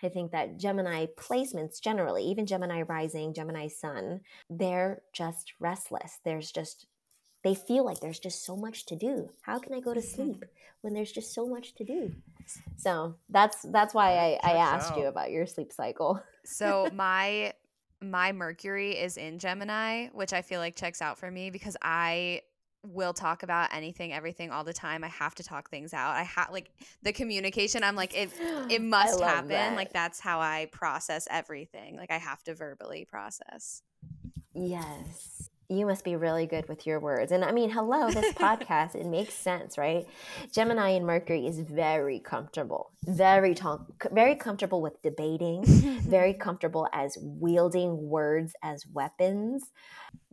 I 0.04 0.10
think 0.10 0.32
that 0.32 0.58
Gemini 0.58 1.06
placements 1.18 1.82
generally, 1.82 2.24
even 2.26 2.46
Gemini 2.46 2.82
rising, 2.82 3.34
Gemini 3.34 3.68
sun, 3.68 4.22
they're 4.50 5.02
just 5.14 5.54
restless. 5.60 6.20
There's 6.24 6.52
just, 6.52 6.86
they 7.44 7.56
feel 7.56 7.86
like 7.86 8.02
there's 8.02 8.20
just 8.20 8.46
so 8.46 8.56
much 8.56 8.86
to 8.88 8.96
do. 8.96 9.30
How 9.42 9.58
can 9.58 9.74
I 9.74 9.80
go 9.80 9.94
to 9.94 10.02
sleep 10.02 10.44
when 10.82 10.94
there's 10.94 11.12
just 11.12 11.34
so 11.34 11.48
much 11.48 11.76
to 11.76 11.84
do? 11.84 12.14
So 12.76 13.16
that's 13.30 13.64
that's 13.64 13.94
why 13.94 14.38
I, 14.44 14.52
I 14.52 14.52
asked 14.58 14.96
you 14.98 15.06
about 15.06 15.32
your 15.32 15.46
sleep 15.48 15.72
cycle. 15.72 16.22
So 16.44 16.90
my 16.94 17.54
my 18.02 18.32
Mercury 18.32 18.92
is 18.92 19.18
in 19.18 19.40
Gemini, 19.40 20.08
which 20.14 20.34
I 20.34 20.42
feel 20.42 20.60
like 20.60 20.76
checks 20.76 21.02
out 21.02 21.18
for 21.18 21.30
me 21.32 21.50
because 21.50 21.78
I 21.82 22.42
will 22.84 23.14
talk 23.14 23.44
about 23.44 23.74
anything, 23.74 24.14
everything 24.14 24.52
all 24.52 24.64
the 24.64 24.74
time. 24.74 25.04
I 25.04 25.08
have 25.08 25.36
to 25.36 25.44
talk 25.44 25.70
things 25.70 25.94
out. 25.94 26.16
I 26.16 26.24
have 26.24 26.52
like 26.52 26.72
the 27.02 27.14
communication. 27.14 27.84
I'm 27.84 27.96
like 27.96 28.16
it 28.16 28.30
it 28.70 28.82
must 28.82 29.20
happen. 29.22 29.50
that. 29.50 29.76
Like 29.76 29.92
that's 29.92 30.20
how 30.20 30.40
I 30.40 30.68
process 30.72 31.28
everything. 31.32 31.96
Like 31.98 32.12
I 32.12 32.18
have 32.18 32.44
to 32.44 32.54
verbally 32.54 33.06
process. 33.06 33.82
Yes. 34.54 35.50
You 35.70 35.86
must 35.86 36.04
be 36.04 36.16
really 36.16 36.46
good 36.46 36.70
with 36.70 36.86
your 36.86 37.00
words. 37.00 37.32
And 37.32 37.44
I 37.44 37.52
mean, 37.52 37.72
hello, 37.72 38.10
this 38.12 38.34
podcast, 38.36 38.96
it 38.96 39.06
makes 39.06 39.34
sense, 39.34 39.78
right? 39.78 40.08
Gemini 40.52 40.90
and 40.90 41.06
Mercury 41.06 41.48
is 41.48 41.60
very 41.60 42.20
comfortable, 42.20 42.92
very 43.04 43.56
talk, 43.56 43.88
very 44.12 44.36
comfortable 44.36 44.82
with 44.82 45.02
debating, 45.02 45.64
very 45.66 46.34
comfortable 46.34 46.88
as 46.94 47.18
wielding 47.20 48.10
words 48.10 48.54
as 48.62 48.86
weapons. 48.94 49.72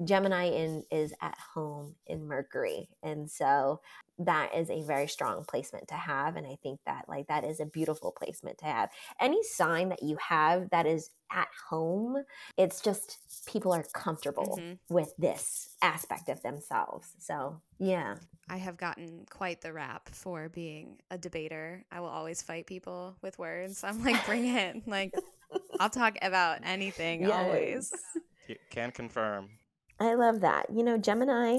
Gemini 0.05 0.45
in, 0.45 0.85
is 0.91 1.13
at 1.21 1.37
home 1.55 1.95
in 2.07 2.27
Mercury. 2.27 2.89
And 3.03 3.31
so 3.31 3.81
that 4.27 4.55
is 4.55 4.71
a 4.71 4.83
very 4.83 5.07
strong 5.09 5.45
placement 5.45 5.89
to 5.89 5.95
have. 5.95 6.37
And 6.37 6.47
I 6.47 6.57
think 6.63 6.81
that 6.87 7.05
like 7.09 7.27
that 7.29 7.45
is 7.45 7.61
a 7.61 7.67
beautiful 7.67 8.13
placement 8.13 8.59
to 8.59 8.65
have. 8.67 8.91
Any 9.21 9.43
sign 9.43 9.89
that 9.91 10.03
you 10.03 10.17
have 10.17 10.71
that 10.71 10.87
is 10.87 11.11
at 11.31 11.49
home, 11.69 12.17
it's 12.59 12.81
just 12.81 13.19
people 13.47 13.73
are 13.73 13.85
comfortable 13.95 14.59
Mhm. 14.61 14.79
with 14.91 15.15
this 15.17 15.77
aspect 15.83 16.29
of 16.29 16.43
themselves. 16.43 17.15
So 17.19 17.61
yeah. 17.79 18.17
I 18.49 18.57
have 18.59 18.77
gotten 18.77 19.25
quite 19.31 19.61
the 19.63 19.73
rap 19.73 20.09
for 20.11 20.49
being 20.49 20.99
a 21.11 21.17
debater. 21.17 21.85
I 21.91 22.01
will 22.01 22.09
always 22.09 22.43
fight 22.43 22.67
people 22.67 23.17
with 23.23 23.39
words. 23.39 23.83
I'm 23.85 24.03
like, 24.05 24.25
bring 24.27 24.47
it. 24.47 24.77
Like, 24.87 25.15
I'll 25.81 25.91
talk 25.91 26.17
about 26.23 26.61
anything 26.65 27.31
always. 27.31 27.91
Yes. 27.93 28.03
Y- 28.49 28.57
Can 28.71 28.91
confirm. 28.91 29.49
I 30.01 30.15
love 30.15 30.41
that. 30.41 30.67
You 30.75 30.83
know, 30.83 30.99
Gemini, 30.99 31.59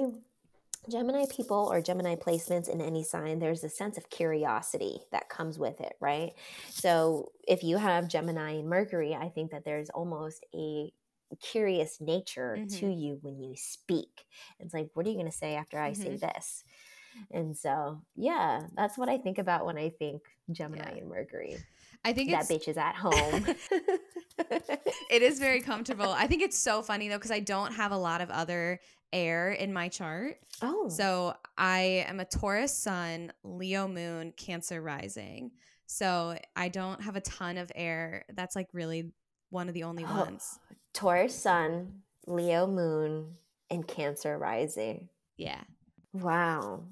Gemini 0.89 1.25
people 1.29 1.69
or 1.71 1.81
Gemini 1.81 2.15
placements 2.15 2.67
in 2.67 2.81
any 2.81 3.03
sign, 3.03 3.39
there's 3.39 3.63
a 3.63 3.69
sense 3.69 3.97
of 3.97 4.09
curiosity 4.09 4.99
that 5.11 5.29
comes 5.29 5.57
with 5.57 5.79
it, 5.81 5.93
right? 6.01 6.33
So 6.69 7.31
if 7.47 7.63
you 7.63 7.77
have 7.77 8.07
Gemini 8.09 8.51
and 8.53 8.67
Mercury, 8.69 9.15
I 9.15 9.29
think 9.29 9.51
that 9.51 9.63
there's 9.65 9.89
almost 9.89 10.45
a 10.53 10.91
curious 11.41 11.99
nature 11.99 12.59
to 12.69 12.87
you 12.91 13.17
when 13.21 13.39
you 13.41 13.55
speak. 13.55 14.25
It's 14.59 14.73
like, 14.73 14.89
what 14.93 15.05
are 15.05 15.09
you 15.09 15.15
going 15.15 15.25
to 15.31 15.31
say 15.31 15.55
after 15.55 15.79
I 15.79 15.93
say 15.93 16.11
Mhm. 16.11 16.19
this? 16.19 16.63
And 17.31 17.57
so, 17.57 18.01
yeah, 18.15 18.67
that's 18.75 18.97
what 18.97 19.09
I 19.09 19.17
think 19.17 19.37
about 19.37 19.65
when 19.65 19.77
I 19.77 19.89
think 19.89 20.21
Gemini 20.51 20.91
Yeah. 20.91 20.97
and 21.01 21.09
Mercury. 21.09 21.57
I 22.05 22.13
think 22.13 22.29
That 22.31 22.49
bitch 22.49 22.67
is 22.67 22.77
at 22.77 22.95
home. 22.97 23.45
it 25.09 25.21
is 25.21 25.39
very 25.39 25.61
comfortable. 25.61 26.09
I 26.09 26.27
think 26.27 26.41
it's 26.41 26.57
so 26.57 26.81
funny 26.81 27.07
though 27.07 27.17
because 27.17 27.31
I 27.31 27.39
don't 27.39 27.73
have 27.73 27.91
a 27.91 27.97
lot 27.97 28.21
of 28.21 28.29
other 28.29 28.79
air 29.13 29.51
in 29.51 29.71
my 29.71 29.87
chart. 29.89 30.37
oh, 30.61 30.89
So 30.89 31.35
I 31.57 32.05
am 32.07 32.19
a 32.19 32.25
Taurus 32.25 32.75
sun, 32.77 33.31
Leo 33.43 33.87
moon, 33.87 34.33
Cancer 34.35 34.81
rising. 34.81 35.51
So 35.85 36.37
I 36.55 36.69
don't 36.69 37.01
have 37.03 37.15
a 37.15 37.21
ton 37.21 37.57
of 37.57 37.71
air. 37.75 38.25
That's 38.33 38.55
like 38.55 38.67
really 38.73 39.11
one 39.49 39.67
of 39.67 39.73
the 39.73 39.83
only 39.83 40.03
Oh. 40.05 40.19
ones. 40.21 40.57
Taurus 40.93 41.35
sun, 41.35 42.01
Leo 42.27 42.65
moon, 42.67 43.35
and 43.69 43.87
Cancer 43.87 44.37
rising. 44.37 45.09
Yeah. 45.37 45.61
Wow. 46.13 46.85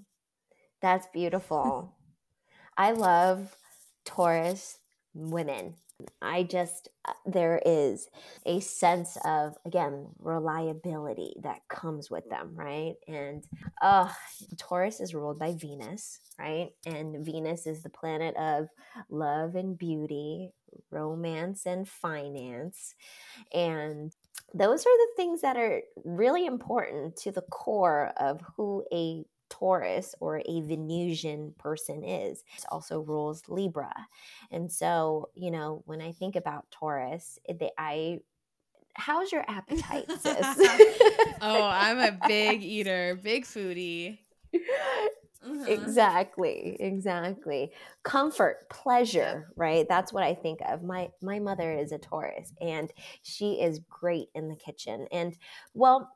That's 0.82 1.08
beautiful. 1.14 1.95
I 2.78 2.91
love 2.91 3.56
Taurus 4.06 4.80
women. 5.14 5.76
I 6.22 6.43
just, 6.43 6.89
uh, 7.06 7.14
there 7.26 7.62
is 7.66 8.08
a 8.45 8.60
sense 8.60 9.18
of, 9.26 9.56
again, 9.66 10.08
reliability 10.20 11.36
that 11.43 11.62
comes 11.70 12.10
with 12.10 12.30
them, 12.30 12.52
right? 12.56 12.95
And 13.08 13.43
uh, 13.82 14.10
Taurus 14.58 14.99
is 14.99 15.14
ruled 15.14 15.39
by 15.39 15.54
Venus, 15.54 16.20
right? 16.39 16.70
And 16.86 17.26
Venus 17.26 17.68
is 17.68 17.84
the 17.84 17.89
planet 17.89 18.36
of 18.38 18.68
love 19.10 19.56
and 19.56 19.78
beauty, 19.78 20.52
romance 20.89 21.66
and 21.66 21.88
finance. 21.88 22.95
And 23.54 24.14
those 24.54 24.82
are 24.82 24.97
the 24.97 25.14
things 25.16 25.41
that 25.41 25.58
are 25.58 25.82
really 26.04 26.45
important 26.45 27.16
to 27.18 27.32
the 27.32 27.41
core 27.41 28.12
of 28.18 28.41
who 28.56 28.84
a 28.93 29.24
Taurus 29.52 30.16
or 30.20 30.41
a 30.45 30.62
Venusian 30.62 31.54
person 31.60 32.04
is. 32.04 32.43
It 32.58 32.66
also 32.72 33.02
rules 33.02 33.43
Libra. 33.47 33.93
And 34.49 34.72
so, 34.72 35.30
you 35.36 35.52
know, 35.52 35.84
when 35.86 36.02
I 36.02 36.14
think 36.14 36.36
about 36.36 36.72
Taurus, 36.72 37.38
it, 37.45 37.62
I 37.78 38.20
how's 38.95 39.32
your 39.32 39.45
appetite, 39.47 40.10
sis? 40.20 40.58
oh, 41.41 41.64
I'm 41.64 41.99
a 41.99 42.18
big 42.28 42.64
eater, 42.64 43.20
big 43.22 43.45
foodie. 43.45 44.20
Mm-hmm. 45.47 45.68
Exactly, 45.68 46.78
exactly. 46.80 47.72
Comfort, 48.04 48.70
pleasure, 48.70 49.52
right? 49.56 49.88
That's 49.89 50.14
what 50.14 50.24
I 50.24 50.36
think 50.36 50.60
of. 50.68 50.84
My 50.84 51.10
my 51.20 51.39
mother 51.39 51.74
is 51.74 51.91
a 51.91 51.97
Taurus 51.97 52.54
and 52.62 52.93
she 53.24 53.54
is 53.54 53.80
great 53.89 54.28
in 54.36 54.49
the 54.49 54.56
kitchen. 54.56 55.08
And 55.12 55.36
well, 55.74 56.12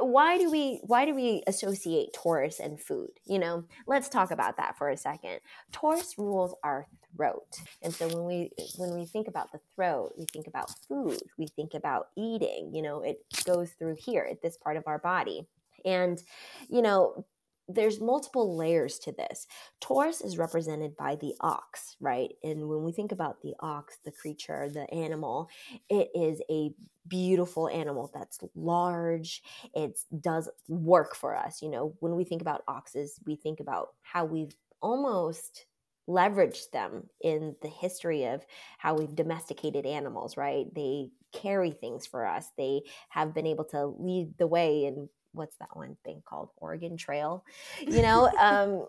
why 0.00 0.38
do 0.38 0.50
we 0.50 0.80
why 0.84 1.04
do 1.04 1.14
we 1.14 1.42
associate 1.46 2.10
Taurus 2.14 2.60
and 2.60 2.80
food? 2.80 3.10
You 3.26 3.38
know, 3.38 3.64
let's 3.86 4.08
talk 4.08 4.30
about 4.30 4.56
that 4.56 4.78
for 4.78 4.88
a 4.88 4.96
second. 4.96 5.40
Taurus 5.70 6.14
rules 6.18 6.54
our 6.64 6.86
throat. 7.14 7.58
And 7.82 7.92
so 7.94 8.08
when 8.08 8.24
we 8.24 8.50
when 8.78 8.94
we 8.98 9.04
think 9.04 9.28
about 9.28 9.52
the 9.52 9.60
throat, 9.74 10.12
we 10.18 10.26
think 10.32 10.46
about 10.46 10.70
food, 10.88 11.20
we 11.38 11.46
think 11.46 11.74
about 11.74 12.08
eating, 12.16 12.70
you 12.74 12.82
know, 12.82 13.02
it 13.02 13.18
goes 13.44 13.70
through 13.72 13.96
here 13.98 14.26
at 14.30 14.42
this 14.42 14.56
part 14.56 14.76
of 14.76 14.84
our 14.86 14.98
body. 14.98 15.46
And 15.84 16.22
you 16.68 16.82
know, 16.82 17.24
there's 17.68 18.00
multiple 18.00 18.56
layers 18.56 18.98
to 19.00 19.12
this. 19.12 19.46
Taurus 19.80 20.20
is 20.20 20.38
represented 20.38 20.96
by 20.96 21.16
the 21.16 21.34
ox, 21.40 21.96
right? 22.00 22.30
And 22.42 22.68
when 22.68 22.82
we 22.82 22.92
think 22.92 23.12
about 23.12 23.40
the 23.42 23.54
ox, 23.60 23.98
the 24.04 24.12
creature, 24.12 24.68
the 24.68 24.92
animal, 24.92 25.48
it 25.88 26.10
is 26.14 26.42
a 26.50 26.72
beautiful 27.08 27.68
animal 27.68 28.10
that's 28.12 28.38
large. 28.54 29.42
It 29.74 29.98
does 30.20 30.48
work 30.68 31.14
for 31.14 31.36
us. 31.36 31.62
You 31.62 31.70
know, 31.70 31.94
when 32.00 32.16
we 32.16 32.24
think 32.24 32.42
about 32.42 32.64
oxes, 32.68 33.18
we 33.26 33.36
think 33.36 33.60
about 33.60 33.88
how 34.02 34.24
we've 34.24 34.54
almost 34.80 35.66
leveraged 36.08 36.70
them 36.72 37.04
in 37.22 37.54
the 37.62 37.68
history 37.68 38.24
of 38.24 38.44
how 38.78 38.94
we've 38.94 39.14
domesticated 39.14 39.86
animals, 39.86 40.36
right? 40.36 40.66
They 40.74 41.10
carry 41.32 41.70
things 41.70 42.06
for 42.06 42.26
us. 42.26 42.48
They 42.58 42.82
have 43.08 43.34
been 43.34 43.46
able 43.46 43.64
to 43.66 43.86
lead 43.86 44.34
the 44.38 44.46
way 44.46 44.86
and 44.86 45.08
what's 45.32 45.56
that 45.56 45.74
one 45.76 45.96
thing 46.04 46.22
called 46.24 46.50
Oregon 46.56 46.96
Trail, 46.96 47.44
you 47.80 48.02
know. 48.02 48.30
um, 48.38 48.86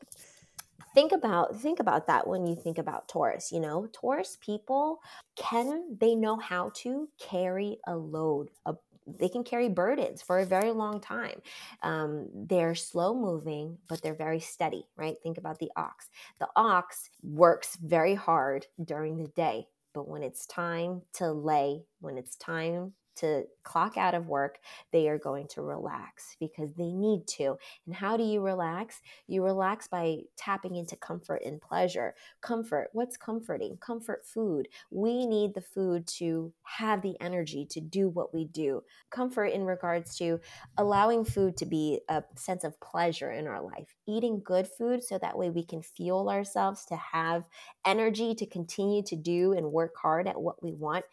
think 0.93 1.11
about 1.11 1.55
think 1.55 1.79
about 1.79 2.07
that 2.07 2.27
when 2.27 2.45
you 2.45 2.55
think 2.55 2.77
about 2.77 3.07
Taurus. 3.07 3.51
You 3.51 3.59
know, 3.59 3.87
Taurus 3.91 4.37
people 4.41 5.01
can 5.35 5.97
they 5.99 6.15
know 6.15 6.37
how 6.37 6.71
to 6.75 7.09
carry 7.19 7.77
a 7.87 7.95
load, 7.95 8.49
a 8.65 8.75
they 9.05 9.29
can 9.29 9.43
carry 9.43 9.69
burdens 9.69 10.21
for 10.21 10.39
a 10.39 10.45
very 10.45 10.71
long 10.71 11.01
time. 11.01 11.41
Um, 11.81 12.29
they're 12.33 12.75
slow 12.75 13.13
moving, 13.13 13.77
but 13.89 14.01
they're 14.01 14.13
very 14.13 14.39
steady, 14.39 14.87
right? 14.95 15.15
Think 15.21 15.37
about 15.37 15.59
the 15.59 15.71
ox. 15.75 16.09
The 16.39 16.47
ox 16.55 17.09
works 17.21 17.77
very 17.81 18.15
hard 18.15 18.65
during 18.83 19.17
the 19.17 19.27
day, 19.29 19.67
but 19.93 20.07
when 20.07 20.23
it's 20.23 20.45
time 20.45 21.01
to 21.15 21.31
lay, 21.31 21.83
when 21.99 22.17
it's 22.17 22.35
time 22.37 22.93
to 23.15 23.43
clock 23.63 23.97
out 23.97 24.13
of 24.13 24.27
work, 24.27 24.59
they 24.91 25.07
are 25.07 25.17
going 25.17 25.47
to 25.47 25.61
relax 25.61 26.35
because 26.39 26.73
they 26.73 26.91
need 26.91 27.25
to. 27.27 27.57
And 27.85 27.95
how 27.95 28.17
do 28.17 28.23
you 28.23 28.41
relax? 28.41 29.01
You 29.27 29.43
relax 29.43 29.87
by 29.87 30.19
tapping 30.37 30.75
into 30.75 30.95
comfort 30.95 31.41
and 31.45 31.61
pleasure. 31.61 32.15
Comfort, 32.41 32.89
what's 32.93 33.17
comforting? 33.17 33.77
Comfort 33.77 34.25
food. 34.25 34.67
We 34.91 35.25
need 35.25 35.53
the 35.53 35.61
food 35.61 36.07
to 36.19 36.53
have 36.63 37.01
the 37.01 37.15
energy 37.21 37.65
to 37.71 37.81
do 37.81 38.09
what 38.09 38.33
we 38.33 38.45
do. 38.45 38.83
Comfort 39.09 39.47
in 39.47 39.63
regards 39.63 40.17
to 40.17 40.39
allowing 40.77 41.25
food 41.25 41.57
to 41.57 41.65
be 41.65 42.01
a 42.09 42.23
sense 42.35 42.63
of 42.63 42.79
pleasure 42.79 43.31
in 43.31 43.47
our 43.47 43.61
life. 43.61 43.95
Eating 44.07 44.41
good 44.43 44.67
food 44.67 45.03
so 45.03 45.17
that 45.17 45.37
way 45.37 45.49
we 45.49 45.63
can 45.63 45.81
fuel 45.81 46.29
ourselves 46.29 46.85
to 46.85 46.95
have 46.95 47.43
energy 47.85 48.35
to 48.35 48.45
continue 48.45 49.03
to 49.03 49.15
do 49.15 49.53
and 49.53 49.71
work 49.71 49.93
hard 50.01 50.27
at 50.27 50.41
what 50.41 50.61
we 50.61 50.73
want 50.73 51.05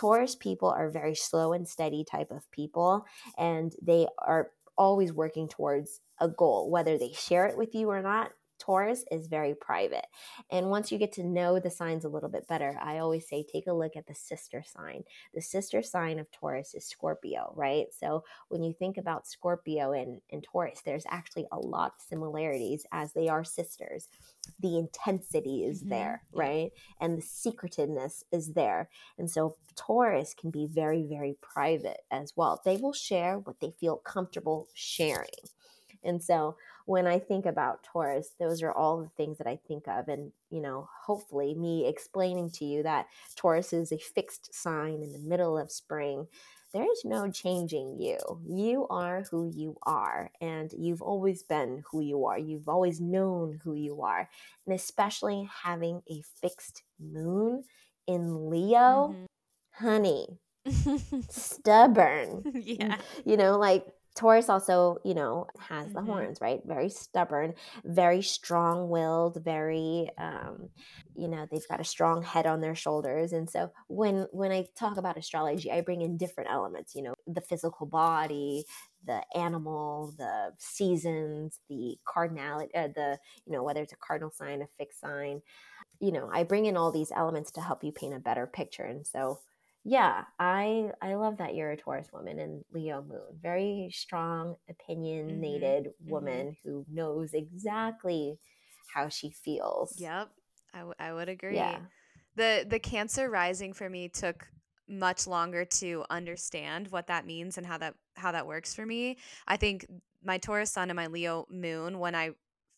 Taurus 0.00 0.34
people 0.34 0.70
are 0.70 0.88
very 0.88 1.14
slow 1.14 1.52
and 1.52 1.68
steady 1.68 2.04
type 2.04 2.30
of 2.30 2.50
people, 2.52 3.04
and 3.36 3.74
they 3.82 4.06
are 4.16 4.50
always 4.78 5.12
working 5.12 5.46
towards 5.46 6.00
a 6.18 6.26
goal, 6.26 6.70
whether 6.70 6.96
they 6.96 7.12
share 7.12 7.44
it 7.44 7.58
with 7.58 7.74
you 7.74 7.90
or 7.90 8.00
not. 8.00 8.30
Taurus 8.60 9.04
is 9.10 9.26
very 9.26 9.54
private. 9.54 10.06
And 10.50 10.70
once 10.70 10.92
you 10.92 10.98
get 10.98 11.12
to 11.12 11.24
know 11.24 11.58
the 11.58 11.70
signs 11.70 12.04
a 12.04 12.08
little 12.08 12.28
bit 12.28 12.46
better, 12.46 12.78
I 12.80 12.98
always 12.98 13.26
say 13.26 13.42
take 13.42 13.66
a 13.66 13.72
look 13.72 13.96
at 13.96 14.06
the 14.06 14.14
sister 14.14 14.62
sign. 14.64 15.02
The 15.34 15.40
sister 15.40 15.82
sign 15.82 16.18
of 16.18 16.30
Taurus 16.30 16.74
is 16.74 16.84
Scorpio, 16.84 17.52
right? 17.56 17.86
So 17.98 18.22
when 18.48 18.62
you 18.62 18.72
think 18.72 18.98
about 18.98 19.26
Scorpio 19.26 19.92
and, 19.92 20.20
and 20.30 20.44
Taurus, 20.44 20.82
there's 20.84 21.06
actually 21.08 21.46
a 21.50 21.58
lot 21.58 21.94
of 21.96 22.06
similarities 22.06 22.86
as 22.92 23.12
they 23.12 23.28
are 23.28 23.44
sisters. 23.44 24.08
The 24.60 24.78
intensity 24.78 25.64
is 25.64 25.80
mm-hmm. 25.80 25.90
there, 25.90 26.22
right? 26.32 26.70
And 27.00 27.16
the 27.16 27.22
secretiveness 27.22 28.24
is 28.30 28.52
there. 28.52 28.90
And 29.18 29.30
so 29.30 29.56
Taurus 29.74 30.34
can 30.34 30.50
be 30.50 30.66
very, 30.66 31.02
very 31.02 31.36
private 31.40 32.02
as 32.10 32.34
well. 32.36 32.60
They 32.64 32.76
will 32.76 32.92
share 32.92 33.38
what 33.38 33.60
they 33.60 33.70
feel 33.70 33.96
comfortable 33.96 34.68
sharing. 34.74 35.28
And 36.02 36.22
so 36.22 36.56
when 36.90 37.06
I 37.06 37.20
think 37.20 37.46
about 37.46 37.84
Taurus, 37.84 38.32
those 38.40 38.64
are 38.64 38.72
all 38.72 39.00
the 39.00 39.10
things 39.10 39.38
that 39.38 39.46
I 39.46 39.60
think 39.68 39.86
of. 39.86 40.08
And, 40.08 40.32
you 40.50 40.60
know, 40.60 40.88
hopefully 41.06 41.54
me 41.54 41.86
explaining 41.86 42.50
to 42.54 42.64
you 42.64 42.82
that 42.82 43.06
Taurus 43.36 43.72
is 43.72 43.92
a 43.92 43.98
fixed 43.98 44.52
sign 44.52 45.00
in 45.00 45.12
the 45.12 45.20
middle 45.20 45.56
of 45.56 45.70
spring. 45.70 46.26
There 46.72 46.82
is 46.82 47.02
no 47.04 47.30
changing 47.30 48.00
you. 48.00 48.18
You 48.44 48.88
are 48.90 49.22
who 49.30 49.52
you 49.54 49.76
are, 49.84 50.32
and 50.40 50.74
you've 50.76 51.00
always 51.00 51.44
been 51.44 51.84
who 51.92 52.00
you 52.00 52.26
are. 52.26 52.38
You've 52.40 52.68
always 52.68 53.00
known 53.00 53.60
who 53.62 53.74
you 53.74 54.02
are. 54.02 54.28
And 54.66 54.74
especially 54.74 55.48
having 55.62 56.02
a 56.10 56.22
fixed 56.40 56.82
moon 56.98 57.62
in 58.08 58.50
Leo, 58.50 59.14
mm-hmm. 59.14 59.86
honey, 59.86 60.40
stubborn. 61.28 62.42
Yeah. 62.64 62.96
You 63.24 63.36
know, 63.36 63.58
like 63.58 63.86
Taurus 64.20 64.50
also, 64.50 64.98
you 65.02 65.14
know, 65.14 65.46
has 65.58 65.86
the 65.94 66.00
mm-hmm. 66.00 66.10
horns, 66.10 66.40
right? 66.42 66.60
Very 66.66 66.90
stubborn, 66.90 67.54
very 67.86 68.20
strong 68.20 68.90
willed, 68.90 69.42
very, 69.42 70.10
um, 70.18 70.68
you 71.16 71.26
know, 71.26 71.46
they've 71.50 71.66
got 71.70 71.80
a 71.80 71.84
strong 71.84 72.22
head 72.22 72.46
on 72.46 72.60
their 72.60 72.74
shoulders. 72.74 73.32
And 73.32 73.48
so 73.48 73.70
when 73.88 74.26
when 74.30 74.52
I 74.52 74.66
talk 74.78 74.98
about 74.98 75.16
astrology, 75.16 75.72
I 75.72 75.80
bring 75.80 76.02
in 76.02 76.18
different 76.18 76.50
elements, 76.50 76.94
you 76.94 77.02
know, 77.02 77.14
the 77.26 77.40
physical 77.40 77.86
body, 77.86 78.66
the 79.06 79.22
animal, 79.34 80.12
the 80.18 80.52
seasons, 80.58 81.58
the 81.70 81.96
cardinality, 82.06 82.68
uh, 82.74 82.88
the, 82.94 83.18
you 83.46 83.54
know, 83.54 83.62
whether 83.62 83.80
it's 83.80 83.94
a 83.94 84.06
cardinal 84.06 84.30
sign, 84.30 84.60
a 84.60 84.66
fixed 84.76 85.00
sign. 85.00 85.40
You 85.98 86.12
know, 86.12 86.28
I 86.30 86.42
bring 86.42 86.66
in 86.66 86.76
all 86.76 86.92
these 86.92 87.10
elements 87.10 87.52
to 87.52 87.62
help 87.62 87.82
you 87.82 87.90
paint 87.90 88.12
a 88.12 88.18
better 88.18 88.46
picture. 88.46 88.84
And 88.84 89.06
so 89.06 89.38
yeah, 89.84 90.24
I 90.38 90.90
I 91.00 91.14
love 91.14 91.38
that 91.38 91.54
you're 91.54 91.70
a 91.70 91.76
Taurus 91.76 92.08
woman 92.12 92.38
and 92.38 92.64
Leo 92.72 93.02
moon. 93.02 93.38
Very 93.40 93.90
strong, 93.92 94.56
opinionated 94.68 95.86
mm-hmm. 95.86 96.10
woman 96.10 96.46
mm-hmm. 96.48 96.68
who 96.68 96.84
knows 96.92 97.32
exactly 97.32 98.38
how 98.92 99.08
she 99.08 99.30
feels. 99.30 99.94
Yep. 99.98 100.30
I, 100.74 100.78
w- 100.78 100.94
I 100.98 101.12
would 101.12 101.28
agree. 101.28 101.54
Yeah. 101.54 101.78
The 102.36 102.66
the 102.68 102.78
Cancer 102.78 103.30
rising 103.30 103.72
for 103.72 103.88
me 103.88 104.08
took 104.08 104.46
much 104.86 105.26
longer 105.26 105.64
to 105.64 106.04
understand 106.10 106.88
what 106.88 107.06
that 107.06 107.24
means 107.24 107.56
and 107.56 107.66
how 107.66 107.78
that 107.78 107.94
how 108.16 108.32
that 108.32 108.46
works 108.46 108.74
for 108.74 108.84
me. 108.84 109.16
I 109.48 109.56
think 109.56 109.86
my 110.22 110.36
Taurus 110.36 110.70
sun 110.70 110.90
and 110.90 110.96
my 110.96 111.06
Leo 111.06 111.46
moon 111.50 111.98
when 111.98 112.14
I 112.14 112.30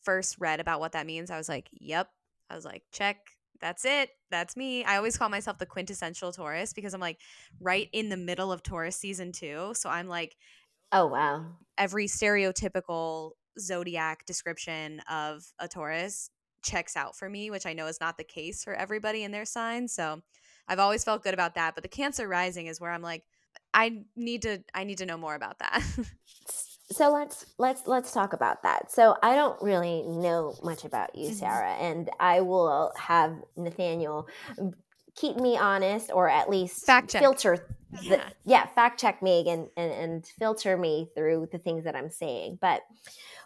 first 0.03 0.37
read 0.39 0.61
about 0.61 0.79
what 0.79 0.93
that 0.93 1.07
means, 1.07 1.31
I 1.31 1.37
was 1.37 1.49
like, 1.49 1.69
"Yep." 1.73 2.09
I 2.49 2.55
was 2.55 2.65
like, 2.65 2.83
"Check, 2.93 3.19
that's 3.63 3.85
it. 3.85 4.11
That's 4.31 4.57
me. 4.57 4.85
I 4.85 4.97
always 4.97 5.17
call 5.17 5.29
myself 5.29 5.57
the 5.59 5.67
quintessential 5.67 6.33
Taurus 6.33 6.73
because 6.73 6.93
I'm 6.93 7.01
like 7.01 7.19
right 7.61 7.89
in 7.93 8.09
the 8.09 8.17
middle 8.17 8.53
of 8.53 8.63
Taurus 8.63 8.97
season 8.97 9.33
two. 9.33 9.73
So 9.75 9.89
I'm 9.89 10.09
like, 10.09 10.37
oh, 10.91 11.07
wow. 11.07 11.47
Every 11.79 12.07
stereotypical 12.07 13.31
zodiac 13.59 14.27
description 14.27 15.01
of 15.11 15.45
a 15.59 15.69
Taurus 15.69 16.29
checks 16.63 16.97
out 16.97 17.17
for 17.17 17.31
me, 17.31 17.51
which 17.51 17.65
I 17.65 17.73
know 17.73 17.87
is 17.87 18.01
not 18.01 18.19
the 18.19 18.25
case 18.25 18.65
for 18.65 18.75
everybody 18.75 19.23
in 19.23 19.31
their 19.31 19.45
sign. 19.45 19.89
So 19.89 20.21
I've 20.69 20.79
always 20.79 21.05
felt 21.05 21.23
good 21.23 21.35
about 21.35 21.55
that. 21.55 21.75
But 21.75 21.83
the 21.83 21.89
Cancer 21.89 22.29
rising 22.29 22.67
is 22.67 22.81
where 22.81 22.91
I'm 22.91 23.03
like, 23.03 23.23
I 23.73 24.03
need 24.17 24.43
to 24.43 24.63
I 24.75 24.85
need 24.85 24.99
to 24.99 25.07
know 25.07 25.17
more 25.17 25.35
about 25.35 25.59
that. 25.61 25.83
so 26.93 27.13
let's 27.13 27.47
let's 27.59 27.87
let's 27.87 28.13
talk 28.13 28.33
about 28.33 28.63
that. 28.63 28.91
So 28.93 29.17
I 29.23 29.35
don't 29.35 29.61
really 29.63 30.03
know 30.03 30.55
much 30.63 30.85
about 30.85 31.15
you, 31.17 31.27
mm-hmm. 31.29 31.35
Sarah, 31.37 31.73
and 31.75 32.11
I 32.21 32.41
will 32.41 32.93
have 32.99 33.35
Nathaniel 33.57 34.29
keep 35.15 35.37
me 35.37 35.57
honest 35.59 36.11
or 36.13 36.29
at 36.29 36.49
least 36.49 36.87
fact 36.87 37.11
check. 37.11 37.23
filter 37.23 37.67
the, 37.93 38.17
Yeah. 38.17 38.29
yeah 38.47 38.67
fact 38.67 38.99
check 39.01 39.23
me 39.23 39.45
and, 39.49 39.69
and 39.77 39.93
and 39.93 40.27
filter 40.39 40.77
me 40.77 41.09
through 41.15 41.49
the 41.53 41.59
things 41.59 41.85
that 41.85 41.95
i'm 41.95 42.11
saying 42.11 42.59
but 42.61 42.81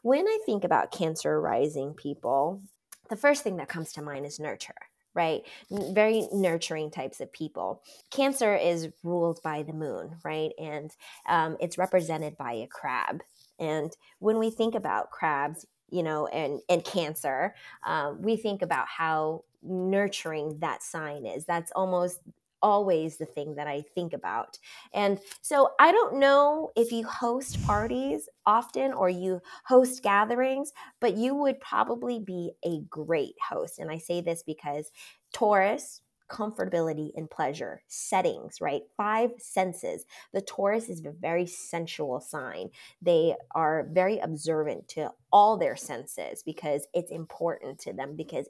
when 0.03 0.27
i 0.29 0.39
think 0.47 0.63
about 0.63 0.93
cancer 0.93 1.41
rising 1.41 1.95
people 1.95 2.63
the 3.11 3.17
first 3.17 3.43
thing 3.43 3.57
that 3.57 3.69
comes 3.69 3.93
to 3.95 4.03
mind 4.03 4.27
is 4.27 4.39
nurture 4.39 4.75
right 5.15 5.43
N- 5.73 5.93
very 5.93 6.29
nurturing 6.33 6.91
types 6.93 7.21
of 7.21 7.33
people 7.33 7.83
cancer 8.11 8.55
is 8.55 8.89
ruled 9.03 9.41
by 9.43 9.65
the 9.65 9.73
moon 9.73 10.17
right 10.25 10.53
and 10.59 10.93
um, 11.29 11.57
it's 11.59 11.79
represented 11.79 12.37
by 12.37 12.53
a 12.53 12.69
crab 12.69 13.23
and 13.59 13.97
when 14.19 14.39
we 14.39 14.51
think 14.51 14.75
about 14.75 15.11
crabs 15.11 15.67
you 15.91 16.03
know 16.03 16.27
and 16.29 16.61
and 16.69 16.85
cancer 16.85 17.55
um, 17.85 18.21
we 18.23 18.37
think 18.37 18.63
about 18.63 18.87
how 18.89 19.45
nurturing 19.63 20.59
that 20.61 20.83
sign 20.83 21.27
is. 21.27 21.45
That's 21.45 21.73
almost 21.73 22.21
always 22.63 23.19
the 23.19 23.27
thing 23.27 23.55
that 23.55 23.67
i 23.67 23.85
think 23.95 24.13
about. 24.15 24.59
And 24.95 25.21
so 25.43 25.71
i 25.79 25.93
don't 25.93 26.19
know 26.19 26.71
if 26.75 26.91
you 26.91 27.07
host 27.07 27.63
parties 27.65 28.29
often 28.47 28.93
or 28.93 29.11
you 29.11 29.41
host 29.65 30.03
gatherings 30.03 30.73
but 31.01 31.17
you 31.17 31.35
would 31.35 31.61
probably 31.61 32.19
be 32.19 32.53
a 32.65 32.81
great 32.89 33.35
host. 33.47 33.79
And 33.79 33.91
i 33.91 33.99
say 33.99 34.21
this 34.23 34.43
because 34.43 34.91
taurus 35.35 36.01
comfortability 36.29 37.11
and 37.17 37.31
pleasure. 37.31 37.83
Settings 37.89 38.61
right? 38.61 38.83
Five 38.97 39.33
senses. 39.39 40.05
The 40.33 40.41
taurus 40.43 40.89
is 40.89 41.05
a 41.05 41.11
very 41.13 41.47
sensual 41.47 42.21
sign. 42.21 42.71
They 43.03 43.37
are 43.53 43.89
very 43.93 44.19
observant 44.19 44.89
to 44.89 45.13
all 45.33 45.57
their 45.57 45.77
senses 45.77 46.43
because 46.43 46.87
it's 46.95 47.11
important 47.11 47.79
to 47.81 47.93
them 47.93 48.17
because 48.17 48.49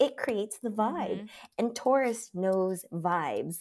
it 0.00 0.16
creates 0.16 0.58
the 0.58 0.70
vibe. 0.70 1.22
Mhm. 1.22 1.30
and 1.58 1.76
taurus 1.76 2.30
knows 2.34 2.84
vibes. 2.92 3.60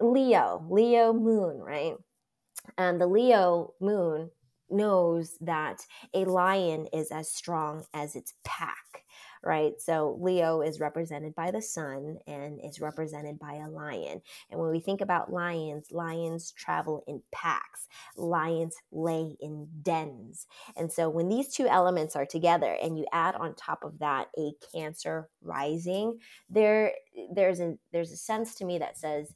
Leo 0.00 0.66
leo 0.70 1.12
moon 1.12 1.58
right? 1.58 1.96
And 2.78 3.00
the 3.00 3.06
leo 3.06 3.74
moon 3.80 4.30
knows 4.70 5.36
that 5.40 5.86
a 6.14 6.24
lion 6.24 6.86
is 6.92 7.10
as 7.12 7.30
strong 7.32 7.84
as 7.94 8.16
its 8.16 8.34
pack 8.44 9.03
right 9.44 9.80
so 9.80 10.16
leo 10.20 10.60
is 10.60 10.80
represented 10.80 11.34
by 11.34 11.50
the 11.50 11.60
sun 11.60 12.16
and 12.26 12.60
is 12.64 12.80
represented 12.80 13.38
by 13.38 13.54
a 13.54 13.68
lion 13.68 14.20
and 14.50 14.60
when 14.60 14.70
we 14.70 14.80
think 14.80 15.00
about 15.00 15.32
lions 15.32 15.88
lions 15.90 16.52
travel 16.52 17.04
in 17.06 17.22
packs 17.32 17.88
lions 18.16 18.76
lay 18.90 19.36
in 19.40 19.68
dens 19.82 20.46
and 20.76 20.90
so 20.90 21.08
when 21.08 21.28
these 21.28 21.54
two 21.54 21.66
elements 21.66 22.16
are 22.16 22.26
together 22.26 22.76
and 22.82 22.98
you 22.98 23.06
add 23.12 23.34
on 23.34 23.54
top 23.54 23.84
of 23.84 23.98
that 23.98 24.28
a 24.38 24.52
cancer 24.74 25.28
rising 25.42 26.18
there 26.48 26.92
there's 27.34 27.60
a 27.60 27.74
there's 27.92 28.12
a 28.12 28.16
sense 28.16 28.54
to 28.54 28.64
me 28.64 28.78
that 28.78 28.96
says 28.96 29.34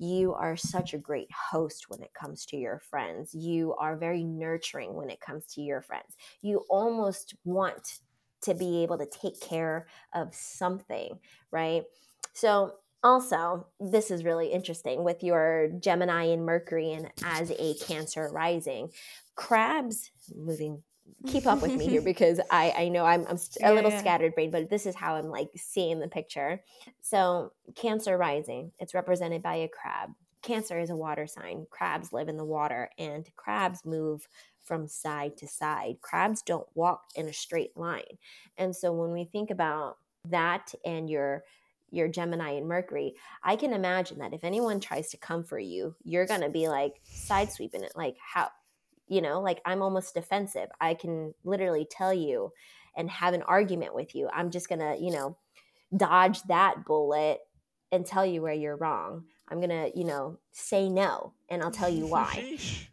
you 0.00 0.32
are 0.32 0.56
such 0.56 0.94
a 0.94 0.98
great 0.98 1.28
host 1.30 1.90
when 1.90 2.02
it 2.02 2.14
comes 2.14 2.46
to 2.46 2.56
your 2.56 2.78
friends. 2.78 3.34
You 3.34 3.74
are 3.78 3.98
very 3.98 4.24
nurturing 4.24 4.94
when 4.94 5.10
it 5.10 5.20
comes 5.20 5.44
to 5.52 5.60
your 5.60 5.82
friends. 5.82 6.16
You 6.40 6.64
almost 6.70 7.34
want 7.44 8.00
to 8.42 8.54
be 8.54 8.82
able 8.82 8.98
to 8.98 9.06
take 9.06 9.40
care 9.40 9.86
of 10.14 10.34
something, 10.34 11.18
right? 11.50 11.84
So, 12.32 12.74
also, 13.02 13.66
this 13.80 14.10
is 14.10 14.24
really 14.24 14.48
interesting 14.48 15.04
with 15.04 15.22
your 15.22 15.68
Gemini 15.80 16.24
and 16.24 16.44
Mercury 16.44 16.92
and 16.92 17.10
as 17.22 17.50
a 17.58 17.74
Cancer 17.76 18.28
rising. 18.30 18.90
Crabs, 19.36 20.10
moving 20.34 20.82
keep 21.26 21.46
up 21.46 21.62
with 21.62 21.76
me 21.76 21.88
here 21.88 22.02
because 22.02 22.40
I, 22.50 22.72
I 22.76 22.88
know 22.88 23.04
I'm, 23.04 23.26
I'm 23.26 23.38
a 23.62 23.72
Yeah, 23.72 23.72
little 23.72 23.90
yeah. 23.90 23.90
scattered 23.90 24.34
brain, 24.34 24.50
but 24.50 24.70
this 24.70 24.86
is 24.86 24.94
how 24.94 25.16
I'm 25.16 25.28
like 25.28 25.50
seeing 25.56 26.00
the 26.00 26.08
picture. 26.08 26.62
So, 27.00 27.52
Cancer 27.74 28.16
rising, 28.16 28.72
it's 28.78 28.94
represented 28.94 29.42
by 29.42 29.56
a 29.56 29.68
crab. 29.68 30.10
Cancer 30.42 30.78
is 30.78 30.90
a 30.90 30.96
water 30.96 31.26
sign. 31.26 31.66
Crabs 31.70 32.12
live 32.12 32.28
in 32.28 32.36
the 32.36 32.44
water 32.44 32.90
and 32.98 33.28
crabs 33.36 33.84
move 33.84 34.26
from 34.62 34.86
side 34.86 35.36
to 35.38 35.48
side. 35.48 35.96
Crabs 36.00 36.42
don't 36.42 36.66
walk 36.74 37.04
in 37.14 37.28
a 37.28 37.32
straight 37.32 37.76
line. 37.76 38.18
And 38.56 38.74
so 38.74 38.92
when 38.92 39.12
we 39.12 39.24
think 39.24 39.50
about 39.50 39.98
that 40.28 40.74
and 40.84 41.08
your 41.08 41.44
your 41.92 42.06
Gemini 42.06 42.52
and 42.52 42.68
Mercury, 42.68 43.14
I 43.42 43.56
can 43.56 43.72
imagine 43.72 44.18
that 44.18 44.32
if 44.32 44.44
anyone 44.44 44.78
tries 44.78 45.10
to 45.10 45.16
come 45.16 45.42
for 45.42 45.58
you, 45.58 45.96
you're 46.04 46.26
going 46.26 46.42
to 46.42 46.48
be 46.48 46.68
like 46.68 47.00
side 47.02 47.50
sweeping 47.50 47.82
it 47.82 47.92
like 47.96 48.16
how 48.20 48.48
you 49.10 49.20
know, 49.20 49.40
like 49.40 49.60
I'm 49.64 49.82
almost 49.82 50.14
defensive. 50.14 50.68
I 50.80 50.94
can 50.94 51.34
literally 51.44 51.84
tell 51.84 52.14
you 52.14 52.52
and 52.96 53.10
have 53.10 53.34
an 53.34 53.42
argument 53.42 53.94
with 53.94 54.14
you. 54.14 54.28
I'm 54.32 54.50
just 54.50 54.68
going 54.68 54.78
to, 54.78 54.96
you 54.98 55.10
know, 55.10 55.36
dodge 55.94 56.42
that 56.44 56.84
bullet 56.86 57.40
and 57.90 58.06
tell 58.06 58.24
you 58.24 58.40
where 58.40 58.54
you're 58.54 58.76
wrong. 58.76 59.24
I'm 59.48 59.58
going 59.58 59.70
to, 59.70 59.90
you 59.98 60.04
know, 60.04 60.38
say 60.52 60.88
no 60.88 61.32
and 61.48 61.60
I'll 61.60 61.72
tell 61.72 61.90
you 61.90 62.06
why. 62.06 62.26
Sheesh. 62.58 62.86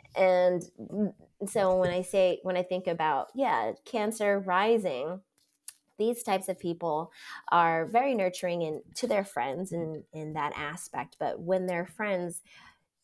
And 1.40 1.50
so 1.50 1.78
when 1.78 1.92
I 1.92 2.02
say, 2.02 2.40
when 2.44 2.58
I 2.58 2.64
think 2.64 2.88
about, 2.88 3.28
yeah, 3.36 3.74
Cancer 3.86 4.40
rising, 4.40 5.22
these 6.00 6.24
types 6.24 6.48
of 6.48 6.60
people 6.60 7.12
are 7.52 7.86
very 7.88 8.14
nurturing 8.14 8.64
and 8.64 8.82
to 8.96 9.08
their 9.08 9.24
friends 9.24 9.72
in, 9.72 10.04
in 10.14 10.34
that 10.34 10.54
aspect. 10.56 11.18
But 11.20 11.40
when 11.40 11.66
their 11.66 11.86
friends 11.86 12.42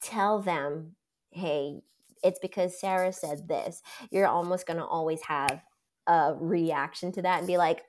tell 0.02 0.42
them, 0.42 0.96
hey, 1.32 1.82
it's 2.24 2.40
because 2.40 2.80
Sarah 2.80 3.14
said 3.14 3.48
this, 3.48 3.82
you're 4.12 4.28
almost 4.28 4.66
going 4.66 4.78
to 4.78 4.86
always 4.86 5.22
have 5.24 5.62
a 6.08 6.36
reaction 6.40 7.12
to 7.14 7.22
that 7.24 7.40
and 7.40 7.48
be 7.48 7.58
like, 7.58 7.84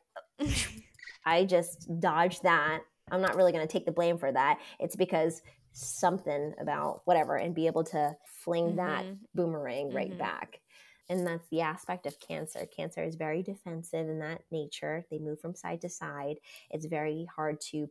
I 1.26 1.44
just 1.44 1.88
dodged 2.00 2.42
that. 2.42 2.80
I'm 3.10 3.20
not 3.20 3.36
really 3.36 3.52
going 3.52 3.66
to 3.66 3.72
take 3.72 3.86
the 3.86 3.92
blame 3.92 4.18
for 4.18 4.32
that. 4.32 4.58
It's 4.78 4.96
because 4.96 5.42
something 5.74 6.54
about 6.60 7.02
whatever 7.04 7.36
and 7.36 7.54
be 7.54 7.66
able 7.66 7.84
to 7.84 8.16
fling 8.26 8.76
that 8.76 9.06
Mhm. 9.06 9.26
boomerang 9.34 9.92
right 9.92 10.16
Mhm. 10.16 10.18
back. 10.18 10.60
And 11.08 11.26
that's 11.26 11.48
the 11.48 11.60
aspect 11.60 12.06
of 12.06 12.18
cancer. 12.20 12.66
Cancer 12.66 13.02
is 13.02 13.16
very 13.16 13.42
defensive 13.42 14.08
in 14.08 14.20
that 14.20 14.42
nature. 14.50 15.04
They 15.10 15.18
move 15.18 15.40
from 15.40 15.54
side 15.54 15.82
to 15.82 15.88
side. 15.88 16.38
It's 16.70 16.86
very 16.86 17.26
hard 17.36 17.60
to 17.72 17.90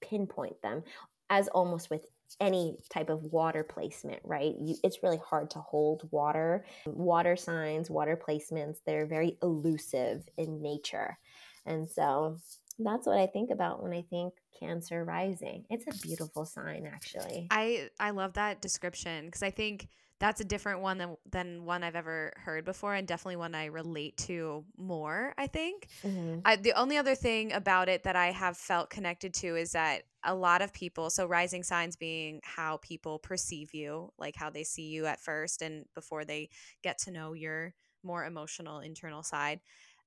pinpoint 0.00 0.62
them, 0.62 0.82
as 1.30 1.48
almost 1.48 1.90
with 1.90 2.06
any 2.40 2.78
type 2.90 3.10
of 3.10 3.22
water 3.24 3.62
placement, 3.64 4.20
right? 4.24 4.54
You, 4.58 4.76
it's 4.82 5.02
really 5.02 5.18
hard 5.18 5.50
to 5.50 5.60
hold 5.60 6.08
water. 6.10 6.64
Water 6.86 7.36
signs, 7.36 7.90
water 7.90 8.16
placements, 8.16 8.78
they're 8.84 9.06
very 9.06 9.38
elusive 9.42 10.28
in 10.36 10.62
nature. 10.62 11.18
And 11.66 11.88
so 11.88 12.38
that's 12.78 13.06
what 13.06 13.18
I 13.18 13.26
think 13.26 13.50
about 13.50 13.82
when 13.82 13.92
I 13.92 14.02
think 14.02 14.34
Cancer 14.58 15.04
rising. 15.04 15.64
It's 15.70 15.86
a 15.86 15.92
beautiful 16.06 16.44
sign, 16.44 16.86
actually. 16.86 17.48
I 17.50 17.90
I 18.00 18.10
love 18.10 18.34
that 18.34 18.60
description 18.60 19.26
because 19.26 19.42
I 19.42 19.50
think 19.50 19.88
that's 20.20 20.40
a 20.40 20.44
different 20.44 20.80
one 20.80 20.98
than 20.98 21.16
than 21.30 21.64
one 21.64 21.82
I've 21.82 21.96
ever 21.96 22.32
heard 22.36 22.64
before, 22.64 22.94
and 22.94 23.06
definitely 23.06 23.36
one 23.36 23.54
I 23.54 23.66
relate 23.66 24.16
to 24.18 24.64
more. 24.76 25.34
I 25.36 25.46
think. 25.46 25.88
Mhm. 26.02 26.42
I, 26.44 26.56
the 26.56 26.72
only 26.74 26.96
other 26.96 27.14
thing 27.14 27.52
about 27.52 27.88
it 27.88 28.04
that 28.04 28.16
I 28.16 28.30
have 28.30 28.56
felt 28.56 28.90
connected 28.90 29.34
to 29.34 29.56
is 29.56 29.72
that 29.72 30.02
a 30.22 30.34
lot 30.34 30.62
of 30.62 30.72
people, 30.72 31.10
so 31.10 31.26
rising 31.26 31.62
signs 31.62 31.96
being 31.96 32.40
how 32.44 32.78
people 32.78 33.18
perceive 33.18 33.74
you, 33.74 34.12
like 34.18 34.36
how 34.36 34.50
they 34.50 34.64
see 34.64 34.88
you 34.88 35.06
at 35.06 35.20
first 35.20 35.62
and 35.62 35.86
before 35.94 36.24
they 36.24 36.50
get 36.82 36.98
to 36.98 37.10
know 37.10 37.32
your 37.32 37.74
more 38.02 38.24
emotional 38.26 38.80
internal 38.80 39.22
side. 39.22 39.60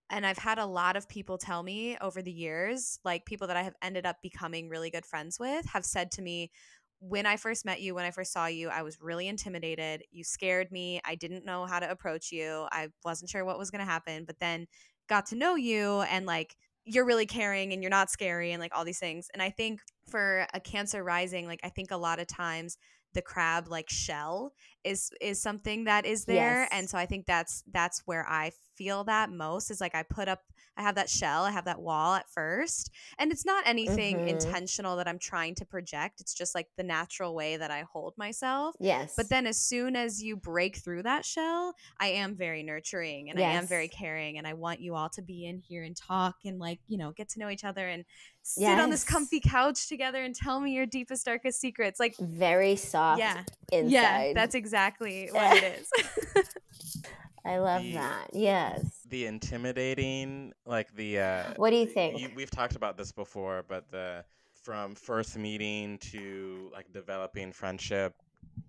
And 0.10 0.26
I've 0.26 0.38
had 0.38 0.58
a 0.58 0.66
lot 0.66 0.96
of 0.96 1.10
people 1.10 1.38
tell 1.38 1.64
me 1.64 1.98
over 2.00 2.22
the 2.22 2.32
years, 2.32 3.00
like 3.04 3.26
people 3.26 3.48
that 3.48 3.58
I 3.58 3.64
have 3.64 3.76
ended 3.82 4.06
up 4.06 4.18
becoming 4.22 4.70
really 4.70 4.90
good 4.90 5.06
friends 5.06 5.40
with, 5.40 5.66
have 5.68 5.86
said 5.86 6.12
to 6.12 6.22
me, 6.22 6.52
when 7.00 7.26
I 7.26 7.38
first 7.38 7.66
met 7.66 7.82
you, 7.82 7.94
when 7.94 8.06
I 8.06 8.12
first 8.12 8.34
saw 8.34 8.48
you, 8.48 8.70
I 8.70 8.82
was 8.82 9.00
really 9.02 9.28
intimidated. 9.28 10.04
You 10.12 10.24
scared 10.24 10.72
me. 10.72 11.00
I 11.06 11.16
didn't 11.16 11.46
know 11.46 11.66
how 11.66 11.80
to 11.80 11.90
approach 11.90 12.32
you. 12.32 12.68
I 12.72 12.88
wasn't 13.06 13.30
sure 13.30 13.46
what 13.46 13.60
was 13.60 13.70
going 13.70 13.86
to 13.86 13.92
happen. 13.92 14.26
But 14.26 14.40
then 14.40 14.68
got 15.08 15.28
to 15.28 15.36
know 15.36 15.56
you 15.56 16.02
and 16.02 16.26
like 16.26 16.56
you're 16.86 17.06
really 17.06 17.26
caring 17.26 17.74
and 17.74 17.84
you're 17.84 17.90
not 17.90 18.10
scary 18.10 18.52
and 18.52 18.62
like 18.62 18.76
all 18.76 18.86
these 18.86 19.00
things. 19.00 19.28
And 19.34 19.42
I 19.44 19.50
think 19.50 19.82
for 20.10 20.48
a 20.54 20.60
cancer 20.60 21.04
rising, 21.04 21.46
like 21.46 21.60
I 21.64 21.70
think 21.70 21.92
a 21.92 21.98
lot 21.98 22.20
of 22.20 22.28
times 22.28 22.78
the 23.14 23.22
crab 23.22 23.68
like 23.68 23.90
shell 23.90 24.54
is 24.84 25.12
is 25.22 25.42
something 25.42 25.84
that 25.86 26.06
is 26.06 26.26
there 26.26 26.62
Yes. 26.62 26.70
and 26.72 26.90
so 26.90 26.98
i 26.98 27.06
think 27.06 27.26
that's 27.26 27.64
that's 27.72 28.04
where 28.06 28.26
i 28.30 28.52
feel 28.76 29.04
that 29.06 29.32
most 29.32 29.72
is 29.72 29.82
like 29.82 29.96
i 29.96 30.04
put 30.04 30.28
up 30.28 30.42
i 30.78 30.82
have 30.84 30.96
that 30.96 31.10
shell 31.10 31.44
i 31.44 31.52
have 31.52 31.66
that 31.66 31.82
wall 31.82 32.14
at 32.14 32.30
first 32.30 32.92
and 33.18 33.32
it's 33.32 33.46
not 33.46 33.64
anything 33.66 34.18
Mhm. 34.18 34.28
intentional 34.28 34.96
that 34.98 35.08
i'm 35.08 35.18
trying 35.20 35.56
to 35.56 35.66
project 35.66 36.22
it's 36.22 36.34
just 36.34 36.54
like 36.54 36.68
the 36.78 36.84
natural 36.84 37.34
way 37.34 37.58
that 37.58 37.72
i 37.72 37.84
hold 37.92 38.14
myself 38.18 38.76
Yes. 38.80 39.14
but 39.18 39.30
then 39.30 39.48
as 39.48 39.58
soon 39.58 39.96
as 39.96 40.22
you 40.22 40.36
break 40.38 40.78
through 40.78 41.04
that 41.04 41.26
shell, 41.26 41.74
I 42.00 42.08
am 42.08 42.36
very 42.36 42.64
nurturing 42.64 43.30
and 43.30 43.40
I 43.40 43.44
am 43.44 43.66
very 43.68 43.88
caring 43.88 44.38
and 44.38 44.46
I 44.48 44.54
want 44.54 44.80
you 44.80 44.96
all 44.96 45.10
to 45.10 45.22
be 45.22 45.46
in 45.46 45.60
here 45.60 45.84
and 45.84 45.96
talk 45.96 46.36
and 46.46 46.60
like, 46.60 46.80
you 46.88 46.98
know, 46.98 47.12
get 47.12 47.30
to 47.30 47.40
know 47.40 47.50
each 47.50 47.64
other 47.64 47.88
and 47.88 48.06
sit 48.44 48.80
on 48.80 48.90
this 48.90 49.04
comfy 49.04 49.40
couch 49.42 49.88
together 49.90 50.24
and 50.24 50.34
tell 50.36 50.60
me 50.60 50.72
your 50.72 50.86
deepest 50.86 51.26
darkest 51.26 51.60
secrets. 51.60 52.00
Like 52.00 52.16
very 52.18 52.76
soft 52.76 53.20
yeah. 53.20 53.44
inside. 53.72 53.92
Yeah, 53.92 54.34
that's 54.34 54.56
exactly 54.56 54.77
what 54.82 55.64
it 55.64 55.80
is. 55.82 56.44
I 57.46 57.58
love 57.60 57.82
The- 57.84 57.94
that. 57.94 58.28
Yes. 58.34 58.82
The 59.10 59.26
intimidating, 59.26 60.54
like 60.66 60.94
the. 60.96 61.20
Uh, 61.20 61.54
What 61.56 61.70
do 61.70 61.78
you 61.78 61.86
think? 61.86 62.20
You, 62.20 62.30
we've 62.36 62.52
talked 62.52 62.76
about 62.76 62.98
this 62.98 63.12
before, 63.12 63.64
but 63.68 63.90
the 63.92 64.26
from 64.64 64.96
first 64.96 65.38
meeting 65.38 65.98
to 66.00 66.70
like 66.74 66.92
developing 66.92 67.54
friendship 67.54 68.14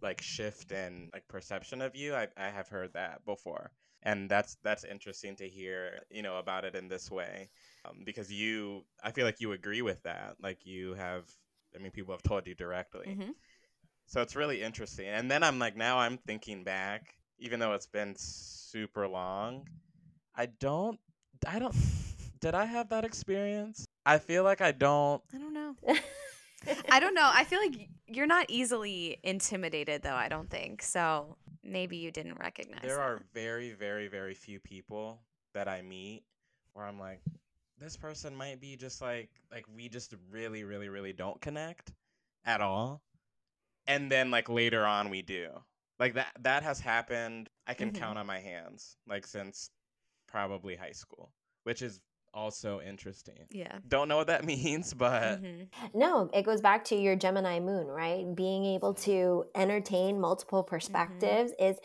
like 0.01 0.21
shift 0.21 0.71
in 0.71 1.09
like 1.13 1.27
perception 1.27 1.83
of 1.83 1.97
you 1.97 2.15
i, 2.15 2.29
I 2.37 2.51
have 2.51 2.69
heard 2.69 2.93
that 2.93 3.25
before 3.25 3.73
and 4.05 4.31
that's 4.31 4.57
that's 4.63 4.85
interesting 4.85 5.35
to 5.37 5.49
hear 5.49 6.03
you 6.09 6.23
know 6.23 6.37
about 6.39 6.65
it 6.65 6.77
in 6.77 6.87
this 6.87 7.11
way 7.11 7.49
um, 7.85 8.03
because 8.05 8.31
you 8.31 8.83
i 9.03 9.11
feel 9.11 9.25
like 9.25 9.41
you 9.41 9.53
agree 9.53 9.83
with 9.83 10.01
that 10.05 10.37
like 10.41 10.65
you 10.65 10.95
have 10.95 11.25
i 11.75 11.79
mean 11.83 11.91
people 11.91 12.15
have 12.15 12.23
told 12.23 12.47
you 12.47 12.55
directly 12.55 13.07
Mhm. 13.19 13.31
So 14.09 14.21
it's 14.21 14.35
really 14.35 14.61
interesting 14.61 15.07
and 15.07 15.31
then 15.31 15.45
i'm 15.45 15.61
like 15.61 15.77
now 15.77 15.99
i'm 15.99 16.19
thinking 16.19 16.65
back 16.65 17.15
even 17.39 17.61
though 17.61 17.75
it's 17.75 17.87
been 17.87 18.15
super 18.17 19.07
long 19.07 19.65
i 20.35 20.47
don't 20.47 20.99
i 21.47 21.61
don't 21.61 21.75
did 22.41 22.55
i 22.55 22.65
have 22.65 22.89
that 22.89 23.05
experience 23.05 23.85
i 24.05 24.19
feel 24.19 24.43
like 24.43 24.61
i 24.61 24.73
don't 24.73 25.23
I 25.33 25.39
don't 25.39 25.55
know. 25.55 25.77
I 26.91 27.01
don't 27.01 27.15
know. 27.15 27.31
I 27.33 27.45
feel 27.45 27.61
like 27.61 27.89
you're 28.09 28.27
not 28.27 28.47
easily 28.49 29.19
intimidated, 29.23 30.03
though. 30.03 30.15
I 30.15 30.29
don't 30.29 30.51
think 30.51 30.83
so. 30.83 31.37
Maybe 31.63 31.99
you 31.99 32.11
didn't 32.11 32.39
recognize. 32.41 32.81
there 32.83 32.97
that. 32.97 33.01
are 33.01 33.23
very 33.33 33.73
very 33.73 34.09
very 34.09 34.33
few 34.33 34.59
people 34.59 35.21
that 35.53 35.69
i 35.69 35.83
meet 35.83 36.23
where 36.73 36.87
i'm 36.87 36.99
like 36.99 37.21
this 37.79 37.97
person 37.97 38.35
might 38.35 38.61
be 38.61 38.75
just 38.75 39.03
like 39.03 39.29
like 39.53 39.67
we 39.75 39.89
just 39.89 40.15
really 40.31 40.65
really 40.65 40.89
really 40.89 41.13
don't 41.13 41.39
connect 41.41 41.93
at 42.47 42.61
all 42.63 43.03
and 43.89 44.13
then 44.13 44.31
like 44.31 44.49
later 44.49 44.87
on 44.87 45.11
we 45.11 45.23
do 45.23 45.49
like 45.99 46.15
that 46.15 46.33
that 46.41 46.63
has 46.63 46.81
happened 46.81 47.51
i 47.67 47.75
can 47.75 47.91
Mhm. 47.91 47.97
count 47.97 48.19
on 48.19 48.27
my 48.27 48.41
hands 48.41 48.97
like 49.09 49.27
since 49.27 49.71
probably 50.29 50.77
high 50.77 50.93
school 50.93 51.33
which 51.65 51.83
is 51.83 52.01
also 52.35 52.81
interesting 52.81 53.47
Yeah. 53.51 53.79
don't 53.89 54.09
know 54.09 54.17
what 54.17 54.27
that 54.29 54.45
means 54.53 54.95
but 54.95 55.41
Mhm. 55.41 55.69
No, 55.95 56.31
it 56.33 56.43
goes 56.43 56.61
back 56.61 56.85
to 56.87 56.97
your 56.97 57.17
Gemini 57.17 57.61
moon, 57.61 57.87
right? 57.87 58.25
Being 58.35 58.65
able 58.65 58.95
to 58.95 59.45
entertain 59.55 60.21
multiple 60.21 60.63
Mm-hmm. 60.63 60.71
perspectives 60.71 61.53
is 61.59 61.79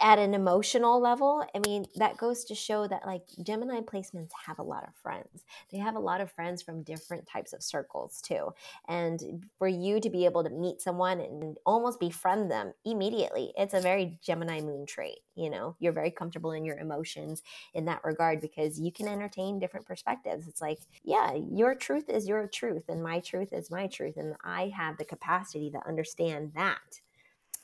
at 0.00 0.18
an 0.18 0.34
emotional 0.34 1.00
level. 1.00 1.44
I 1.54 1.58
mean, 1.58 1.86
that 1.96 2.16
goes 2.16 2.44
to 2.44 2.54
show 2.54 2.86
that 2.86 3.06
like 3.06 3.22
Gemini 3.42 3.80
placements 3.80 4.30
have 4.46 4.58
a 4.58 4.62
lot 4.62 4.86
of 4.88 4.94
friends. 4.94 5.44
They 5.70 5.78
have 5.78 5.96
a 5.96 6.00
lot 6.00 6.20
of 6.20 6.30
friends 6.30 6.62
from 6.62 6.82
different 6.82 7.26
types 7.26 7.52
of 7.52 7.62
circles 7.62 8.20
too. 8.20 8.54
And 8.88 9.46
for 9.58 9.68
you 9.68 10.00
to 10.00 10.10
be 10.10 10.24
able 10.24 10.44
to 10.44 10.50
meet 10.50 10.80
someone 10.80 11.20
and 11.20 11.58
almost 11.66 12.00
befriend 12.00 12.50
them 12.50 12.72
immediately, 12.84 13.52
it's 13.56 13.74
a 13.74 13.80
very 13.80 14.18
Gemini 14.22 14.60
moon 14.60 14.86
trait. 14.86 15.18
You 15.34 15.50
know, 15.50 15.76
you're 15.78 15.92
very 15.92 16.10
comfortable 16.10 16.52
in 16.52 16.64
your 16.64 16.78
emotions 16.78 17.42
in 17.74 17.84
that 17.86 18.04
regard 18.04 18.40
because 18.40 18.80
you 18.80 18.90
can 18.92 19.06
entertain 19.08 19.55
different 19.58 19.86
perspectives. 19.86 20.46
It's 20.48 20.60
like, 20.60 20.78
yeah, 21.04 21.34
your 21.34 21.74
truth 21.74 22.08
is 22.08 22.28
your 22.28 22.46
truth, 22.46 22.84
and 22.88 23.02
my 23.02 23.20
truth 23.20 23.52
is 23.52 23.70
my 23.70 23.86
truth, 23.86 24.16
and 24.16 24.34
I 24.44 24.72
have 24.76 24.98
the 24.98 25.04
capacity 25.04 25.70
to 25.70 25.86
understand 25.86 26.52
that. 26.54 27.00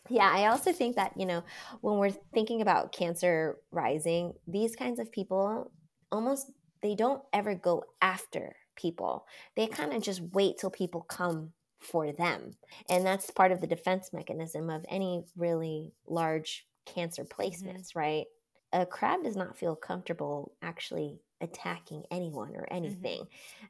Yeah, 0.09 0.31
I 0.33 0.47
also 0.47 0.73
think 0.73 0.97
that, 0.97 1.13
you 1.17 1.27
know, 1.27 1.45
when 1.81 1.99
we're 1.99 2.11
thinking 2.35 2.61
about 2.61 2.93
Cancer 2.93 3.59
rising, 3.71 4.35
these 4.47 4.75
kinds 4.75 4.99
of 4.99 5.13
people 5.13 5.71
almost 6.11 6.51
they 6.83 6.95
don't 6.97 7.23
ever 7.33 7.55
go 7.55 7.85
after 8.01 8.57
people. 8.77 9.27
They 9.57 9.69
kind 9.69 9.93
of 9.93 10.03
just 10.03 10.21
wait 10.33 10.59
till 10.59 10.71
people 10.71 11.03
come 11.03 11.53
for 11.79 12.13
them. 12.13 12.53
And 12.89 13.05
that's 13.07 13.31
part 13.31 13.53
of 13.53 13.61
the 13.61 13.67
defense 13.67 14.13
mechanism 14.13 14.71
of 14.71 14.85
any 14.89 15.25
really 15.37 15.93
large 16.07 16.67
cancer 16.85 17.25
mm-hmm. 17.25 17.41
placements, 17.41 17.95
right? 17.95 18.27
A 18.73 18.87
crab 18.87 19.23
does 19.25 19.37
not 19.37 19.57
feel 19.57 19.77
comfortable 19.77 20.53
actually 20.63 21.21
attacking 21.43 22.05
anyone 22.11 22.55
or 22.57 22.67
anything. 22.71 23.27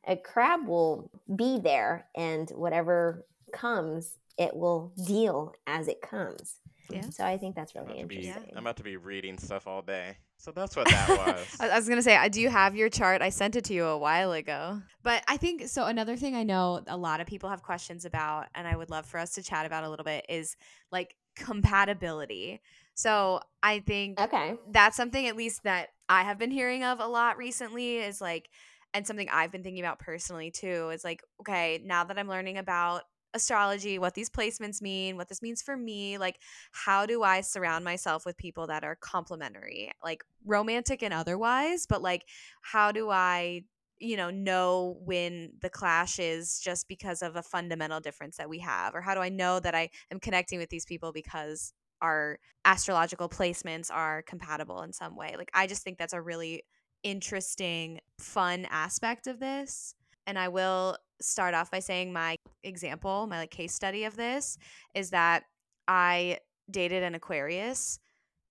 A 0.06 0.16
crab 0.16 0.66
will 0.66 1.10
be 1.34 1.58
there 1.58 2.06
and 2.14 2.48
whatever 2.50 3.24
comes, 3.52 4.18
it 4.38 4.54
will 4.54 4.92
deal 5.06 5.54
as 5.66 5.88
it 5.88 6.00
comes. 6.00 6.60
Yeah. 6.90 7.08
So 7.10 7.24
I 7.24 7.38
think 7.38 7.56
that's 7.56 7.74
I'm 7.74 7.86
really 7.86 8.04
be, 8.04 8.16
interesting. 8.16 8.52
I'm 8.52 8.62
about 8.64 8.76
to 8.76 8.82
be 8.82 8.96
reading 8.96 9.38
stuff 9.38 9.66
all 9.66 9.82
day 9.82 10.16
so 10.42 10.50
that's 10.50 10.74
what 10.74 10.88
that 10.88 11.08
was 11.08 11.46
I, 11.60 11.68
I 11.68 11.76
was 11.76 11.88
gonna 11.88 12.02
say, 12.02 12.16
uh, 12.16 12.26
do 12.28 12.40
you 12.40 12.50
have 12.50 12.74
your 12.74 12.88
chart? 12.88 13.22
I 13.22 13.28
sent 13.28 13.54
it 13.54 13.64
to 13.66 13.74
you 13.74 13.84
a 13.84 13.96
while 13.96 14.32
ago. 14.32 14.82
But 15.04 15.22
I 15.28 15.36
think 15.36 15.68
so. 15.68 15.86
Another 15.86 16.16
thing 16.16 16.34
I 16.34 16.42
know 16.42 16.82
a 16.88 16.96
lot 16.96 17.20
of 17.20 17.28
people 17.28 17.48
have 17.48 17.62
questions 17.62 18.04
about, 18.04 18.46
and 18.56 18.66
I 18.66 18.74
would 18.74 18.90
love 18.90 19.06
for 19.06 19.18
us 19.18 19.34
to 19.34 19.42
chat 19.42 19.66
about 19.66 19.84
a 19.84 19.88
little 19.88 20.04
bit, 20.04 20.26
is 20.28 20.56
like 20.90 21.14
compatibility. 21.36 22.60
So 22.94 23.40
I 23.62 23.78
think 23.80 24.20
Okay. 24.20 24.54
that's 24.68 24.96
something 24.96 25.28
at 25.28 25.36
least 25.36 25.62
that 25.62 25.90
I 26.12 26.24
have 26.24 26.38
been 26.38 26.50
hearing 26.50 26.84
of 26.84 27.00
a 27.00 27.06
lot 27.06 27.38
recently 27.38 27.96
is 27.96 28.20
like 28.20 28.50
and 28.92 29.06
something 29.06 29.30
I've 29.32 29.50
been 29.50 29.62
thinking 29.62 29.82
about 29.82 29.98
personally 29.98 30.50
too 30.50 30.90
is 30.90 31.04
like 31.04 31.22
okay, 31.40 31.80
now 31.86 32.04
that 32.04 32.18
I'm 32.18 32.28
learning 32.28 32.58
about 32.58 33.04
astrology, 33.32 33.98
what 33.98 34.12
these 34.12 34.28
placements 34.28 34.82
mean, 34.82 35.16
what 35.16 35.30
this 35.30 35.40
means 35.40 35.62
for 35.62 35.74
me, 35.74 36.18
like 36.18 36.38
how 36.72 37.06
do 37.06 37.22
I 37.22 37.40
surround 37.40 37.82
myself 37.82 38.26
with 38.26 38.36
people 38.36 38.66
that 38.66 38.84
are 38.84 38.94
complementary, 38.94 39.90
like 40.04 40.22
romantic 40.44 41.02
and 41.02 41.14
otherwise, 41.14 41.86
but 41.86 42.02
like 42.02 42.26
how 42.60 42.92
do 42.92 43.08
I 43.08 43.62
you 43.98 44.18
know 44.18 44.28
know 44.28 44.98
when 45.06 45.52
the 45.62 45.70
clash 45.70 46.18
is 46.18 46.60
just 46.60 46.88
because 46.88 47.22
of 47.22 47.36
a 47.36 47.42
fundamental 47.42 48.00
difference 48.00 48.36
that 48.36 48.50
we 48.50 48.58
have 48.58 48.94
or 48.94 49.00
how 49.00 49.14
do 49.14 49.20
I 49.20 49.30
know 49.30 49.60
that 49.60 49.74
I 49.74 49.88
am 50.10 50.20
connecting 50.20 50.58
with 50.58 50.68
these 50.68 50.84
people 50.84 51.10
because 51.10 51.72
our 52.02 52.38
astrological 52.64 53.28
placements 53.28 53.90
are 53.90 54.22
compatible 54.22 54.82
in 54.82 54.92
some 54.92 55.16
way. 55.16 55.34
Like 55.38 55.50
I 55.54 55.66
just 55.66 55.82
think 55.82 55.96
that's 55.96 56.12
a 56.12 56.20
really 56.20 56.64
interesting, 57.02 58.00
fun 58.18 58.66
aspect 58.70 59.26
of 59.26 59.40
this. 59.40 59.94
And 60.26 60.38
I 60.38 60.48
will 60.48 60.96
start 61.20 61.54
off 61.54 61.70
by 61.70 61.78
saying 61.78 62.12
my 62.12 62.36
example, 62.62 63.26
my 63.26 63.38
like 63.38 63.50
case 63.50 63.74
study 63.74 64.04
of 64.04 64.16
this 64.16 64.58
is 64.94 65.10
that 65.10 65.44
I 65.88 66.38
dated 66.70 67.02
an 67.02 67.14
Aquarius. 67.14 67.98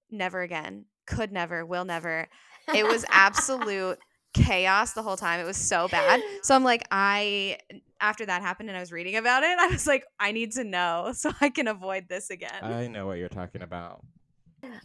Never 0.09 0.41
again. 0.41 0.85
Could 1.05 1.31
never, 1.31 1.65
will 1.65 1.85
never. 1.85 2.27
It 2.73 2.85
was 2.85 3.05
absolute 3.11 3.99
chaos 4.33 4.93
the 4.93 5.03
whole 5.03 5.17
time. 5.17 5.39
It 5.39 5.45
was 5.45 5.57
so 5.57 5.87
bad. 5.87 6.21
So 6.43 6.55
I'm 6.55 6.63
like, 6.63 6.83
I 6.91 7.57
after 8.01 8.25
that 8.25 8.41
happened 8.41 8.69
and 8.69 8.77
I 8.77 8.81
was 8.81 8.91
reading 8.91 9.15
about 9.15 9.43
it, 9.43 9.55
I 9.59 9.67
was 9.67 9.87
like, 9.87 10.05
I 10.19 10.31
need 10.31 10.53
to 10.53 10.63
know 10.63 11.11
so 11.15 11.31
I 11.39 11.49
can 11.49 11.67
avoid 11.67 12.09
this 12.09 12.29
again. 12.29 12.63
i 12.63 12.87
know 12.87 13.05
what 13.05 13.17
you're 13.17 13.29
talking 13.29 13.61
about 13.61 14.03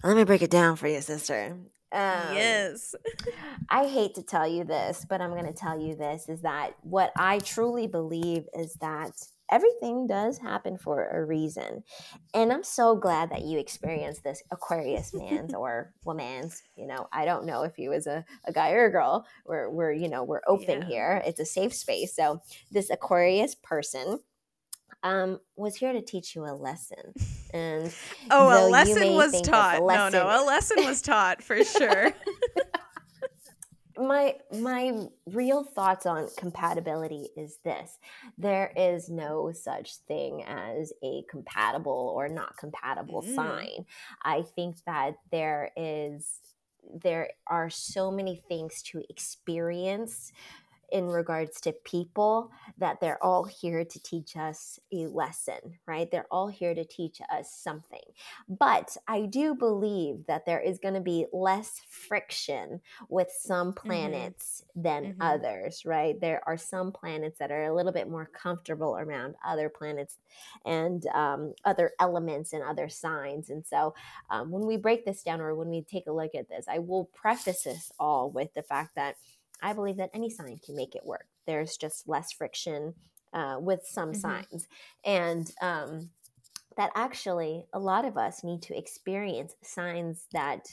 Let 0.05 0.17
me 0.17 0.25
break 0.25 0.43
it 0.43 0.51
down 0.51 0.77
for 0.77 0.89
you, 0.89 1.01
sister. 1.01 1.57
Um, 1.93 2.35
yes. 2.35 2.95
I 3.71 3.87
hate 3.87 4.15
to 4.17 4.23
tell 4.23 4.47
you 4.47 4.65
this, 4.65 5.07
but 5.09 5.21
I'm 5.21 5.31
going 5.31 5.47
to 5.47 5.53
tell 5.53 5.81
you 5.81 5.95
this 5.95 6.29
is 6.29 6.43
that 6.43 6.73
what 6.83 7.13
I 7.17 7.39
truly 7.39 7.87
believe 7.87 8.45
is 8.55 8.75
that 8.81 9.13
everything 9.51 10.07
does 10.07 10.39
happen 10.39 10.79
for 10.79 11.09
a 11.09 11.25
reason. 11.25 11.83
And 12.35 12.53
I'm 12.53 12.65
so 12.65 12.97
glad 12.97 13.31
that 13.31 13.43
you 13.43 13.59
experienced 13.59 14.25
this 14.25 14.43
Aquarius 14.51 15.13
man's 15.15 15.55
or 15.55 15.93
woman's, 16.05 16.63
you 16.77 16.87
know, 16.87 17.09
I 17.13 17.25
don't 17.25 17.47
know 17.47 17.63
if 17.63 17.77
he 17.77 17.89
was 17.89 18.07
a, 18.07 18.25
a 18.45 18.53
guy 18.53 18.73
or 18.73 18.87
a 18.87 18.91
girl. 18.91 19.27
We're, 19.45 19.71
we're, 19.71 19.93
you 19.93 20.09
know, 20.09 20.25
we're 20.25 20.43
open 20.47 20.83
Yeah. 20.83 20.89
here. 20.89 21.23
It's 21.27 21.41
a 21.41 21.47
safe 21.47 21.75
space. 21.75 22.15
So 22.15 22.43
this 22.71 22.91
Aquarius 22.91 23.55
person 23.55 24.21
um, 25.03 25.41
was 25.57 25.77
here 25.77 25.93
to 25.93 26.03
teach 26.03 26.35
you 26.35 26.45
a 26.45 26.55
lesson. 26.55 27.15
And 27.53 27.93
Oh, 28.31 28.49
a 28.49 28.69
lesson 28.71 29.15
was 29.15 29.41
taught. 29.41 29.79
the 29.79 29.87
No, 29.87 30.09
no, 30.09 30.27
a 30.27 30.43
lesson 30.45 30.85
was 30.85 31.01
taught 31.01 31.43
for 31.43 31.63
sure. 31.63 32.13
my 33.99 34.37
my 34.61 34.93
real 35.27 35.65
thoughts 35.65 36.07
on 36.07 36.29
compatibility 36.37 37.29
is 37.37 37.59
this 37.65 37.99
there 38.39 38.73
is 38.77 39.09
no 39.09 39.53
such 39.53 39.97
thing 40.09 40.43
as 40.45 40.93
a 41.03 41.23
compatible 41.31 42.13
or 42.17 42.29
not 42.29 42.57
compatible 42.57 43.23
Mm. 43.23 43.35
sign 43.35 43.87
i 44.23 44.43
think 44.43 44.77
that 44.87 45.15
there 45.31 45.71
is 45.77 46.41
there 47.03 47.31
are 47.47 47.69
so 47.71 48.11
many 48.11 48.37
things 48.49 48.83
to 48.83 49.03
experience 49.09 50.31
in 50.91 51.07
regards 51.07 51.61
to 51.63 51.73
people 51.73 52.51
that 52.79 53.01
they're 53.01 53.23
all 53.23 53.45
here 53.45 53.85
to 53.85 54.03
teach 54.03 54.37
us 54.37 54.79
a 54.93 55.07
lesson, 55.07 55.79
right? 55.87 56.11
They're 56.11 56.27
all 56.31 56.49
here 56.49 56.75
to 56.75 56.85
teach 56.85 57.21
us 57.31 57.53
something. 57.53 58.03
But 58.49 58.97
I 59.09 59.23
do 59.27 59.55
believe 59.55 60.27
that 60.27 60.47
there 60.47 60.61
is 60.61 60.79
going 60.79 60.95
to 60.95 61.01
be 61.01 61.27
less 61.33 61.81
friction 61.89 62.81
with 63.09 63.31
some 63.31 63.73
planets 63.73 64.65
than 64.75 65.09
Mhm. 65.09 65.17
others, 65.21 65.85
right? 65.85 66.21
There 66.21 66.43
are 66.47 66.57
some 66.57 66.93
planets 66.93 67.39
that 67.39 67.51
are 67.51 67.65
a 67.65 67.75
little 67.75 67.93
bit 67.93 68.09
more 68.09 68.27
comfortable 68.27 68.97
around 68.97 69.37
other 69.45 69.69
planets 69.69 70.19
and 70.65 71.07
um, 71.09 71.55
other 71.65 71.93
elements 72.01 72.53
and 72.53 72.63
other 72.63 72.89
signs. 72.89 73.51
And 73.51 73.67
so 73.67 73.95
um, 74.31 74.51
when 74.51 74.67
we 74.67 74.77
break 74.77 75.05
this 75.05 75.23
down 75.23 75.41
or 75.41 75.55
when 75.55 75.69
we 75.69 75.83
take 75.83 76.07
a 76.07 76.13
look 76.13 76.35
at 76.35 76.49
this, 76.49 76.67
I 76.69 76.79
will 76.79 77.07
preface 77.07 77.63
this 77.63 77.93
all 77.99 78.31
with 78.31 78.53
the 78.55 78.63
fact 78.63 78.95
that 78.97 79.17
I 79.63 79.73
believe 79.73 79.97
that 79.97 80.11
any 80.15 80.31
sign 80.31 80.59
can 80.59 80.77
make 80.77 80.95
it 80.95 81.05
work. 81.05 81.27
There's 81.47 81.77
just 81.77 82.09
less 82.09 82.33
friction 82.33 82.95
uh, 83.33 83.59
with 83.61 83.87
some 83.87 84.13
Mhm. 84.13 84.17
signs. 84.17 84.69
And 85.05 85.51
um, 85.61 86.11
that 86.77 86.91
actually, 86.95 87.67
a 87.73 87.79
lot 87.79 88.05
of 88.05 88.17
us 88.17 88.45
need 88.45 88.63
to 88.63 88.77
experience 88.77 89.55
signs 89.63 90.27
that 90.33 90.67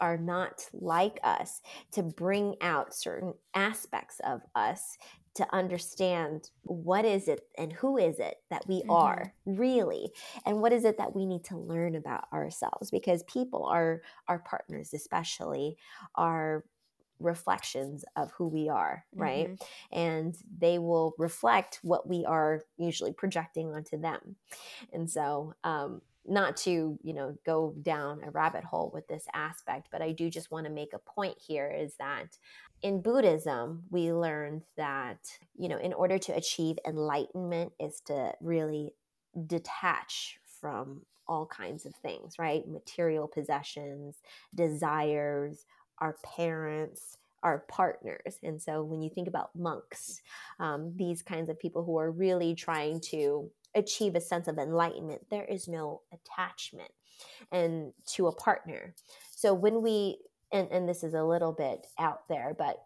are 0.00 0.16
not 0.16 0.68
like 0.72 1.20
us 1.22 1.60
to 1.92 2.02
bring 2.02 2.56
out 2.62 2.94
certain 2.94 3.34
aspects 3.54 4.18
of 4.20 4.40
us 4.54 4.96
to 5.34 5.54
understand 5.54 6.50
what 6.62 7.04
is 7.04 7.28
it 7.28 7.42
and 7.56 7.72
who 7.72 7.96
is 7.96 8.18
it 8.18 8.38
that 8.50 8.66
we 8.66 8.80
mm-hmm. 8.80 8.90
are 8.90 9.32
really 9.46 10.10
and 10.44 10.60
what 10.60 10.72
is 10.72 10.84
it 10.84 10.98
that 10.98 11.14
we 11.14 11.24
need 11.24 11.44
to 11.44 11.56
learn 11.56 11.94
about 11.94 12.24
ourselves 12.32 12.90
because 12.90 13.22
people 13.24 13.64
are 13.66 14.02
our 14.26 14.40
partners 14.40 14.92
especially 14.92 15.76
are 16.16 16.64
reflections 17.20 18.04
of 18.16 18.30
who 18.32 18.48
we 18.48 18.68
are 18.68 19.04
right? 19.14 19.50
Mm-hmm. 19.50 19.98
and 19.98 20.36
they 20.58 20.78
will 20.78 21.14
reflect 21.18 21.80
what 21.82 22.08
we 22.08 22.24
are 22.24 22.62
usually 22.76 23.12
projecting 23.12 23.72
onto 23.74 24.00
them. 24.00 24.36
And 24.92 25.08
so 25.08 25.54
um, 25.64 26.02
not 26.26 26.56
to 26.56 26.98
you 27.02 27.14
know 27.14 27.34
go 27.46 27.74
down 27.82 28.20
a 28.24 28.30
rabbit 28.30 28.62
hole 28.62 28.90
with 28.92 29.08
this 29.08 29.24
aspect 29.32 29.88
but 29.90 30.02
i 30.02 30.12
do 30.12 30.28
just 30.28 30.50
want 30.50 30.66
to 30.66 30.72
make 30.72 30.92
a 30.92 30.98
point 30.98 31.34
here 31.38 31.74
is 31.74 31.94
that 31.98 32.36
in 32.82 33.00
buddhism 33.00 33.82
we 33.90 34.12
learned 34.12 34.62
that 34.76 35.18
you 35.56 35.66
know 35.66 35.78
in 35.78 35.94
order 35.94 36.18
to 36.18 36.32
achieve 36.32 36.78
enlightenment 36.86 37.72
is 37.80 38.02
to 38.04 38.32
really 38.42 38.92
detach 39.46 40.38
from 40.60 41.00
all 41.30 41.46
kinds 41.46 41.86
of 41.86 41.94
things 41.94 42.34
right? 42.38 42.68
Material 42.68 43.28
possessions 43.28 44.16
desires 44.54 45.64
our 46.00 46.16
parents 46.36 47.16
our 47.42 47.64
partners. 47.70 48.38
And 48.42 48.60
so 48.60 48.82
when 48.82 49.00
you 49.00 49.08
think 49.08 49.26
about 49.26 49.56
monks 49.56 50.20
um, 50.58 50.92
these 50.96 51.22
kinds 51.22 51.48
of 51.48 51.58
people 51.58 51.84
who 51.84 51.98
are 51.98 52.10
really 52.10 52.54
trying 52.54 53.00
to 53.10 53.50
achieve 53.74 54.14
a 54.14 54.20
sense 54.20 54.46
of 54.48 54.58
enlightenment 54.58 55.22
there 55.30 55.44
is 55.44 55.68
no 55.68 56.02
attachment 56.12 56.90
and 57.52 57.92
to 58.14 58.26
a 58.26 58.34
partner. 58.34 58.94
So 59.34 59.54
when 59.54 59.82
we 59.82 60.18
and, 60.52 60.68
and 60.70 60.88
this 60.88 61.02
is 61.04 61.14
a 61.14 61.22
little 61.22 61.52
bit 61.52 61.86
out 61.98 62.28
there 62.28 62.54
but 62.56 62.76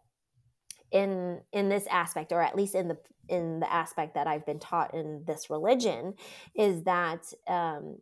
in 0.95 1.41
in 1.53 1.69
this 1.69 1.87
aspect 1.91 2.33
or 2.33 2.41
at 2.41 2.57
least 2.57 2.75
in 2.75 2.89
the 2.89 2.99
in 3.29 3.61
the 3.61 3.71
aspect 3.71 4.15
that 4.15 4.27
i've 4.27 4.47
been 4.47 4.61
taught 4.61 4.95
in 4.95 5.25
this 5.27 5.51
religion 5.51 6.15
is 6.55 6.85
that 6.85 7.25
um 7.49 7.97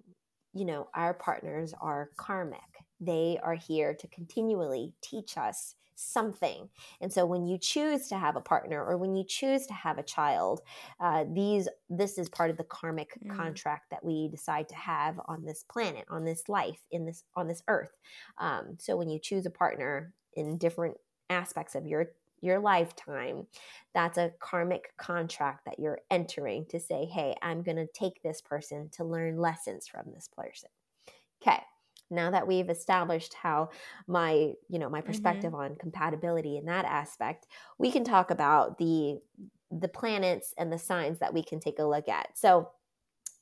you 0.53 0.65
know 0.65 0.89
our 0.95 1.15
partners 1.15 1.73
are 1.81 2.11
karmic 2.17 2.61
they 3.05 3.39
are 3.43 3.55
here 3.55 3.95
to 3.95 4.07
continually 4.09 4.95
teach 5.03 5.37
us 5.37 5.75
something. 5.95 6.69
And 7.01 7.13
so 7.13 7.27
when 7.27 7.47
you 7.47 7.59
choose 7.59 8.09
to 8.09 8.17
have 8.17 8.37
a 8.37 8.41
partner 8.41 8.83
or 8.83 8.97
when 8.97 9.15
you 9.15 9.25
choose 9.25 9.67
to 9.67 9.75
have 9.75 9.99
a 9.99 10.03
child, 10.03 10.63
uh, 11.01 11.25
these 11.33 11.69
this 11.89 12.19
is 12.19 12.29
part 12.29 12.51
of 12.51 12.57
the 12.57 12.65
karmic 12.65 13.13
mm. 13.25 13.35
contract 13.37 13.91
that 13.91 14.05
we 14.05 14.29
decide 14.29 14.69
to 14.71 14.75
have 14.75 15.21
on 15.27 15.45
this 15.45 15.65
planet, 15.71 16.05
on 16.11 16.25
this 16.25 16.49
life, 16.49 16.81
in 16.91 17.07
this 17.07 17.25
on 17.37 17.49
this 17.49 17.63
earth. 17.69 17.93
Um, 18.39 18.77
so 18.79 18.97
when 18.97 19.09
you 19.09 19.19
choose 19.19 19.47
a 19.47 19.51
partner 19.51 20.13
in 20.35 20.59
different 20.59 20.97
aspects 21.31 21.75
of 21.75 21.87
your 21.87 22.07
your 22.43 22.59
lifetime 22.59 23.47
that's 23.95 24.19
a 24.19 24.33
karmic 24.41 24.93
contract 24.97 25.65
that 25.65 25.79
you're 25.79 26.01
entering 26.11 26.67
to 26.67 26.81
say 26.81 27.05
hey 27.05 27.35
i'm 27.41 27.63
going 27.63 27.77
to 27.77 27.87
take 27.95 28.21
this 28.23 28.41
person 28.41 28.91
to 28.91 29.05
learn 29.05 29.39
lessons 29.39 29.87
from 29.87 30.03
this 30.13 30.29
person 30.37 30.69
okay 31.41 31.63
now 32.13 32.31
that 32.31 32.47
we've 32.47 32.71
established 32.71 33.35
how 33.35 33.71
my 34.07 34.53
you 34.69 34.79
know 34.79 34.89
my 34.89 34.99
mm-hmm. 34.99 35.07
perspective 35.07 35.53
mm-hmm. 35.53 35.73
on 35.73 35.77
compatibility 35.77 36.57
in 36.57 36.67
that 36.67 36.85
aspect 36.85 37.47
we 37.79 37.91
can 37.91 38.05
talk 38.05 38.31
about 38.31 38.79
the 38.79 39.19
the 39.71 39.89
planets 39.89 40.55
and 40.59 40.73
the 40.73 40.79
signs 40.79 41.19
that 41.19 41.33
we 41.33 41.43
can 41.43 41.59
take 41.59 41.79
a 41.79 41.85
look 41.85 42.09
at 42.09 42.29
so 42.35 42.71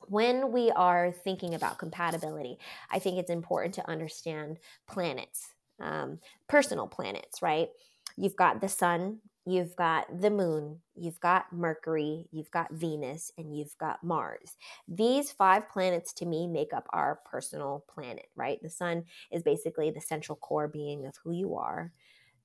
when 0.07 0.51
we 0.51 0.71
are 0.71 1.11
thinking 1.11 1.53
about 1.53 1.77
compatibility 1.77 2.57
i 2.89 2.97
think 2.97 3.17
it's 3.17 3.29
important 3.29 3.75
to 3.75 3.89
understand 3.89 4.57
planets 4.87 5.53
um, 5.79 6.19
personal 6.47 6.87
planets 6.87 7.41
right 7.41 7.69
you've 8.17 8.35
got 8.35 8.61
the 8.61 8.69
sun 8.69 9.19
you've 9.45 9.75
got 9.75 10.21
the 10.21 10.29
moon, 10.29 10.79
you've 10.95 11.19
got 11.19 11.51
Mercury, 11.51 12.27
you've 12.31 12.51
got 12.51 12.71
Venus, 12.71 13.31
and 13.37 13.55
you've 13.57 13.77
got 13.77 14.03
Mars. 14.03 14.55
These 14.87 15.31
five 15.31 15.69
planets 15.69 16.13
to 16.13 16.25
me 16.25 16.47
make 16.47 16.73
up 16.73 16.87
our 16.91 17.19
personal 17.29 17.83
planet, 17.87 18.27
right? 18.35 18.59
The 18.61 18.69
sun 18.69 19.05
is 19.31 19.43
basically 19.43 19.89
the 19.89 20.01
central 20.01 20.35
core 20.35 20.67
being 20.67 21.05
of 21.05 21.15
who 21.23 21.31
you 21.31 21.55
are. 21.55 21.91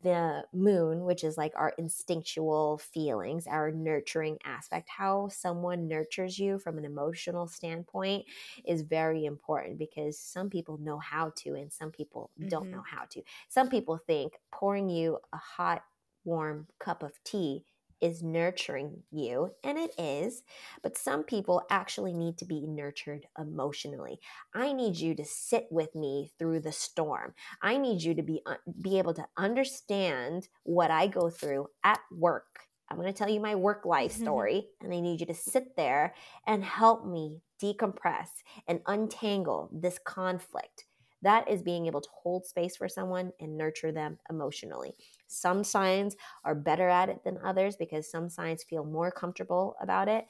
The 0.03 0.45
moon, 0.53 1.05
which 1.05 1.25
is 1.25 1.37
like 1.37 1.53
our 1.57 1.73
instinctual 1.79 2.79
feelings, 2.79 3.47
our 3.47 3.73
nurturing 3.73 4.39
aspect, 4.45 4.89
how 4.89 5.29
someone 5.29 5.89
nurtures 5.89 6.39
you 6.39 6.59
from 6.59 6.79
an 6.79 6.85
emotional 6.85 7.49
standpoint 7.49 8.25
is 8.65 8.83
very 8.83 9.25
important 9.25 9.79
because 9.79 10.19
some 10.19 10.49
people 10.49 10.79
know 10.79 10.99
how 10.99 11.33
to 11.39 11.55
and 11.55 11.73
some 11.73 11.91
people 11.91 12.31
mm-hmm. 12.39 12.49
don't 12.49 12.71
know 12.71 12.85
how 12.89 13.05
to. 13.11 13.23
Some 13.49 13.69
people 13.69 13.99
think 13.99 14.35
pouring 14.53 14.89
you 14.89 15.19
a 15.33 15.39
hot 15.39 15.83
warm 16.27 16.67
cup 16.79 17.03
of 17.03 17.13
tea 17.25 17.65
is 18.01 18.23
nurturing 18.23 19.03
you, 19.11 19.53
and 19.65 19.79
it 19.79 19.93
is, 19.99 20.43
but 20.83 20.99
some 20.99 21.23
people 21.23 21.63
actually 21.71 22.13
need 22.13 22.37
to 22.39 22.45
be 22.45 22.67
nurtured 22.67 23.27
emotionally. 23.39 24.19
I 24.55 24.73
need 24.73 24.97
you 24.97 25.15
to 25.15 25.25
sit 25.25 25.67
with 25.71 25.95
me 25.95 26.31
through 26.39 26.61
the 26.61 26.73
storm. 26.73 27.35
I 27.63 27.79
need 27.79 28.03
you 28.03 28.15
to 28.15 28.23
be 28.23 28.43
uh, 28.47 28.57
be 28.81 28.99
able 28.99 29.15
to 29.15 29.27
understand 29.37 30.49
what 30.65 30.91
I 30.91 31.07
go 31.07 31.31
through 31.31 31.69
at 31.85 32.01
work. 32.13 32.61
I'm 32.89 32.99
going 32.99 33.13
to 33.13 33.19
tell 33.19 33.31
you 33.31 33.41
my 33.41 33.55
work 33.55 33.85
life 33.85 34.13
story, 34.25 34.67
and 34.83 34.93
I 34.93 35.01
need 35.01 35.21
you 35.21 35.27
to 35.27 35.35
sit 35.35 35.77
there 35.77 36.15
and 36.47 36.65
help 36.65 37.07
me 37.07 37.41
decompress 37.63 38.29
and 38.69 38.81
untangle 38.87 39.71
this 39.73 39.99
conflict. 39.99 40.85
That 41.23 41.49
is 41.49 41.63
being 41.63 41.87
able 41.87 42.01
to 42.01 42.09
hold 42.23 42.47
space 42.47 42.77
for 42.77 42.89
someone 42.89 43.33
and 43.41 43.57
nurture 43.57 43.93
them 43.93 44.19
emotionally. 44.31 44.95
Some 45.27 45.65
signs 45.65 46.17
are 46.45 46.55
better 46.55 46.89
at 46.89 47.09
it 47.09 47.25
than 47.25 47.39
others 47.39 47.77
because 47.77 48.11
some 48.11 48.29
signs 48.29 48.63
feel 48.63 48.85
more 48.85 49.11
comfortable 49.11 49.77
about 49.81 50.09
it. 50.09 50.27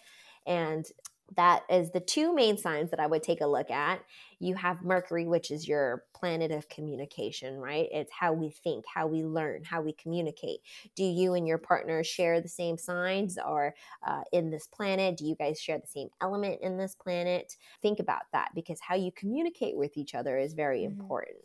And 0.46 0.86
that 1.34 1.64
is 1.68 1.90
the 1.90 2.00
two 2.00 2.34
main 2.34 2.56
signs 2.56 2.90
that 2.90 3.00
I 3.00 3.06
would 3.06 3.22
take 3.22 3.40
a 3.40 3.46
look 3.46 3.70
at. 3.70 4.00
You 4.38 4.54
have 4.54 4.82
Mercury, 4.82 5.26
which 5.26 5.50
is 5.50 5.66
your 5.66 6.04
planet 6.14 6.52
of 6.52 6.68
communication, 6.68 7.58
right? 7.58 7.88
It's 7.90 8.12
how 8.12 8.32
we 8.32 8.50
think, 8.50 8.84
how 8.86 9.06
we 9.06 9.24
learn, 9.24 9.64
how 9.64 9.80
we 9.80 9.92
communicate. 9.92 10.60
Do 10.94 11.04
you 11.04 11.34
and 11.34 11.46
your 11.46 11.58
partner 11.58 12.04
share 12.04 12.40
the 12.40 12.48
same 12.48 12.78
signs 12.78 13.38
or 13.44 13.74
uh, 14.06 14.22
in 14.32 14.50
this 14.50 14.68
planet? 14.68 15.16
Do 15.16 15.26
you 15.26 15.34
guys 15.34 15.60
share 15.60 15.78
the 15.78 15.86
same 15.86 16.08
element 16.20 16.60
in 16.62 16.76
this 16.76 16.94
planet? 16.94 17.56
Think 17.82 17.98
about 17.98 18.22
that 18.32 18.50
because 18.54 18.78
how 18.80 18.94
you 18.94 19.10
communicate 19.16 19.76
with 19.76 19.96
each 19.96 20.14
other 20.14 20.38
is 20.38 20.54
very 20.54 20.82
mm-hmm. 20.82 21.00
important. 21.00 21.36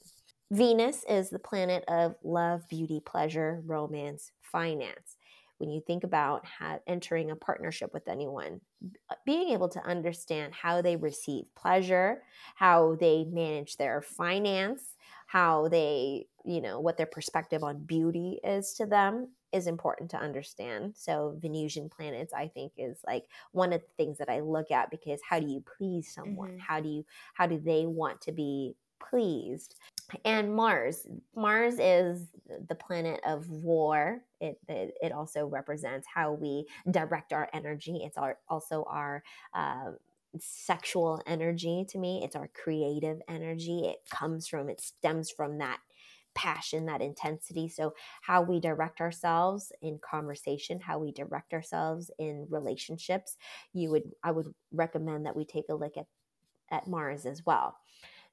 Venus 0.51 1.05
is 1.07 1.29
the 1.29 1.39
planet 1.39 1.86
of 1.88 2.15
love, 2.23 2.67
beauty, 2.69 3.01
pleasure, 3.05 3.63
romance, 3.65 4.32
finance. 4.41 5.15
When 5.62 5.70
you 5.70 5.80
think 5.86 6.03
about 6.03 6.43
entering 6.88 7.30
a 7.30 7.36
partnership 7.36 7.93
with 7.93 8.07
anyone, 8.07 8.62
uh, 9.12 9.16
being 9.28 9.49
able 9.49 9.70
to 9.70 9.86
understand 9.86 10.55
how 10.55 10.82
they 10.82 10.95
receive 10.95 11.45
pleasure, 11.55 12.24
how 12.55 12.95
they 12.99 13.26
manage 13.26 13.78
their 13.78 14.01
finance, 14.01 14.82
how 15.28 15.68
they, 15.68 16.26
you 16.43 16.62
know, 16.62 16.80
what 16.80 16.97
their 16.97 17.05
perspective 17.05 17.64
on 17.64 17.86
beauty 17.86 18.39
is 18.43 18.74
to 18.74 18.88
them 18.88 19.28
is 19.51 19.68
important 19.68 20.09
to 20.09 20.18
understand. 20.18 20.93
So 20.97 21.38
Venusian 21.39 21.89
planets, 21.89 22.34
I 22.34 22.47
think, 22.47 22.72
is 22.78 22.97
like 23.05 23.26
one 23.51 23.72
of 23.72 23.82
the 23.82 24.03
things 24.03 24.18
that 24.18 24.30
I 24.30 24.39
look 24.39 24.72
at 24.72 24.89
because 24.89 25.20
how 25.30 25.39
do 25.39 25.47
you 25.47 25.64
please 25.78 26.12
someone? 26.12 26.51
Mm-hmm. 26.51 26.59
How 26.59 26.80
do 26.80 26.89
you 26.89 27.05
how 27.36 27.45
do 27.45 27.59
they 27.59 27.86
want 27.86 28.22
to 28.22 28.32
be 28.32 28.76
pleased. 29.10 29.76
And 30.26 30.54
Mars, 30.54 31.08
Mars 31.36 31.76
is 31.80 32.28
the 32.68 32.76
planet 32.76 33.20
of 33.26 33.49
war. 33.49 34.22
It, 34.39 34.60
it, 34.68 34.93
it 35.02 35.12
also 35.12 35.47
represents 35.47 36.08
how 36.14 36.34
we 36.34 36.66
direct 36.89 37.34
our 37.34 37.49
energy. 37.54 38.02
It's 38.04 38.18
our 38.18 38.38
also 38.49 38.84
our 38.89 39.24
uh, 39.54 39.91
sexual 40.39 41.22
energy 41.28 41.86
to 41.89 41.97
me. 41.97 42.22
It's 42.24 42.36
our 42.36 42.49
creative 42.49 43.22
energy. 43.28 43.82
It 43.86 43.99
comes 44.10 44.47
from, 44.47 44.70
it 44.70 44.82
stems 44.82 45.30
from 45.32 45.58
that 45.60 45.80
passion, 46.34 46.86
that 46.86 47.02
intensity. 47.02 47.68
So, 47.68 47.93
how 48.22 48.41
we 48.41 48.60
direct 48.60 49.02
ourselves 49.02 49.72
in 49.82 49.99
conversation, 49.99 50.80
how 50.80 50.99
we 50.99 51.12
direct 51.12 51.54
ourselves 51.54 52.10
in 52.20 52.47
relationships, 52.49 53.38
you 53.74 53.89
would, 53.91 54.12
I 54.24 54.32
would 54.32 54.54
recommend 54.72 55.26
that 55.26 55.36
we 55.36 55.45
take 55.45 55.66
a 55.70 55.76
look 55.76 55.97
at, 55.97 56.08
at 56.70 56.88
Mars 56.88 57.26
as 57.26 57.45
well. 57.45 57.76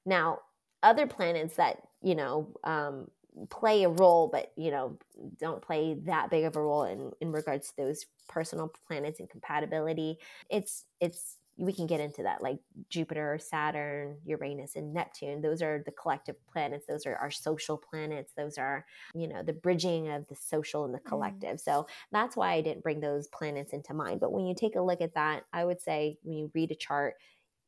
Now, 0.05 0.39
other 0.83 1.07
planets 1.07 1.55
that 1.55 1.81
you 2.01 2.15
know 2.15 2.47
um, 2.63 3.07
play 3.49 3.83
a 3.83 3.89
role 3.89 4.27
but 4.31 4.51
you 4.55 4.71
know 4.71 4.97
don't 5.39 5.61
play 5.61 5.95
that 6.05 6.29
big 6.29 6.45
of 6.45 6.55
a 6.55 6.61
role 6.61 6.83
in 6.83 7.11
in 7.21 7.31
regards 7.31 7.69
to 7.69 7.77
those 7.77 8.05
personal 8.27 8.71
planets 8.87 9.19
and 9.19 9.29
compatibility 9.29 10.17
it's 10.49 10.85
it's 10.99 11.37
we 11.57 11.73
can 11.73 11.87
get 11.87 11.99
into 11.99 12.23
that 12.23 12.41
like 12.41 12.59
jupiter 12.89 13.37
saturn 13.41 14.17
uranus 14.25 14.75
and 14.75 14.93
neptune 14.93 15.41
those 15.41 15.61
are 15.61 15.83
the 15.85 15.91
collective 15.91 16.35
planets 16.51 16.85
those 16.87 17.05
are 17.05 17.15
our 17.15 17.31
social 17.31 17.77
planets 17.77 18.31
those 18.35 18.57
are 18.57 18.85
you 19.13 19.27
know 19.27 19.43
the 19.43 19.53
bridging 19.53 20.09
of 20.09 20.27
the 20.27 20.35
social 20.35 20.85
and 20.85 20.93
the 20.93 20.99
mm-hmm. 20.99 21.09
collective 21.09 21.57
mm. 21.57 21.61
so 21.61 21.85
that's 22.11 22.35
why 22.35 22.53
i 22.53 22.61
didn't 22.61 22.83
bring 22.83 22.99
those 22.99 23.27
planets 23.27 23.73
into 23.73 23.93
mind 23.93 24.19
but 24.19 24.31
when 24.31 24.45
you 24.45 24.55
take 24.55 24.75
a 24.75 24.81
look 24.81 25.01
at 25.01 25.13
that 25.13 25.43
i 25.53 25.63
would 25.63 25.81
say 25.81 26.17
when 26.23 26.37
you 26.37 26.51
read 26.53 26.71
a 26.71 26.75
chart 26.75 27.15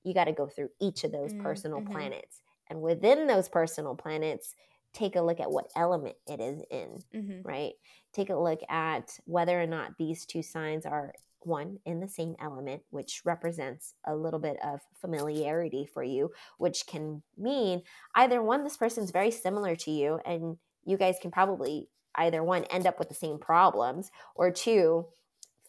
you 0.03 0.13
got 0.13 0.25
to 0.25 0.31
go 0.31 0.47
through 0.47 0.69
each 0.81 1.03
of 1.03 1.11
those 1.11 1.33
mm. 1.33 1.43
personal 1.43 1.79
mm-hmm. 1.79 1.93
planets 1.93 2.41
and 2.71 2.81
within 2.81 3.27
those 3.27 3.49
personal 3.49 3.95
planets, 3.95 4.55
take 4.93 5.15
a 5.17 5.21
look 5.21 5.39
at 5.39 5.51
what 5.51 5.69
element 5.75 6.15
it 6.25 6.39
is 6.39 6.63
in, 6.71 6.97
Mm-hmm. 7.13 7.47
right? 7.47 7.73
Take 8.13 8.29
a 8.29 8.35
look 8.35 8.61
at 8.69 9.19
whether 9.25 9.61
or 9.61 9.67
not 9.67 9.97
these 9.97 10.25
two 10.25 10.41
signs 10.41 10.85
are 10.85 11.13
one 11.41 11.79
in 11.85 11.99
the 11.99 12.07
same 12.07 12.35
element, 12.39 12.81
which 12.91 13.21
represents 13.25 13.93
a 14.05 14.15
little 14.15 14.39
bit 14.39 14.57
of 14.63 14.79
familiarity 14.99 15.85
for 15.93 16.03
you, 16.03 16.31
which 16.57 16.87
can 16.87 17.21
mean 17.37 17.81
either 18.15 18.41
one, 18.41 18.63
this 18.63 18.77
person's 18.77 19.11
very 19.11 19.31
similar 19.31 19.75
to 19.75 19.91
you, 19.91 20.19
and 20.25 20.57
you 20.85 20.97
guys 20.97 21.17
can 21.21 21.31
probably 21.31 21.89
either 22.15 22.43
one 22.43 22.63
end 22.65 22.87
up 22.87 22.99
with 22.99 23.09
the 23.09 23.15
same 23.15 23.37
problems, 23.37 24.11
or 24.35 24.51
two, 24.51 25.05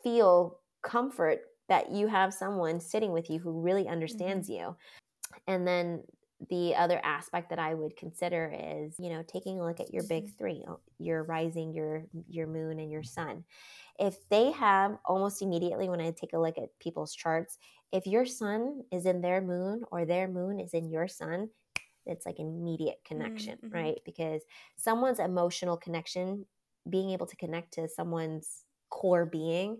feel 0.02 0.58
comfort 0.82 1.40
that 1.68 1.90
you 1.90 2.06
have 2.06 2.34
someone 2.34 2.80
sitting 2.80 3.12
with 3.12 3.30
you 3.30 3.38
who 3.38 3.60
really 3.60 3.88
understands 3.88 4.48
you. 4.48 4.76
And 5.46 5.66
then 5.66 6.02
the 6.48 6.74
other 6.74 7.00
aspect 7.04 7.50
that 7.50 7.58
I 7.58 7.74
would 7.74 7.96
consider 7.96 8.52
is, 8.56 8.96
you 8.98 9.10
know, 9.10 9.22
taking 9.26 9.60
a 9.60 9.66
look 9.66 9.80
at 9.80 9.92
your 9.92 10.02
big 10.04 10.36
three, 10.36 10.64
uh, 10.68 10.74
your 10.98 11.22
rising, 11.24 11.72
your 11.72 12.04
your 12.28 12.46
moon, 12.46 12.78
and 12.78 12.90
your 12.90 13.02
sun. 13.02 13.44
If 13.98 14.16
they 14.28 14.50
have 14.52 14.98
almost 15.04 15.42
immediately 15.42 15.88
when 15.88 16.00
I 16.00 16.10
take 16.10 16.32
a 16.32 16.38
look 16.38 16.58
at 16.58 16.76
people's 16.80 17.14
charts, 17.14 17.58
if 17.92 18.06
your 18.06 18.24
sun 18.24 18.82
is 18.90 19.06
in 19.06 19.20
their 19.20 19.40
moon 19.40 19.82
or 19.90 20.04
their 20.04 20.28
moon 20.28 20.58
is 20.58 20.74
in 20.74 20.90
your 20.90 21.06
sun, 21.06 21.50
it's 22.06 22.26
like 22.26 22.38
an 22.38 22.46
immediate 22.46 23.00
connection, 23.04 23.58
mhm. 23.64 23.72
right? 23.72 23.98
Because 24.04 24.42
someone's 24.76 25.20
emotional 25.20 25.76
connection, 25.76 26.46
being 26.88 27.10
able 27.10 27.26
to 27.26 27.36
connect 27.36 27.74
to 27.74 27.88
someone's 27.88 28.64
core 28.88 29.26
being, 29.26 29.78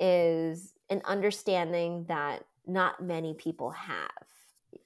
is 0.00 0.74
an 0.90 1.02
understanding 1.04 2.04
that 2.08 2.44
not 2.66 3.02
many 3.02 3.34
people 3.34 3.70
have. 3.70 4.10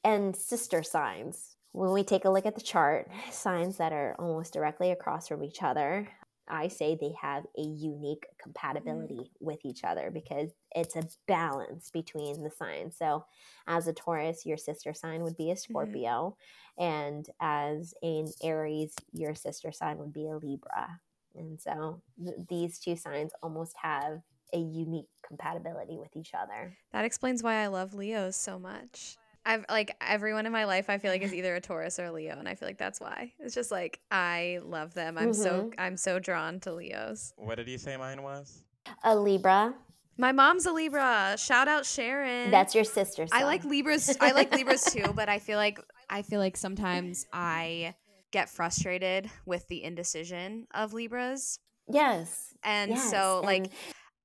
And 0.04 0.34
sister 0.34 0.82
signs. 0.82 1.56
When 1.72 1.92
we 1.92 2.04
take 2.04 2.24
a 2.24 2.30
look 2.30 2.46
at 2.46 2.54
the 2.54 2.62
chart, 2.62 3.10
signs 3.30 3.76
that 3.76 3.92
are 3.92 4.16
almost 4.18 4.54
directly 4.54 4.92
across 4.92 5.28
from 5.28 5.44
each 5.44 5.62
other, 5.62 6.08
I 6.48 6.68
say 6.68 6.96
they 6.98 7.14
have 7.20 7.44
a 7.58 7.62
unique 7.62 8.26
compatibility 8.40 9.32
with 9.40 9.58
each 9.64 9.82
other 9.84 10.10
because 10.10 10.52
it's 10.74 10.96
a 10.96 11.02
balance 11.26 11.90
between 11.90 12.42
the 12.42 12.50
signs. 12.50 12.96
So, 12.96 13.24
as 13.66 13.88
a 13.88 13.92
Taurus, 13.92 14.46
your 14.46 14.56
sister 14.56 14.94
sign 14.94 15.22
would 15.22 15.36
be 15.36 15.50
a 15.50 15.54
mm-hmm. 15.54 15.72
Scorpio, 15.72 16.36
and 16.78 17.26
as 17.40 17.94
an 18.02 18.26
Aries, 18.42 18.94
your 19.12 19.34
sister 19.34 19.72
sign 19.72 19.98
would 19.98 20.12
be 20.12 20.28
a 20.28 20.36
Libra. 20.36 21.00
And 21.34 21.60
so, 21.60 22.00
th- 22.24 22.36
these 22.48 22.78
two 22.78 22.96
signs 22.96 23.32
almost 23.42 23.74
have 23.82 24.20
a 24.52 24.58
unique 24.58 25.08
compatibility 25.26 25.98
with 25.98 26.14
each 26.14 26.32
other. 26.32 26.76
That 26.92 27.04
explains 27.04 27.42
why 27.42 27.62
I 27.62 27.66
love 27.66 27.94
Leos 27.94 28.36
so 28.36 28.58
much. 28.58 29.16
I've 29.46 29.64
like 29.70 29.96
everyone 30.00 30.44
in 30.44 30.52
my 30.52 30.64
life 30.64 30.90
I 30.90 30.98
feel 30.98 31.10
like 31.12 31.22
is 31.22 31.32
either 31.38 31.54
a 31.54 31.60
Taurus 31.60 31.98
or 31.98 32.04
a 32.06 32.12
Leo 32.12 32.36
and 32.38 32.48
I 32.48 32.54
feel 32.56 32.68
like 32.68 32.78
that's 32.78 33.00
why. 33.00 33.32
It's 33.38 33.54
just 33.54 33.70
like 33.70 34.00
I 34.10 34.58
love 34.64 34.92
them. 34.94 35.16
I'm 35.16 35.32
so 35.32 35.70
Mhm. 35.70 35.74
I'm 35.78 35.96
so 35.96 36.18
drawn 36.18 36.60
to 36.60 36.72
Leos. 36.74 37.32
What 37.36 37.54
did 37.54 37.68
you 37.68 37.78
say 37.78 37.96
mine 37.96 38.22
was? 38.22 38.62
A 39.04 39.16
Libra, 39.16 39.74
My 40.18 40.32
mom's 40.32 40.66
a 40.66 40.72
Libra. 40.72 41.36
Shout 41.38 41.68
out 41.68 41.86
Sharon. 41.86 42.50
that's 42.50 42.74
your 42.74 42.84
sister 42.84 43.26
sign. 43.26 43.40
I 43.40 43.44
like 43.44 43.64
Libras. 43.64 44.16
I 44.20 44.32
like 44.32 44.52
Libras 44.54 44.84
too, 44.92 45.12
but 45.14 45.28
I 45.28 45.38
feel 45.38 45.58
like 45.58 45.78
I 46.10 46.22
feel 46.22 46.40
like 46.40 46.56
sometimes 46.56 47.26
I 47.32 47.94
get 48.32 48.48
frustrated 48.50 49.30
with 49.44 49.66
the 49.68 49.84
indecision 49.84 50.66
of 50.74 50.92
Libras. 50.92 51.58
Yes. 51.88 52.52
And 52.64 52.90
yes, 52.92 53.10
so 53.10 53.40
like 53.44 53.64
and- 53.64 53.70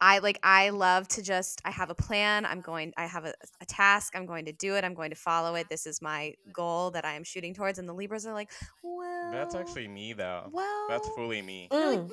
I 0.04 0.18
like 0.18 0.40
I 0.44 0.70
love 0.72 1.08
to 1.10 1.22
just 1.22 1.62
I 1.64 1.70
have 1.72 1.90
a 1.92 1.96
plan. 1.96 2.46
I'm 2.46 2.60
going 2.62 2.92
I 2.98 3.06
have 3.06 3.26
a, 3.26 3.34
a 3.62 3.66
task. 3.66 4.14
I'm 4.16 4.26
going 4.26 4.46
to 4.46 4.52
do 4.52 4.76
it. 4.76 4.84
I'm 4.84 4.96
going 4.96 5.12
to 5.12 5.16
follow 5.16 5.54
it. 5.56 5.70
This 5.70 5.86
is 5.86 6.02
my 6.02 6.34
goal 6.52 6.90
that 6.92 7.06
I 7.06 7.14
am 7.14 7.24
shooting 7.24 7.54
towards. 7.54 7.78
And 7.80 7.88
the 7.88 7.94
Libras 7.94 8.26
are 8.26 8.34
like, 8.34 8.50
well 8.84 9.32
That's 9.32 9.54
actually 9.56 9.88
me 9.88 10.14
though. 10.14 10.50
well 10.52 10.88
That's 10.90 11.08
fully 11.10 11.42
me. 11.42 11.68
they're 11.70 11.92
like, 11.92 12.00
Mm. 12.00 12.10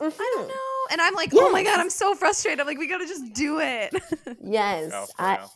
"Mm, 0.00 0.06
I 0.06 0.32
don't 0.34 0.44
Mhm. 0.44 0.48
know. 0.48 0.54
And 0.92 1.00
I'm 1.00 1.14
like, 1.14 1.30
oh 1.34 1.50
my 1.50 1.62
god, 1.64 1.80
I'm 1.80 1.90
so 1.90 2.14
frustrated. 2.14 2.60
I'm 2.60 2.66
like, 2.66 2.78
we 2.78 2.86
gotta 2.88 3.06
just 3.06 3.32
do 3.34 3.60
it. 3.60 3.92
Yes. 4.42 4.90
Oh, 4.94 5.06
I, 5.18 5.36
real. 5.38 5.52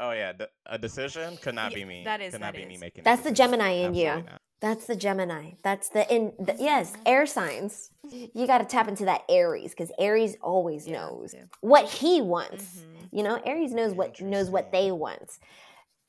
oh 0.00 0.10
yeah, 0.12 0.32
A 0.66 0.78
decision 0.78 1.36
could 1.38 1.54
not 1.54 1.70
Yeah, 1.72 1.74
be 1.78 1.84
me. 1.84 2.04
that 2.04 2.20
is- 2.20 2.32
could 2.32 2.40
not 2.40 2.54
that 2.54 2.60
be 2.60 2.66
me 2.66 2.76
making. 2.78 3.04
That's 3.04 3.22
the. 3.22 3.30
Gemini 3.32 3.70
in 3.84 3.94
you. 3.94 4.06
Not. 4.06 4.40
That's 4.60 4.86
the 4.86 4.96
Gemini. 4.96 5.52
That's 5.62 5.88
the 5.88 6.12
in 6.14 6.32
the, 6.38 6.54
yes, 6.58 6.94
air 7.06 7.26
signs. 7.26 7.90
You 8.10 8.46
got 8.46 8.58
to 8.58 8.64
tap 8.64 8.88
into 8.88 9.04
that 9.06 9.22
Aries 9.28 9.70
because 9.70 9.90
Aries 9.98 10.36
always 10.42 10.86
Yeah, 10.86 11.00
knows 11.00 11.34
yeah. 11.34 11.44
what 11.60 11.88
he 11.88 12.20
wants. 12.20 12.80
Mhm. 12.80 13.08
You 13.12 13.22
know, 13.22 13.40
Aries 13.44 13.72
knows 13.72 13.94
what 13.94 14.20
knows 14.20 14.50
what 14.50 14.70
they 14.72 14.92
want. 14.92 15.38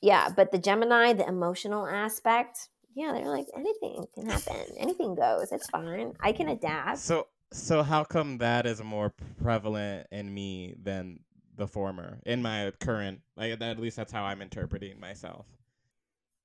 Yeah, 0.02 0.30
but 0.30 0.52
the 0.52 0.58
Gemini, 0.58 1.14
the 1.14 1.28
emotional 1.28 1.86
aspect, 1.88 2.70
yeah, 2.94 3.14
they're 3.14 3.30
like 3.30 3.48
anything 3.56 4.06
can 4.14 4.26
happen. 4.26 4.66
anything 4.78 5.16
goes. 5.16 5.52
It's 5.52 5.70
fine. 5.70 6.14
I 6.20 6.32
can 6.34 6.50
adapt. 6.50 6.98
So 7.00 7.28
so 7.54 7.84
how 7.84 8.04
come 8.04 8.38
that 8.40 8.66
is 8.66 8.82
more 8.84 9.14
prevalent 9.42 10.08
in 10.12 10.34
me 10.34 10.76
than 10.82 11.20
the 11.58 11.68
former 11.68 12.20
in 12.26 12.42
my 12.42 12.72
current 12.80 13.20
like 13.36 13.62
at 13.62 13.80
least 13.80 13.98
that's 13.98 14.12
how 14.12 14.24
I'm 14.24 14.42
interpreting 14.42 15.00
myself. 15.00 15.46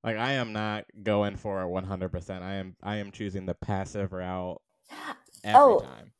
Like 0.06 0.18
I 0.18 0.34
am 0.34 0.52
not 0.52 0.84
going 1.02 1.34
for 1.34 1.60
a 1.60 1.66
100%. 1.66 2.42
I 2.42 2.54
am 2.54 2.76
I 2.80 2.96
am 2.98 3.10
choosing 3.10 3.44
the 3.44 3.54
passive 3.54 4.12
route 4.12 4.62
every 5.42 5.60
Oh, 5.60 5.80
time. 5.80 6.12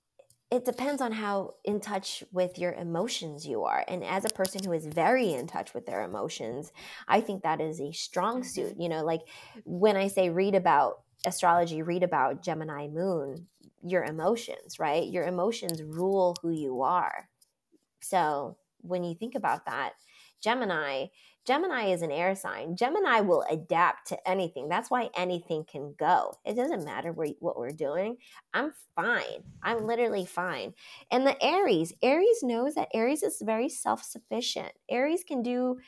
it 0.50 0.64
depends 0.64 1.00
on 1.00 1.12
how 1.12 1.54
in 1.64 1.78
touch 1.78 2.24
with 2.32 2.58
your 2.58 2.72
emotions 2.72 3.46
you 3.46 3.62
are. 3.62 3.84
And 3.86 4.02
as 4.02 4.24
a 4.24 4.30
person 4.30 4.64
who 4.64 4.72
is 4.72 4.86
very 4.86 5.32
in 5.32 5.46
touch 5.46 5.72
with 5.72 5.86
their 5.86 6.02
emotions, 6.02 6.72
I 7.06 7.20
think 7.20 7.44
that 7.44 7.60
is 7.60 7.80
a 7.80 7.92
strong 7.92 8.40
mm-hmm. 8.40 8.48
suit. 8.48 8.74
You 8.76 8.88
know, 8.88 9.04
like 9.04 9.22
when 9.64 9.96
I 9.96 10.08
say 10.08 10.30
read 10.30 10.56
about 10.56 11.02
astrology, 11.24 11.82
read 11.82 12.02
about 12.02 12.42
Gemini 12.42 12.88
moon, 12.88 13.46
your 13.84 14.02
emotions, 14.02 14.80
right? 14.80 15.06
Your 15.06 15.24
emotions 15.24 15.80
rule 15.80 16.34
who 16.42 16.50
you 16.50 16.82
are. 16.82 17.28
So 18.02 18.56
when 18.80 19.04
you 19.04 19.14
think 19.14 19.36
about 19.36 19.66
that, 19.66 19.92
Gemini, 20.42 21.06
Gemini 21.46 21.86
is 21.86 22.02
an 22.02 22.10
air 22.10 22.34
sign. 22.34 22.76
Gemini 22.76 23.20
will 23.20 23.44
adapt 23.48 24.08
to 24.08 24.28
anything. 24.28 24.68
That's 24.68 24.90
why 24.90 25.10
anything 25.14 25.64
can 25.64 25.94
go. 25.98 26.34
It 26.44 26.54
doesn't 26.56 26.84
matter 26.84 27.12
what 27.12 27.56
we're 27.56 27.70
doing. 27.70 28.16
I'm 28.52 28.72
fine. 28.96 29.44
I'm 29.62 29.86
literally 29.86 30.26
fine. 30.26 30.74
And 31.10 31.26
the 31.26 31.42
Aries, 31.44 31.92
Aries 32.02 32.42
knows 32.42 32.74
that 32.74 32.88
Aries 32.92 33.22
is 33.22 33.40
very 33.44 33.68
self 33.68 34.02
sufficient. 34.02 34.72
Aries 34.90 35.22
can 35.22 35.42
do, 35.42 35.78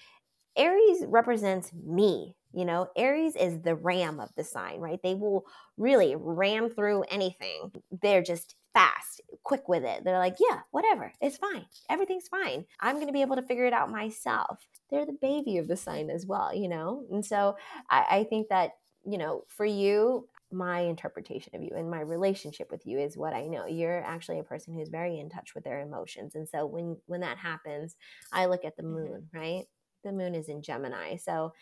Aries 0.56 1.04
represents 1.06 1.72
me. 1.72 2.34
You 2.52 2.64
know, 2.64 2.88
Aries 2.96 3.36
is 3.36 3.60
the 3.60 3.76
ram 3.76 4.20
of 4.20 4.30
the 4.36 4.44
sign, 4.44 4.80
right? 4.80 5.00
They 5.02 5.14
will 5.14 5.44
really 5.76 6.16
ram 6.16 6.70
through 6.70 7.02
anything. 7.10 7.72
They're 7.90 8.22
just 8.22 8.56
fast, 8.78 9.20
quick 9.42 9.68
with 9.68 9.84
it. 9.84 10.04
They're 10.04 10.18
like, 10.18 10.36
yeah, 10.38 10.60
whatever. 10.70 11.12
It's 11.20 11.36
fine. 11.36 11.66
Everything's 11.90 12.28
fine. 12.28 12.64
I'm 12.80 12.96
going 12.96 13.06
to 13.08 13.12
be 13.12 13.22
able 13.22 13.36
to 13.36 13.42
figure 13.42 13.66
it 13.66 13.72
out 13.72 13.90
myself. 13.90 14.58
They're 14.90 15.06
the 15.06 15.18
baby 15.20 15.58
of 15.58 15.68
the 15.68 15.76
sign 15.76 16.10
as 16.10 16.26
well, 16.26 16.54
you 16.54 16.68
know? 16.68 17.04
And 17.10 17.24
so 17.24 17.56
I, 17.90 18.06
I 18.10 18.24
think 18.24 18.48
that, 18.50 18.72
you 19.04 19.18
know, 19.18 19.44
for 19.48 19.64
you, 19.64 20.28
my 20.50 20.80
interpretation 20.80 21.54
of 21.56 21.62
you 21.62 21.72
and 21.76 21.90
my 21.90 22.00
relationship 22.00 22.70
with 22.70 22.86
you 22.86 22.98
is 22.98 23.16
what 23.16 23.34
I 23.34 23.46
know. 23.48 23.66
You're 23.66 24.02
actually 24.02 24.38
a 24.38 24.44
person 24.44 24.74
who's 24.74 24.88
very 24.88 25.18
in 25.18 25.28
touch 25.28 25.54
with 25.54 25.64
their 25.64 25.80
emotions. 25.80 26.34
And 26.34 26.48
so 26.48 26.64
when 26.64 26.96
when 27.06 27.20
that 27.20 27.36
happens, 27.38 27.96
I 28.32 28.46
look 28.46 28.64
at 28.64 28.76
the 28.76 28.82
Mhm. 28.82 28.92
moon, 28.92 29.28
right? 29.34 29.64
The 30.04 30.12
moon 30.12 30.34
is 30.34 30.48
in 30.48 30.62
Gemini. 30.62 31.16
So 31.16 31.52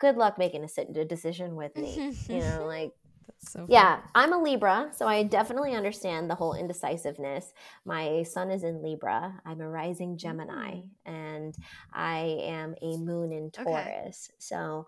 good 0.00 0.16
luck 0.16 0.36
making 0.38 0.64
a 0.64 1.04
decision 1.04 1.54
with 1.54 1.76
me. 1.76 2.16
you 2.28 2.40
know, 2.40 2.64
like 2.66 2.92
That's 3.26 3.52
so 3.52 3.68
yeah, 3.68 4.00
I'm 4.14 4.32
a 4.32 4.38
Libra, 4.38 4.90
so 4.94 5.06
I 5.06 5.22
definitely 5.22 5.74
understand 5.74 6.28
the 6.30 6.34
whole 6.34 6.54
indecisiveness. 6.54 7.52
My 7.84 8.22
sun 8.24 8.50
is 8.50 8.62
in 8.64 8.82
Libra. 8.82 9.40
I'm 9.46 9.60
a 9.60 9.68
rising 9.68 10.18
Gemini, 10.18 10.80
and 11.06 11.54
I 11.92 12.38
am 12.42 12.74
a 12.82 12.96
moon 12.98 13.32
in 13.32 13.50
Okay. 13.58 13.92
Taurus. 13.92 14.30
So 14.38 14.86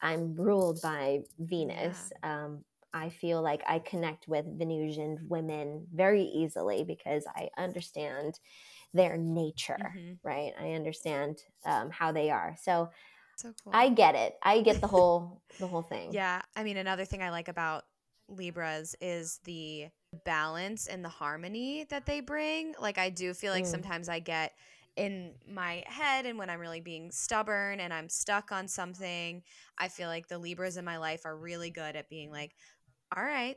I'm 0.00 0.34
ruled 0.34 0.80
by 0.82 1.20
Venus. 1.38 2.12
Um, 2.22 2.64
I 2.92 3.10
feel 3.10 3.42
like 3.42 3.62
I 3.66 3.78
connect 3.80 4.28
with 4.28 4.46
Venusian 4.58 5.18
women 5.28 5.86
very 5.94 6.22
easily 6.24 6.84
because 6.84 7.24
I 7.34 7.50
understand 7.58 8.38
their 8.94 9.16
nature, 9.16 9.96
Mhm. 9.96 10.18
right? 10.24 10.52
I 10.60 10.72
understand 10.72 11.38
um, 11.64 11.90
how 11.90 12.12
they 12.12 12.30
are. 12.30 12.56
So 12.62 12.90
So 13.36 13.54
cool. 13.64 13.74
I 13.74 13.88
get 13.90 14.14
it. 14.14 14.36
I 14.42 14.60
get 14.62 14.80
the 14.80 14.86
whole 14.88 15.42
the 15.58 15.66
whole 15.68 15.82
thing. 15.82 16.10
Yeah, 16.12 16.42
I 16.54 16.64
mean, 16.64 16.76
another 16.76 17.04
thing 17.04 17.22
I 17.22 17.30
like 17.30 17.48
about 17.48 17.84
Libras 18.28 18.94
is 19.00 19.38
the 19.44 19.86
balance 20.24 20.86
and 20.86 21.04
the 21.04 21.08
harmony 21.08 21.84
that 21.90 22.06
they 22.06 22.20
bring. 22.20 22.74
Like, 22.80 22.98
I 22.98 23.10
do 23.10 23.34
feel 23.34 23.52
like 23.52 23.64
Mm. 23.64 23.70
sometimes 23.70 24.08
I 24.08 24.18
get 24.20 24.52
in 24.96 25.34
my 25.46 25.84
head, 25.86 26.24
and 26.26 26.38
when 26.38 26.48
I'm 26.48 26.60
really 26.60 26.80
being 26.80 27.10
stubborn 27.10 27.80
and 27.80 27.92
I'm 27.92 28.08
stuck 28.08 28.50
on 28.52 28.66
something, 28.68 29.42
I 29.78 29.88
feel 29.88 30.08
like 30.08 30.28
the 30.28 30.38
Libras 30.38 30.76
in 30.78 30.84
my 30.84 30.96
life 30.96 31.26
are 31.26 31.36
really 31.36 31.70
good 31.70 31.96
at 31.96 32.08
being 32.08 32.30
like, 32.30 32.54
all 33.16 33.22
right. 33.22 33.56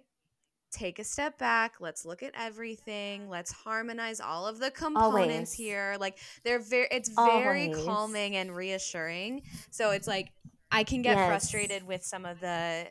Take 0.72 1.00
a 1.00 1.04
step 1.04 1.38
back. 1.38 1.76
Let's 1.80 2.06
look 2.06 2.22
at 2.24 2.34
everything. 2.38 3.30
Let's 3.30 3.52
harmonize 3.52 4.20
all 4.20 4.48
of 4.48 4.60
the 4.60 4.72
components 4.72 5.52
Always. 5.52 5.54
here. 5.54 5.98
Like 6.00 6.18
they're 6.44 6.60
very 6.60 6.88
it's 6.92 7.10
very 7.10 7.68
Always. 7.68 7.86
calming 7.86 8.36
and 8.36 8.56
reassuring. 8.56 9.42
So 9.72 9.92
it's 9.92 10.08
like 10.08 10.32
I 10.72 10.84
can 10.84 11.02
get 11.02 11.18
Yes. 11.18 11.28
frustrated 11.28 11.88
with 11.88 12.04
some 12.04 12.26
of 12.26 12.40
the 12.40 12.88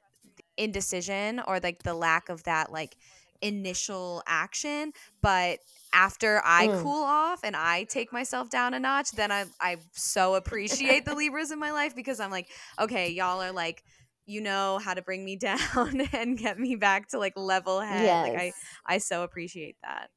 indecision 0.57 1.41
or 1.47 1.61
like 1.61 1.83
the 1.85 1.95
lack 1.95 2.29
of 2.29 2.43
that 2.45 2.73
like 2.73 2.97
initial 3.41 4.21
action 4.27 4.93
but 5.23 5.61
after 5.93 6.41
I 6.45 6.69
mm. 6.69 6.83
cool 6.83 7.03
off 7.03 7.41
and 7.45 7.57
I 7.57 7.85
take 7.85 8.13
myself 8.13 8.51
down 8.51 8.75
a 8.75 8.81
notch, 8.81 9.13
then 9.13 9.31
I 9.33 9.47
I 9.61 9.77
so 9.93 10.35
appreciate 10.35 11.05
the 11.05 11.15
Libras 11.17 11.51
in 11.51 11.59
my 11.59 11.71
life 11.71 11.95
because 11.95 12.21
I'm 12.21 12.31
like, 12.31 12.49
okay, 12.79 13.11
y'all 13.11 13.43
are 13.43 13.53
like 13.53 13.83
you 14.29 14.41
know 14.41 14.79
how 14.79 14.95
to 14.95 15.03
bring 15.03 15.25
me 15.25 15.37
down 15.49 16.03
and 16.13 16.39
get 16.39 16.59
me 16.59 16.77
back 16.77 17.09
to 17.09 17.19
like 17.19 17.35
level 17.37 17.81
head. 17.81 18.05
Yes. 18.05 18.29
Like 18.29 18.39
I 18.39 18.53
I 18.87 18.99
so 18.99 19.23
appreciate 19.23 19.77
that. 19.83 20.11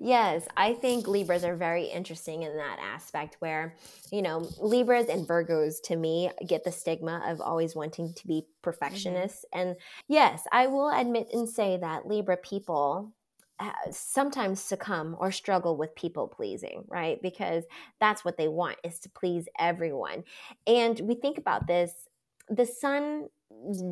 Yes, 0.00 0.46
I 0.56 0.74
think 0.74 1.08
Libras 1.08 1.44
are 1.44 1.56
very 1.56 1.84
interesting 1.84 2.42
in 2.42 2.56
that 2.56 2.78
aspect 2.78 3.36
where, 3.38 3.74
you 4.12 4.20
know, 4.20 4.46
Libras 4.60 5.08
and 5.08 5.26
Virgos 5.26 5.80
to 5.84 5.96
me 5.96 6.30
get 6.46 6.64
the 6.64 6.72
stigma 6.72 7.22
of 7.26 7.40
always 7.40 7.74
wanting 7.74 8.12
to 8.12 8.26
be 8.26 8.42
mm-hmm. 8.42 8.50
perfectionists. 8.62 9.44
Mm-hmm. 9.54 9.68
And 9.68 9.76
yes, 10.08 10.42
I 10.52 10.66
will 10.66 10.90
admit 10.90 11.28
and 11.32 11.48
say 11.48 11.78
that 11.78 12.06
Libra 12.06 12.36
people 12.36 13.12
uh, 13.58 13.72
sometimes 13.90 14.60
succumb 14.60 15.16
or 15.18 15.32
struggle 15.32 15.78
with 15.78 15.94
people 15.94 16.28
pleasing, 16.28 16.84
right? 16.88 17.20
Because 17.22 17.64
that's 18.00 18.22
what 18.22 18.36
they 18.36 18.48
want 18.48 18.76
is 18.84 19.00
to 19.00 19.08
please 19.08 19.48
everyone. 19.58 20.24
And 20.66 21.00
we 21.00 21.14
think 21.14 21.38
about 21.38 21.66
this 21.66 22.05
the 22.48 22.66
sun 22.66 23.28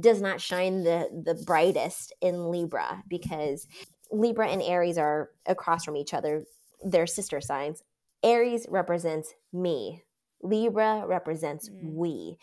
does 0.00 0.20
not 0.20 0.40
shine 0.40 0.82
the 0.82 1.08
the 1.24 1.34
brightest 1.46 2.12
in 2.20 2.50
Libra 2.50 3.02
because 3.08 3.66
Libra 4.10 4.48
and 4.48 4.62
Aries 4.62 4.98
are 4.98 5.30
across 5.46 5.84
from 5.84 5.96
each 5.96 6.14
other. 6.14 6.44
They're 6.82 7.06
sister 7.06 7.40
signs. 7.40 7.82
Aries 8.22 8.66
represents 8.68 9.34
me. 9.52 10.02
Libra 10.42 11.04
represents 11.06 11.68
mm. 11.68 11.94
we. 11.94 12.38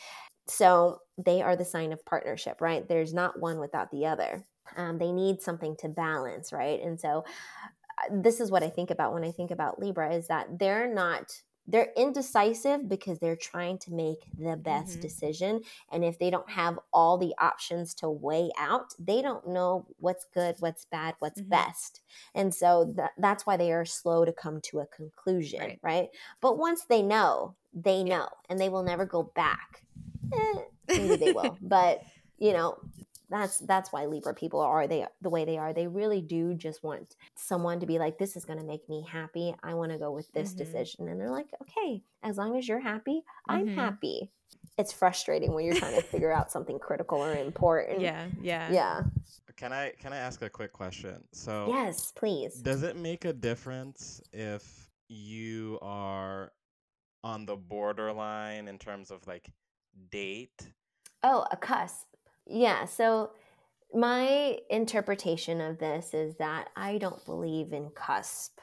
So 0.47 0.99
they 1.17 1.41
are 1.41 1.55
the 1.55 1.65
sign 1.65 1.93
of 1.93 2.05
partnership, 2.05 2.61
right? 2.61 2.87
There's 2.87 3.13
not 3.13 3.39
one 3.39 3.59
without 3.59 3.91
the 3.91 4.07
other. 4.07 4.45
Um, 4.75 4.97
they 4.97 5.11
need 5.11 5.41
something 5.41 5.75
to 5.79 5.89
balance, 5.89 6.51
right? 6.51 6.81
And 6.81 6.99
so 6.99 7.23
uh, 7.99 8.21
this 8.21 8.39
is 8.39 8.51
what 8.51 8.63
I 8.63 8.69
think 8.69 8.89
about 8.89 9.13
when 9.13 9.23
I 9.23 9.31
think 9.31 9.51
about 9.51 9.79
Libra 9.79 10.13
is 10.13 10.27
that 10.27 10.59
they're 10.59 10.91
not 10.91 11.41
they're 11.71 11.91
indecisive 11.95 12.87
because 12.87 13.19
they're 13.19 13.35
trying 13.35 13.77
to 13.79 13.93
make 13.93 14.25
the 14.37 14.57
best 14.57 14.93
mm-hmm. 14.93 15.01
decision 15.01 15.61
and 15.91 16.03
if 16.03 16.19
they 16.19 16.29
don't 16.29 16.49
have 16.49 16.77
all 16.91 17.17
the 17.17 17.33
options 17.39 17.93
to 17.93 18.09
weigh 18.09 18.49
out 18.57 18.93
they 18.99 19.21
don't 19.21 19.47
know 19.47 19.85
what's 19.97 20.25
good 20.33 20.55
what's 20.59 20.85
bad 20.85 21.15
what's 21.19 21.39
mm-hmm. 21.39 21.49
best 21.49 22.01
and 22.35 22.53
so 22.53 22.85
th- 22.95 23.09
that's 23.17 23.45
why 23.45 23.55
they 23.55 23.71
are 23.71 23.85
slow 23.85 24.25
to 24.25 24.33
come 24.33 24.59
to 24.61 24.79
a 24.79 24.85
conclusion 24.87 25.61
right, 25.61 25.79
right? 25.81 26.09
but 26.41 26.57
once 26.57 26.85
they 26.85 27.01
know 27.01 27.55
they 27.73 28.03
know 28.03 28.27
and 28.49 28.59
they 28.59 28.69
will 28.69 28.83
never 28.83 29.05
go 29.05 29.23
back 29.35 29.83
eh, 30.33 30.61
maybe 30.89 31.15
they 31.15 31.31
will 31.31 31.57
but 31.61 32.01
you 32.37 32.51
know 32.53 32.77
that's 33.31 33.59
that's 33.59 33.91
why 33.93 34.05
libra 34.05 34.33
people 34.33 34.59
are 34.59 34.87
they 34.87 35.07
the 35.21 35.29
way 35.29 35.45
they 35.45 35.57
are. 35.57 35.73
They 35.73 35.87
really 35.87 36.21
do 36.21 36.53
just 36.53 36.83
want 36.83 37.15
someone 37.35 37.79
to 37.79 37.85
be 37.85 37.97
like 37.97 38.17
this 38.17 38.35
is 38.35 38.45
going 38.45 38.59
to 38.59 38.65
make 38.65 38.87
me 38.89 39.05
happy. 39.09 39.55
I 39.63 39.73
want 39.73 39.91
to 39.93 39.97
go 39.97 40.11
with 40.11 40.31
this 40.33 40.49
mm-hmm. 40.49 40.57
decision. 40.59 41.07
And 41.07 41.19
they're 41.19 41.31
like 41.31 41.47
okay 41.61 42.03
as 42.23 42.37
long 42.37 42.57
as 42.57 42.67
you're 42.67 42.79
happy 42.79 43.23
i'm 43.47 43.67
mm-hmm. 43.67 43.79
happy. 43.79 44.31
It's 44.77 44.93
frustrating 44.93 45.53
when 45.53 45.65
you're 45.65 45.75
trying 45.75 45.95
to 45.95 46.01
figure 46.01 46.31
out 46.31 46.51
something 46.51 46.77
critical 46.77 47.19
or 47.19 47.33
important. 47.33 48.01
Yeah 48.01 48.27
yeah. 48.41 48.71
Yeah. 48.71 49.03
Can 49.55 49.71
i 49.71 49.93
can 49.99 50.11
i 50.11 50.17
ask 50.17 50.41
a 50.41 50.49
quick 50.49 50.73
question? 50.73 51.23
So 51.31 51.67
yes 51.69 52.11
please. 52.15 52.55
does 52.55 52.83
it 52.83 52.97
make 52.97 53.25
a 53.25 53.33
difference 53.33 54.21
if 54.33 54.89
you 55.07 55.79
are 55.81 56.51
on 57.23 57.45
the 57.45 57.55
borderline 57.55 58.67
in 58.67 58.77
terms 58.77 59.09
of 59.09 59.25
like 59.25 59.49
date? 60.11 60.67
Oh 61.23 61.45
a 61.51 61.57
cusp 61.57 62.10
yeah. 62.45 62.85
So 62.85 63.31
my 63.93 64.57
interpretation 64.69 65.61
of 65.61 65.79
this 65.79 66.13
is 66.13 66.35
that 66.37 66.69
I 66.75 66.97
don't 66.97 67.23
believe 67.25 67.73
in 67.73 67.89
cusp. 67.89 68.59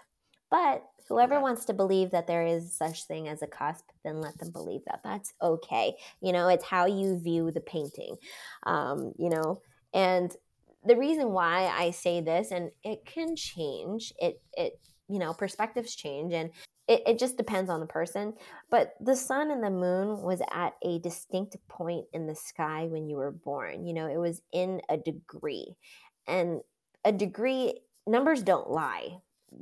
But 0.50 0.84
whoever 1.08 1.34
okay. 1.34 1.42
wants 1.42 1.64
to 1.66 1.74
believe 1.74 2.10
that 2.10 2.26
there 2.26 2.46
is 2.46 2.72
such 2.72 3.04
thing 3.04 3.28
as 3.28 3.42
a 3.42 3.46
cusp, 3.46 3.84
then 4.04 4.20
let 4.20 4.38
them 4.38 4.50
believe 4.50 4.80
that. 4.86 5.00
That's 5.04 5.32
okay. 5.42 5.94
You 6.22 6.32
know, 6.32 6.48
it's 6.48 6.64
how 6.64 6.86
you 6.86 7.18
view 7.18 7.50
the 7.50 7.60
painting. 7.60 8.16
Um, 8.64 9.12
you 9.18 9.28
know, 9.28 9.60
and 9.92 10.34
the 10.84 10.96
reason 10.96 11.32
why 11.32 11.66
I 11.66 11.90
say 11.90 12.20
this, 12.20 12.50
and 12.50 12.70
it 12.82 13.04
can 13.04 13.36
change. 13.36 14.12
It 14.18 14.40
it 14.54 14.80
you 15.08 15.18
know 15.18 15.32
perspectives 15.34 15.94
change, 15.94 16.32
and 16.32 16.50
it, 16.88 17.02
it 17.06 17.18
just 17.18 17.36
depends 17.36 17.70
on 17.70 17.80
the 17.80 17.86
person. 17.86 18.34
But 18.70 18.94
the 19.00 19.14
sun 19.14 19.50
and 19.50 19.62
the 19.62 19.70
moon 19.70 20.22
was 20.22 20.40
at 20.52 20.74
a 20.82 20.98
distinct 21.00 21.56
point 21.68 22.06
in 22.12 22.26
the 22.26 22.34
sky 22.34 22.86
when 22.90 23.08
you 23.08 23.16
were 23.16 23.30
born. 23.30 23.86
You 23.86 23.94
know, 23.94 24.08
it 24.08 24.16
was 24.16 24.42
in 24.52 24.80
a 24.88 24.96
degree. 24.96 25.76
And 26.26 26.60
a 27.04 27.12
degree, 27.12 27.80
numbers 28.06 28.42
don't 28.42 28.70
lie, 28.70 29.18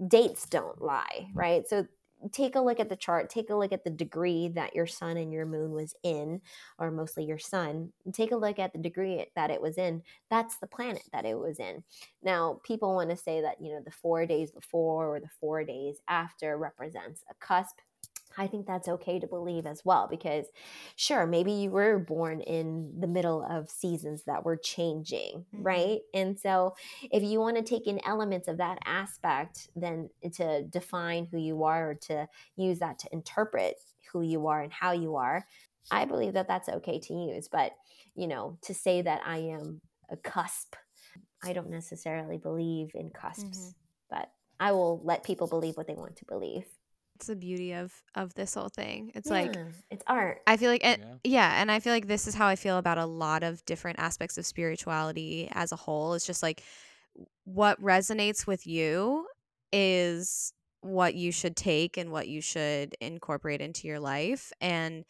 dates 0.09 0.47
don't 0.47 0.81
lie, 0.81 1.29
right? 1.35 1.67
So 1.69 1.87
take 2.33 2.55
a 2.55 2.61
look 2.61 2.81
at 2.81 2.89
the 2.89 2.97
chart, 2.97 3.31
take 3.31 3.51
a 3.51 3.55
look 3.55 3.73
at 3.73 3.85
the 3.85 3.91
degree 3.91 4.49
that 4.49 4.75
your 4.75 4.87
sun 4.87 5.17
and 5.17 5.33
your 5.33 5.47
moon 5.47 5.73
was 5.73 5.95
in, 6.03 6.41
or 6.79 6.91
mostly 6.91 7.25
your 7.25 7.39
sun. 7.39 7.93
Take 8.13 8.33
a 8.33 8.37
look 8.37 8.59
at 8.59 8.73
the 8.73 8.79
degree 8.79 9.27
that 9.35 9.51
it 9.51 9.61
was 9.61 9.79
in. 9.79 10.03
That's 10.31 10.59
the 10.59 10.67
planet 10.67 11.03
that 11.13 11.25
it 11.25 11.39
was 11.39 11.59
in. 11.59 11.83
Now, 12.23 12.61
people 12.65 12.95
want 12.95 13.11
to 13.11 13.17
say 13.17 13.41
that, 13.41 13.61
you 13.61 13.73
know, 13.73 13.81
the 13.85 13.91
four 13.91 14.27
days 14.27 14.51
before 14.51 15.15
or 15.15 15.21
the 15.21 15.29
four 15.41 15.65
days 15.65 16.01
after 16.09 16.57
represents 16.57 17.23
a 17.31 17.35
cusp. 17.35 17.79
I 18.39 18.47
think 18.47 18.67
that's 18.67 18.89
okay 18.89 19.19
to 19.19 19.27
believe 19.27 19.67
as 19.67 19.83
well 19.85 20.07
because, 20.11 20.47
sure, 20.97 21.27
maybe 21.27 21.53
you 21.53 21.71
were 21.71 21.99
born 21.99 22.41
in 22.41 22.93
the 22.99 23.07
middle 23.07 23.47
of 23.49 23.71
seasons 23.71 24.25
that 24.25 24.45
were 24.45 24.57
changing, 24.57 25.45
mm-hmm. 25.55 25.63
right? 25.63 26.01
And 26.13 26.39
so, 26.39 26.75
if 27.11 27.23
you 27.23 27.41
want 27.41 27.57
to 27.57 27.63
take 27.63 27.87
in 27.87 28.01
elements 28.05 28.49
of 28.49 28.59
that 28.59 28.79
aspect, 28.85 29.69
then 29.75 30.11
to 30.35 30.65
define 30.65 31.27
who 31.31 31.39
you 31.39 31.65
are 31.65 31.91
or 31.91 31.95
to 31.95 32.29
use 32.57 32.79
that 32.81 32.99
to 33.01 33.09
interpret 33.13 33.77
who 34.13 34.23
you 34.23 34.47
are 34.47 34.63
and 34.63 34.73
how 34.73 34.93
you 34.93 35.17
are, 35.17 35.47
I 35.91 36.05
believe 36.05 36.35
that 36.35 36.49
that's 36.49 36.69
okay 36.69 36.99
to 37.01 37.15
use. 37.15 37.49
But, 37.49 37.73
you 38.15 38.27
know, 38.27 38.59
to 38.63 38.75
say 38.75 39.03
that 39.03 39.23
I 39.25 39.39
am 39.39 39.81
a 40.11 40.17
cusp, 40.17 40.75
I 41.43 41.53
don't 41.53 41.71
necessarily 41.71 42.39
believe 42.39 42.91
in 42.95 43.11
cusps, 43.11 43.59
mm-hmm. 43.59 43.71
but 44.11 44.31
I 44.59 44.73
will 44.73 45.01
let 45.05 45.25
people 45.25 45.47
believe 45.47 45.77
what 45.77 45.87
they 45.87 45.95
want 45.95 46.17
to 46.17 46.25
believe 46.25 46.67
it's 47.17 47.27
the 47.29 47.37
beauty 47.37 47.73
of 47.73 47.93
of 48.15 48.35
this 48.35 48.55
whole 48.55 48.69
thing. 48.69 49.11
It's 49.15 49.29
yeah, 49.29 49.33
like 49.33 49.57
it's 49.91 50.05
art. 50.07 50.43
I 50.47 50.59
feel 50.59 50.71
like 50.71 50.85
and, 50.85 51.03
yeah. 51.03 51.17
yeah, 51.25 51.61
and 51.63 51.71
I 51.71 51.81
feel 51.81 51.93
like 51.93 52.07
this 52.07 52.27
is 52.27 52.35
how 52.35 52.47
I 52.47 52.57
feel 52.57 52.77
about 52.77 52.99
a 52.99 53.07
lot 53.07 53.43
of 53.43 53.65
different 53.65 53.99
aspects 53.99 54.37
of 54.37 54.45
spirituality 54.45 55.49
as 55.53 55.73
a 55.73 55.77
whole. 55.77 56.13
It's 56.13 56.27
just 56.27 56.43
like 56.43 56.63
what 57.45 57.81
resonates 57.81 58.47
with 58.47 58.67
you 58.67 59.27
is 59.73 60.53
what 60.83 61.15
you 61.15 61.33
should 61.33 61.57
take 61.57 61.97
and 61.97 62.13
what 62.13 62.29
you 62.29 62.43
should 62.43 62.95
incorporate 63.01 63.63
into 63.63 63.89
your 63.89 63.99
life 63.99 64.53
and 64.61 65.05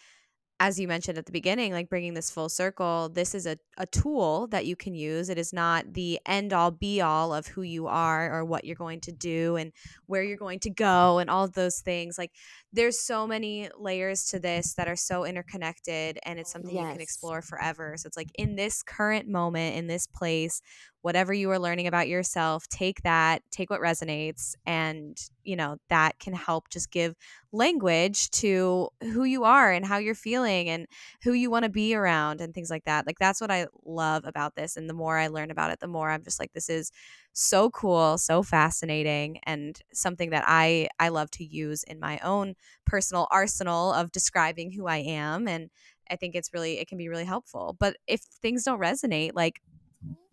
as 0.58 0.80
you 0.80 0.88
mentioned 0.88 1.18
at 1.18 1.26
the 1.26 1.32
beginning, 1.32 1.72
like 1.72 1.90
bringing 1.90 2.14
this 2.14 2.30
full 2.30 2.48
circle, 2.48 3.10
this 3.10 3.34
is 3.34 3.46
a, 3.46 3.58
a 3.76 3.86
tool 3.86 4.46
that 4.48 4.64
you 4.64 4.74
can 4.74 4.94
use. 4.94 5.28
It 5.28 5.36
is 5.36 5.52
not 5.52 5.92
the 5.92 6.18
end 6.24 6.54
all 6.54 6.70
be 6.70 7.02
all 7.02 7.34
of 7.34 7.46
who 7.46 7.60
you 7.60 7.86
are 7.88 8.32
or 8.32 8.42
what 8.42 8.64
you're 8.64 8.74
going 8.74 9.00
to 9.02 9.12
do 9.12 9.56
and 9.56 9.72
where 10.06 10.22
you're 10.22 10.38
going 10.38 10.60
to 10.60 10.70
go 10.70 11.18
and 11.18 11.28
all 11.28 11.44
of 11.44 11.52
those 11.52 11.80
things. 11.80 12.16
Like 12.16 12.32
there's 12.72 12.98
so 12.98 13.26
many 13.26 13.68
layers 13.78 14.24
to 14.26 14.38
this 14.38 14.72
that 14.74 14.88
are 14.88 14.96
so 14.96 15.26
interconnected 15.26 16.18
and 16.24 16.38
it's 16.38 16.52
something 16.52 16.74
yes. 16.74 16.84
you 16.84 16.92
can 16.92 17.00
explore 17.02 17.42
forever. 17.42 17.94
So 17.98 18.06
it's 18.06 18.16
like 18.16 18.30
in 18.38 18.56
this 18.56 18.82
current 18.82 19.28
moment, 19.28 19.76
in 19.76 19.88
this 19.88 20.06
place, 20.06 20.62
whatever 21.06 21.32
you 21.32 21.48
are 21.52 21.58
learning 21.60 21.86
about 21.86 22.08
yourself, 22.08 22.66
take 22.66 23.00
that, 23.02 23.40
take 23.52 23.70
what 23.70 23.80
resonates, 23.80 24.56
and 24.66 25.16
you 25.44 25.54
know, 25.54 25.76
that 25.88 26.18
can 26.18 26.34
help 26.34 26.68
just 26.68 26.90
give 26.90 27.14
language 27.52 28.28
to 28.32 28.88
who 29.00 29.22
you 29.22 29.44
are 29.44 29.70
and 29.70 29.86
how 29.86 29.98
you're 29.98 30.16
feeling 30.16 30.68
and 30.68 30.88
who 31.22 31.32
you 31.32 31.48
want 31.48 31.62
to 31.62 31.68
be 31.68 31.94
around 31.94 32.40
and 32.40 32.52
things 32.52 32.70
like 32.70 32.82
that. 32.86 33.06
Like 33.06 33.20
that's 33.20 33.40
what 33.40 33.52
I 33.52 33.68
love 33.84 34.24
about 34.24 34.56
this. 34.56 34.76
And 34.76 34.90
the 34.90 34.94
more 34.94 35.16
I 35.16 35.28
learn 35.28 35.52
about 35.52 35.70
it, 35.70 35.78
the 35.78 35.86
more 35.86 36.10
I'm 36.10 36.24
just 36.24 36.40
like, 36.40 36.52
this 36.54 36.68
is 36.68 36.90
so 37.32 37.70
cool, 37.70 38.18
so 38.18 38.42
fascinating, 38.42 39.38
and 39.44 39.78
something 39.92 40.30
that 40.30 40.42
I 40.48 40.88
I 40.98 41.10
love 41.10 41.30
to 41.32 41.44
use 41.44 41.84
in 41.84 42.00
my 42.00 42.18
own 42.18 42.56
personal 42.84 43.28
arsenal 43.30 43.92
of 43.92 44.10
describing 44.10 44.72
who 44.72 44.88
I 44.88 44.96
am. 44.96 45.46
And 45.46 45.70
I 46.10 46.16
think 46.16 46.34
it's 46.34 46.52
really 46.52 46.78
it 46.80 46.88
can 46.88 46.98
be 46.98 47.08
really 47.08 47.24
helpful. 47.24 47.76
But 47.78 47.96
if 48.08 48.22
things 48.22 48.64
don't 48.64 48.80
resonate, 48.80 49.32
like 49.34 49.60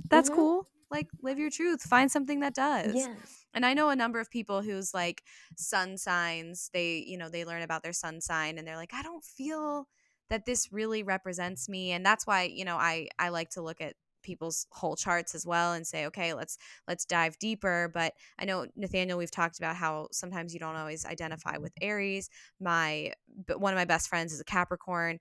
that's 0.09 0.30
mm-hmm. 0.30 0.39
cool. 0.39 0.67
Like 0.91 1.07
live 1.21 1.39
your 1.39 1.49
truth. 1.49 1.82
Find 1.82 2.11
something 2.11 2.41
that 2.41 2.53
does. 2.53 2.93
Yeah. 2.95 3.13
And 3.53 3.65
I 3.65 3.74
know 3.74 3.89
a 3.89 3.95
number 3.95 4.19
of 4.19 4.30
people 4.30 4.61
who's 4.61 4.93
like 4.93 5.24
sun 5.55 5.97
signs, 5.97 6.69
they, 6.74 7.03
you 7.07 7.17
know, 7.17 7.30
they 7.30 7.45
learn 7.45 7.61
about 7.61 7.84
their 7.84 7.93
sun 7.93 8.21
sign 8.21 8.57
and 8.57 8.67
they're 8.67 8.78
like, 8.78 8.93
I 8.93 9.01
don't 9.01 9.24
feel 9.24 9.88
that 10.30 10.45
this 10.45 10.71
really 10.71 11.03
represents 11.03 11.67
me. 11.67 11.91
And 11.91 12.05
that's 12.05 12.26
why, 12.26 12.43
you 12.43 12.65
know, 12.65 12.78
I 12.78 13.07
I 13.19 13.30
like 13.30 13.49
to 13.51 13.61
look 13.61 13.82
at 13.82 13.95
people's 14.24 14.65
whole 14.71 14.95
charts 14.95 15.36
as 15.36 15.45
well 15.45 15.74
and 15.74 15.86
say 15.86 16.05
okay 16.05 16.34
let's 16.34 16.57
let's 16.88 17.05
dive 17.05 17.38
deeper 17.38 17.91
but 17.93 18.13
i 18.39 18.45
know 18.45 18.65
nathaniel 18.76 19.17
we've 19.17 19.30
talked 19.30 19.59
about 19.59 19.76
how 19.76 20.07
sometimes 20.11 20.53
you 20.53 20.59
don't 20.59 20.78
always 20.78 21.05
identify 21.05 21.57
with 21.57 21.74
aries 21.82 22.30
my 22.59 23.11
but 23.45 23.59
one 23.59 23.74
of 23.74 23.78
my 23.78 23.86
best 23.86 24.07
friends 24.07 24.34
is 24.34 24.39
a 24.39 24.45
capricorn 24.45 25.19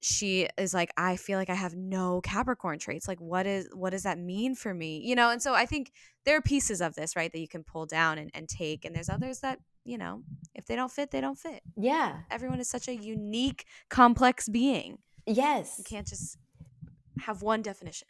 she 0.00 0.48
is 0.56 0.72
like 0.72 0.90
i 0.96 1.14
feel 1.16 1.38
like 1.38 1.50
i 1.50 1.54
have 1.54 1.74
no 1.74 2.20
capricorn 2.22 2.78
traits 2.78 3.06
like 3.06 3.20
what 3.20 3.46
is 3.46 3.68
what 3.74 3.90
does 3.90 4.02
that 4.02 4.18
mean 4.18 4.54
for 4.54 4.72
me? 4.72 4.98
You 5.04 5.14
know 5.14 5.30
and 5.30 5.42
so 5.42 5.54
i 5.54 5.66
think 5.66 5.92
there 6.24 6.36
are 6.36 6.42
pieces 6.42 6.80
of 6.80 6.94
this 6.94 7.14
right 7.16 7.30
that 7.32 7.38
you 7.38 7.48
can 7.48 7.62
pull 7.62 7.86
down 7.86 8.18
and, 8.18 8.30
and 8.34 8.48
take 8.48 8.84
and 8.84 8.94
there's 8.96 9.10
others 9.10 9.40
that 9.40 9.58
you 9.84 9.98
know 9.98 10.22
if 10.54 10.66
they 10.66 10.74
don't 10.74 10.90
fit 10.90 11.10
they 11.10 11.20
don't 11.20 11.38
fit. 11.38 11.62
Yeah. 11.76 12.20
Everyone 12.30 12.60
is 12.60 12.68
such 12.68 12.88
a 12.88 12.94
unique 12.94 13.66
complex 13.88 14.48
being. 14.48 14.98
Yes. 15.26 15.76
you 15.78 15.84
can't 15.84 16.06
just 16.06 16.38
have 17.20 17.42
one 17.42 17.60
definition. 17.62 18.08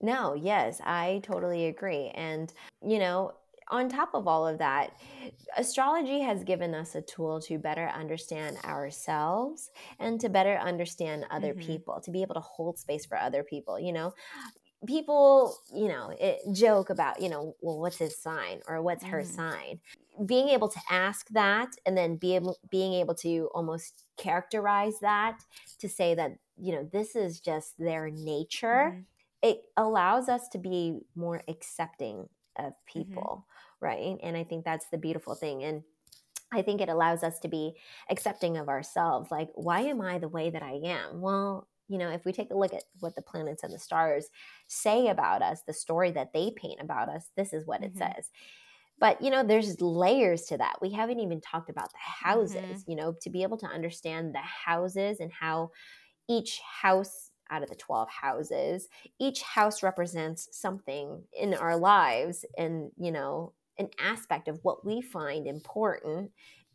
No 0.00 0.34
yes 0.34 0.80
i 0.84 1.20
totally 1.22 1.66
agree 1.66 2.10
and 2.14 2.52
you 2.84 2.98
know 2.98 3.32
on 3.70 3.88
top 3.88 4.10
of 4.14 4.26
all 4.26 4.46
of 4.46 4.58
that, 4.58 4.92
astrology 5.56 6.20
has 6.20 6.44
given 6.44 6.74
us 6.74 6.94
a 6.94 7.02
tool 7.02 7.40
to 7.42 7.58
better 7.58 7.88
understand 7.88 8.58
ourselves 8.64 9.70
and 9.98 10.20
to 10.20 10.28
better 10.28 10.56
understand 10.56 11.26
other 11.30 11.54
mm-hmm. 11.54 11.66
people, 11.66 12.00
to 12.00 12.10
be 12.10 12.22
able 12.22 12.34
to 12.34 12.40
hold 12.40 12.78
space 12.78 13.06
for 13.06 13.18
other 13.18 13.42
people. 13.42 13.78
You 13.78 13.92
know, 13.92 14.14
people, 14.86 15.56
you 15.74 15.88
know, 15.88 16.14
it, 16.18 16.40
joke 16.52 16.90
about, 16.90 17.20
you 17.20 17.28
know, 17.28 17.54
well, 17.60 17.78
what's 17.80 17.98
his 17.98 18.16
sign 18.16 18.60
or 18.66 18.82
what's 18.82 19.04
her 19.04 19.22
mm. 19.22 19.26
sign? 19.26 19.80
Being 20.26 20.48
able 20.48 20.68
to 20.68 20.80
ask 20.90 21.28
that 21.30 21.68
and 21.86 21.96
then 21.96 22.16
be 22.16 22.34
able, 22.34 22.58
being 22.70 22.94
able 22.94 23.14
to 23.16 23.48
almost 23.54 24.04
characterize 24.16 24.98
that 25.00 25.38
to 25.78 25.88
say 25.88 26.14
that, 26.14 26.32
you 26.56 26.72
know, 26.72 26.88
this 26.92 27.16
is 27.16 27.40
just 27.40 27.78
their 27.78 28.10
nature. 28.10 28.94
Mm. 28.94 29.04
It 29.42 29.62
allows 29.76 30.28
us 30.28 30.48
to 30.48 30.58
be 30.58 30.98
more 31.16 31.42
accepting 31.48 32.28
of 32.56 32.72
mm-hmm. 32.72 33.00
people 33.00 33.46
right? 33.82 34.16
And 34.22 34.36
I 34.36 34.44
think 34.44 34.64
that's 34.64 34.86
the 34.90 34.98
beautiful 34.98 35.34
thing. 35.34 35.64
And 35.64 35.82
I 36.52 36.62
think 36.62 36.80
it 36.80 36.88
allows 36.88 37.22
us 37.22 37.38
to 37.40 37.48
be 37.48 37.74
accepting 38.10 38.56
of 38.56 38.68
ourselves. 38.68 39.30
Like, 39.30 39.50
why 39.54 39.80
am 39.80 40.00
I 40.00 40.18
the 40.18 40.28
way 40.28 40.50
that 40.50 40.62
I 40.62 40.80
am? 40.84 41.20
Well, 41.20 41.68
you 41.88 41.98
know, 41.98 42.10
if 42.10 42.24
we 42.24 42.32
take 42.32 42.50
a 42.50 42.56
look 42.56 42.72
at 42.72 42.84
what 43.00 43.16
the 43.16 43.22
planets 43.22 43.62
and 43.62 43.72
the 43.72 43.78
stars 43.78 44.28
say 44.66 45.08
about 45.08 45.42
us, 45.42 45.62
the 45.66 45.72
story 45.72 46.10
that 46.12 46.32
they 46.32 46.52
paint 46.56 46.80
about 46.80 47.08
us, 47.08 47.30
this 47.36 47.52
is 47.52 47.66
what 47.66 47.82
mm-hmm. 47.82 47.98
it 48.02 48.14
says. 48.14 48.30
But, 48.98 49.20
you 49.20 49.30
know, 49.30 49.42
there's 49.42 49.80
layers 49.80 50.42
to 50.42 50.58
that. 50.58 50.76
We 50.80 50.92
haven't 50.92 51.20
even 51.20 51.40
talked 51.40 51.70
about 51.70 51.90
the 51.90 51.98
houses, 51.98 52.56
mm-hmm. 52.56 52.90
you 52.90 52.96
know, 52.96 53.14
to 53.22 53.30
be 53.30 53.42
able 53.42 53.58
to 53.58 53.66
understand 53.66 54.34
the 54.34 54.38
houses 54.38 55.18
and 55.18 55.32
how 55.32 55.70
each 56.28 56.60
house 56.60 57.30
out 57.50 57.62
of 57.62 57.68
the 57.68 57.76
12 57.76 58.08
houses, 58.08 58.88
each 59.20 59.42
house 59.42 59.82
represents 59.82 60.48
something 60.52 61.22
in 61.38 61.52
our 61.52 61.76
lives. 61.76 62.44
And, 62.56 62.90
you 62.96 63.10
know, 63.10 63.52
an 63.78 63.88
aspect 63.98 64.48
of 64.48 64.58
what 64.62 64.84
we 64.84 65.00
find 65.00 65.46
important 65.46 66.30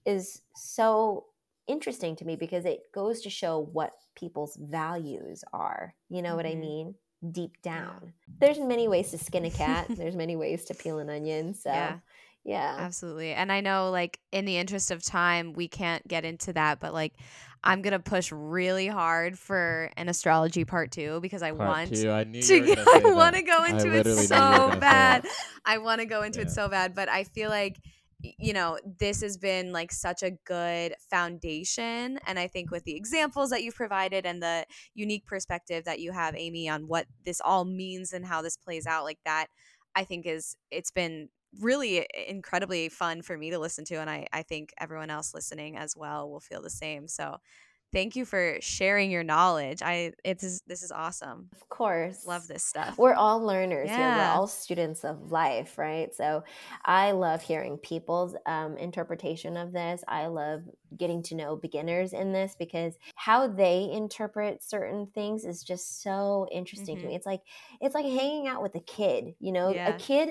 is 0.06 0.42
so 0.56 1.26
interesting 1.68 2.16
to 2.16 2.26
me 2.26 2.36
because 2.36 2.66
it 2.66 2.80
goes 2.94 3.22
to 3.22 3.30
show 3.30 3.70
what 3.74 3.92
people's 4.16 4.58
values 4.60 5.44
are. 5.54 5.94
You 6.10 6.22
know 6.22 6.30
mm-hmm. 6.30 6.38
what 6.38 6.46
I 6.46 6.52
mm-hmm. 6.52 6.62
mean? 6.62 6.96
Deep 7.32 7.62
down. 7.62 8.14
There's 8.40 8.60
many 8.60 8.88
ways 8.88 9.12
to 9.12 9.18
skin 9.18 9.46
a 9.46 9.50
cat. 9.50 9.88
There's 9.90 10.16
many 10.16 10.36
ways 10.36 10.66
to 10.66 10.74
peel 10.74 11.00
an 11.00 11.10
onion. 11.10 11.54
So 11.54 11.70
yeah. 11.70 11.98
yeah. 12.44 12.76
Absolutely. 12.80 13.34
And 13.34 13.52
I 13.52 13.62
know 13.62 13.90
like 13.92 14.20
in 14.32 14.46
the 14.46 14.58
interest 14.58 14.92
of 14.92 15.04
time 15.04 15.54
we 15.54 15.68
can't 15.68 16.08
get 16.08 16.26
into 16.26 16.54
that, 16.54 16.80
but 16.80 16.94
like 16.94 17.14
I'm 17.68 17.82
gonna 17.82 18.00
push 18.00 18.32
really 18.32 18.88
hard 18.88 19.38
for 19.38 19.92
an 19.98 20.08
astrology 20.08 20.64
part 20.64 20.90
two 20.90 21.20
because 21.20 21.44
I 21.44 21.52
part 21.52 21.70
want 21.70 21.94
two. 21.94 22.10
I 22.10 22.24
to. 22.24 22.76
I 23.06 23.12
want 23.14 23.36
to 23.36 23.42
go 23.42 23.66
into 23.66 23.94
it 23.94 24.06
so 24.28 24.74
bad. 24.80 25.28
I 25.66 25.78
want 25.78 26.00
to 26.00 26.06
go 26.06 26.24
into 26.24 26.40
yeah. 26.40 26.46
it 26.46 26.52
so 26.52 26.70
bad, 26.70 26.96
but 26.96 27.10
I 27.10 27.26
feel 27.26 27.50
like 27.50 27.78
you 28.22 28.54
know 28.54 28.80
this 29.00 29.22
has 29.22 29.38
been 29.38 29.74
like 29.74 29.92
such 29.92 30.24
a 30.24 30.32
good 30.32 30.96
foundation 31.08 32.18
and 32.26 32.40
i 32.40 32.48
think 32.48 32.72
with 32.72 32.84
the 32.84 32.96
examples 32.96 33.52
that 33.52 33.62
you've 33.62 33.76
provided 33.76 34.26
and 34.26 34.42
the 34.42 34.66
unique 34.96 35.24
perspective 35.28 35.86
that 35.86 36.00
you 36.00 36.12
have 36.12 36.36
amy 36.36 36.68
on 36.68 36.88
what 36.88 37.06
this 37.26 37.40
all 37.46 37.64
means 37.64 38.14
and 38.14 38.26
how 38.26 38.42
this 38.42 38.58
plays 38.58 38.88
out 38.88 39.04
like 39.04 39.20
that 39.24 39.46
i 39.96 40.04
think 40.04 40.26
is 40.26 40.58
it's 40.72 40.90
been 40.90 41.30
really 41.60 42.06
incredibly 42.28 42.90
fun 42.90 43.22
for 43.22 43.38
me 43.38 43.52
to 43.52 43.60
listen 43.60 43.86
to 43.86 43.96
and 43.96 44.10
I, 44.10 44.28
I 44.32 44.44
think 44.44 44.74
everyone 44.80 45.10
else 45.10 45.34
listening 45.34 45.78
as 45.78 45.96
well 45.96 46.30
will 46.30 46.40
feel 46.40 46.62
the 46.62 46.70
same 46.70 47.08
so 47.08 47.38
thank 47.94 48.16
you 48.16 48.26
for 48.26 48.58
sharing 48.60 49.10
your 49.10 49.24
knowledge 49.24 49.82
i 49.82 50.12
it's 50.26 50.62
this 50.68 50.84
is 50.84 50.92
awesome 50.92 51.50
of 51.54 51.70
course 51.70 52.26
love 52.26 52.48
this 52.48 52.64
stuff 52.64 52.98
we're 52.98 53.14
all 53.14 53.40
learners 53.40 53.88
yeah. 53.88 53.98
yeah 53.98 54.18
we're 54.18 54.40
all 54.40 54.48
students 54.48 55.04
of 55.04 55.32
life 55.32 55.78
right 55.78 56.14
so 56.14 56.44
i 56.84 57.12
love 57.12 57.42
hearing 57.42 57.78
people's 57.78 58.36
um, 58.46 58.78
interpretation 58.78 59.56
of 59.56 59.72
this 59.72 60.04
i 60.08 60.28
love 60.28 60.64
getting 60.98 61.24
to 61.24 61.36
know 61.36 61.56
beginners 61.56 62.14
in 62.14 62.34
this 62.34 62.56
because 62.60 62.98
how 63.16 63.48
they 63.48 63.90
interpret 63.92 64.64
certain 64.64 65.08
things 65.14 65.46
is 65.46 65.64
just 65.64 66.02
so 66.02 66.48
interesting 66.52 66.98
mm-hmm. 66.98 67.06
to 67.06 67.10
me 67.10 67.16
it's 67.16 67.26
like 67.26 67.42
it's 67.80 67.96
like 67.96 68.06
hanging 68.06 68.48
out 68.48 68.62
with 68.62 68.76
a 68.76 68.82
kid 68.82 69.34
you 69.40 69.52
know 69.52 69.70
yeah. 69.70 69.96
a 69.96 69.98
kid 69.98 70.30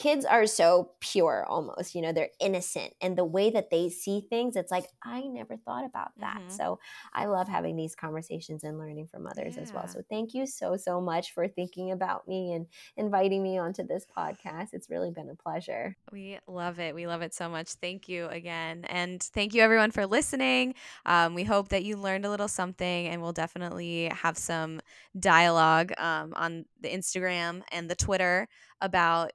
kids 0.00 0.24
are 0.24 0.46
so 0.46 0.92
pure 1.00 1.44
almost 1.46 1.94
you 1.94 2.00
know 2.00 2.12
they're 2.12 2.30
innocent 2.40 2.94
and 3.02 3.18
the 3.18 3.24
way 3.24 3.50
that 3.50 3.70
they 3.70 3.90
see 3.90 4.26
things 4.30 4.56
it's 4.56 4.72
like 4.72 4.86
i 5.04 5.20
never 5.20 5.56
thought 5.58 5.84
about 5.84 6.10
that. 6.18 6.38
Mm-hmm. 6.38 6.48
so 6.48 6.78
i 7.12 7.26
love 7.26 7.46
having 7.46 7.76
these 7.76 7.94
conversations 7.94 8.64
and 8.64 8.78
learning 8.78 9.06
from 9.06 9.26
others 9.26 9.56
yeah. 9.56 9.62
as 9.62 9.72
well. 9.72 9.86
So 9.88 10.02
thank 10.08 10.34
you 10.34 10.46
so 10.46 10.76
so 10.76 11.00
much 11.00 11.32
for 11.32 11.46
thinking 11.48 11.92
about 11.92 12.26
me 12.26 12.52
and 12.52 12.66
inviting 12.96 13.42
me 13.42 13.58
onto 13.58 13.86
this 13.86 14.06
podcast. 14.16 14.68
It's 14.72 14.88
really 14.88 15.10
been 15.10 15.28
a 15.28 15.34
pleasure. 15.34 15.96
We 16.12 16.38
love 16.46 16.80
it. 16.80 16.94
We 16.94 17.06
love 17.06 17.22
it 17.22 17.34
so 17.34 17.48
much. 17.48 17.72
Thank 17.74 18.08
you 18.08 18.26
again 18.26 18.84
and 18.88 19.22
thank 19.22 19.54
you 19.54 19.62
everyone 19.62 19.90
for 19.90 20.06
listening. 20.06 20.74
Um, 21.06 21.34
we 21.34 21.44
hope 21.44 21.68
that 21.70 21.84
you 21.84 21.96
learned 21.96 22.24
a 22.24 22.30
little 22.30 22.48
something 22.48 23.06
and 23.08 23.20
we'll 23.20 23.32
definitely 23.32 24.06
have 24.08 24.38
some 24.38 24.80
dialogue 25.18 25.92
um, 25.98 26.32
on 26.36 26.64
the 26.80 26.88
instagram 26.88 27.62
and 27.72 27.90
the 27.90 27.96
twitter 27.96 28.46
about 28.80 29.32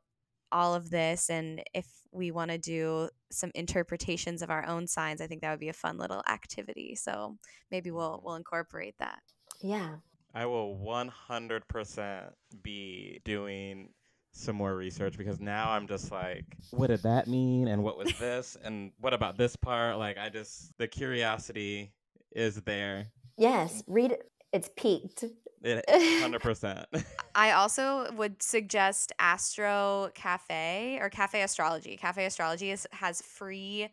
all 0.55 0.73
of 0.73 0.89
this 0.89 1.29
and 1.29 1.61
if 1.73 1.85
we 2.11 2.31
want 2.31 2.49
to 2.49 2.57
do 2.57 3.09
some 3.29 3.51
interpretations 3.55 4.41
of 4.41 4.49
our 4.49 4.65
own 4.65 4.87
signs 4.87 5.19
i 5.19 5.27
think 5.27 5.41
that 5.41 5.51
would 5.51 5.59
be 5.59 5.67
a 5.67 5.73
fun 5.73 5.97
little 5.97 6.23
activity 6.29 6.95
so 6.95 7.37
maybe 7.71 7.91
we'll 7.91 8.21
we'll 8.23 8.35
incorporate 8.35 8.95
that. 8.99 9.19
Yeah. 9.61 9.95
I 10.33 10.45
will 10.45 10.77
100% 10.77 12.31
be 12.61 13.21
doing 13.23 13.89
some 14.31 14.57
more 14.57 14.75
research 14.75 15.17
because 15.17 15.39
now 15.39 15.71
i'm 15.71 15.87
just 15.87 16.11
like 16.11 16.43
what 16.71 16.87
did 16.87 17.01
that 17.03 17.25
mean 17.25 17.69
and 17.69 17.81
what 17.81 17.97
was 17.97 18.11
this 18.19 18.57
and 18.65 18.91
what 18.99 19.13
about 19.13 19.37
this 19.37 19.55
part? 19.55 19.97
Like 19.97 20.17
i 20.17 20.27
just 20.29 20.77
the 20.77 20.87
curiosity 20.87 21.93
is 22.33 22.55
there. 22.63 23.07
Yes 23.37 23.83
read 23.87 24.11
it. 24.13 24.29
It's 24.51 24.69
peaked 24.75 25.23
hundred 26.21 26.41
percent. 26.41 26.85
I 27.35 27.51
also 27.51 28.11
would 28.13 28.41
suggest 28.41 29.11
Astro 29.19 30.11
Cafe 30.13 30.99
or 31.01 31.09
Cafe 31.09 31.41
Astrology. 31.41 31.97
Cafe 31.97 32.25
Astrology 32.25 32.71
is, 32.71 32.87
has 32.91 33.21
free 33.21 33.89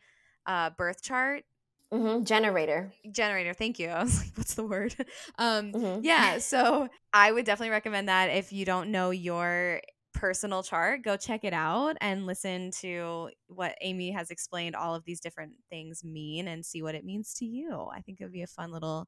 uh, 0.47 0.70
birth 0.70 1.03
chart 1.03 1.45
Mm-hmm. 1.93 2.25
Generator. 2.25 2.93
Generator. 3.11 3.53
Thank 3.53 3.79
you. 3.79 3.89
I 3.91 4.03
was 4.03 4.18
like, 4.18 4.33
what's 4.35 4.55
the 4.55 4.64
word? 4.64 4.95
Um, 5.39 5.73
mm-hmm. 5.73 6.01
Yeah. 6.03 6.39
So 6.39 6.89
I 7.12 7.31
would 7.31 7.45
definitely 7.45 7.70
recommend 7.70 8.09
that 8.09 8.31
if 8.31 8.53
you 8.53 8.64
don't 8.64 8.91
know 8.91 9.11
your 9.11 9.83
personal 10.14 10.62
chart, 10.62 11.03
go 11.03 11.16
check 11.16 11.45
it 11.45 11.53
out 11.53 11.97
and 12.01 12.27
listen 12.27 12.70
to 12.70 13.31
what 13.49 13.77
Amy 13.83 14.11
has 14.12 14.31
explained 14.31 14.75
all 14.75 14.95
of 14.95 15.05
these 15.05 15.20
different 15.20 15.53
things 15.68 16.03
mean 16.03 16.49
and 16.49 16.64
see 16.64 16.83
what 16.83 16.95
it 16.95 17.05
means 17.05 17.35
to 17.35 17.45
you. 17.45 17.89
I 17.95 18.01
think 18.01 18.20
it 18.20 18.25
would 18.25 18.33
be 18.33 18.43
a 18.43 18.47
fun 18.47 18.73
little 18.73 19.07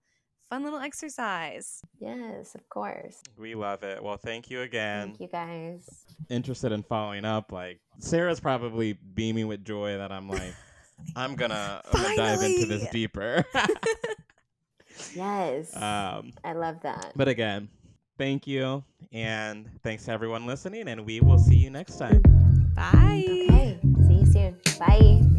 fun 0.51 0.65
little 0.65 0.79
exercise. 0.79 1.81
Yes, 1.99 2.55
of 2.55 2.69
course. 2.69 3.23
We 3.39 3.55
love 3.55 3.83
it. 3.83 4.03
Well, 4.03 4.17
thank 4.17 4.51
you 4.51 4.63
again. 4.63 5.09
Thank 5.09 5.21
you 5.21 5.29
guys. 5.29 6.05
Interested 6.29 6.73
in 6.73 6.83
following 6.83 7.25
up. 7.25 7.53
Like 7.53 7.81
Sarah's 7.99 8.41
probably 8.41 8.95
beaming 9.15 9.47
with 9.47 9.65
joy 9.65 9.97
that 9.97 10.13
I'm 10.13 10.29
like, 10.29 10.55
I'm 11.17 11.35
gonna, 11.35 11.83
I'm 11.93 12.03
gonna 12.03 12.17
dive 12.17 12.43
into 12.43 12.67
this 12.67 12.89
deeper. 12.91 13.45
yes. 15.15 15.75
Um, 15.77 16.33
I 16.45 16.53
love 16.53 16.81
that. 16.83 17.13
But 17.17 17.29
again, 17.29 17.69
thank 18.19 18.47
you. 18.47 18.85
And 19.13 19.69
thanks 19.83 20.05
to 20.07 20.13
everyone 20.13 20.47
listening. 20.47 20.89
And 20.89 21.05
we 21.05 21.21
will 21.21 21.39
see 21.39 21.57
you 21.57 21.71
next 21.71 21.99
time. 21.99 22.23
Bye. 22.75 23.25
Okay. 23.27 23.79
See 24.09 24.15
you 24.15 24.27
soon. 24.27 24.57
Bye. 24.79 25.34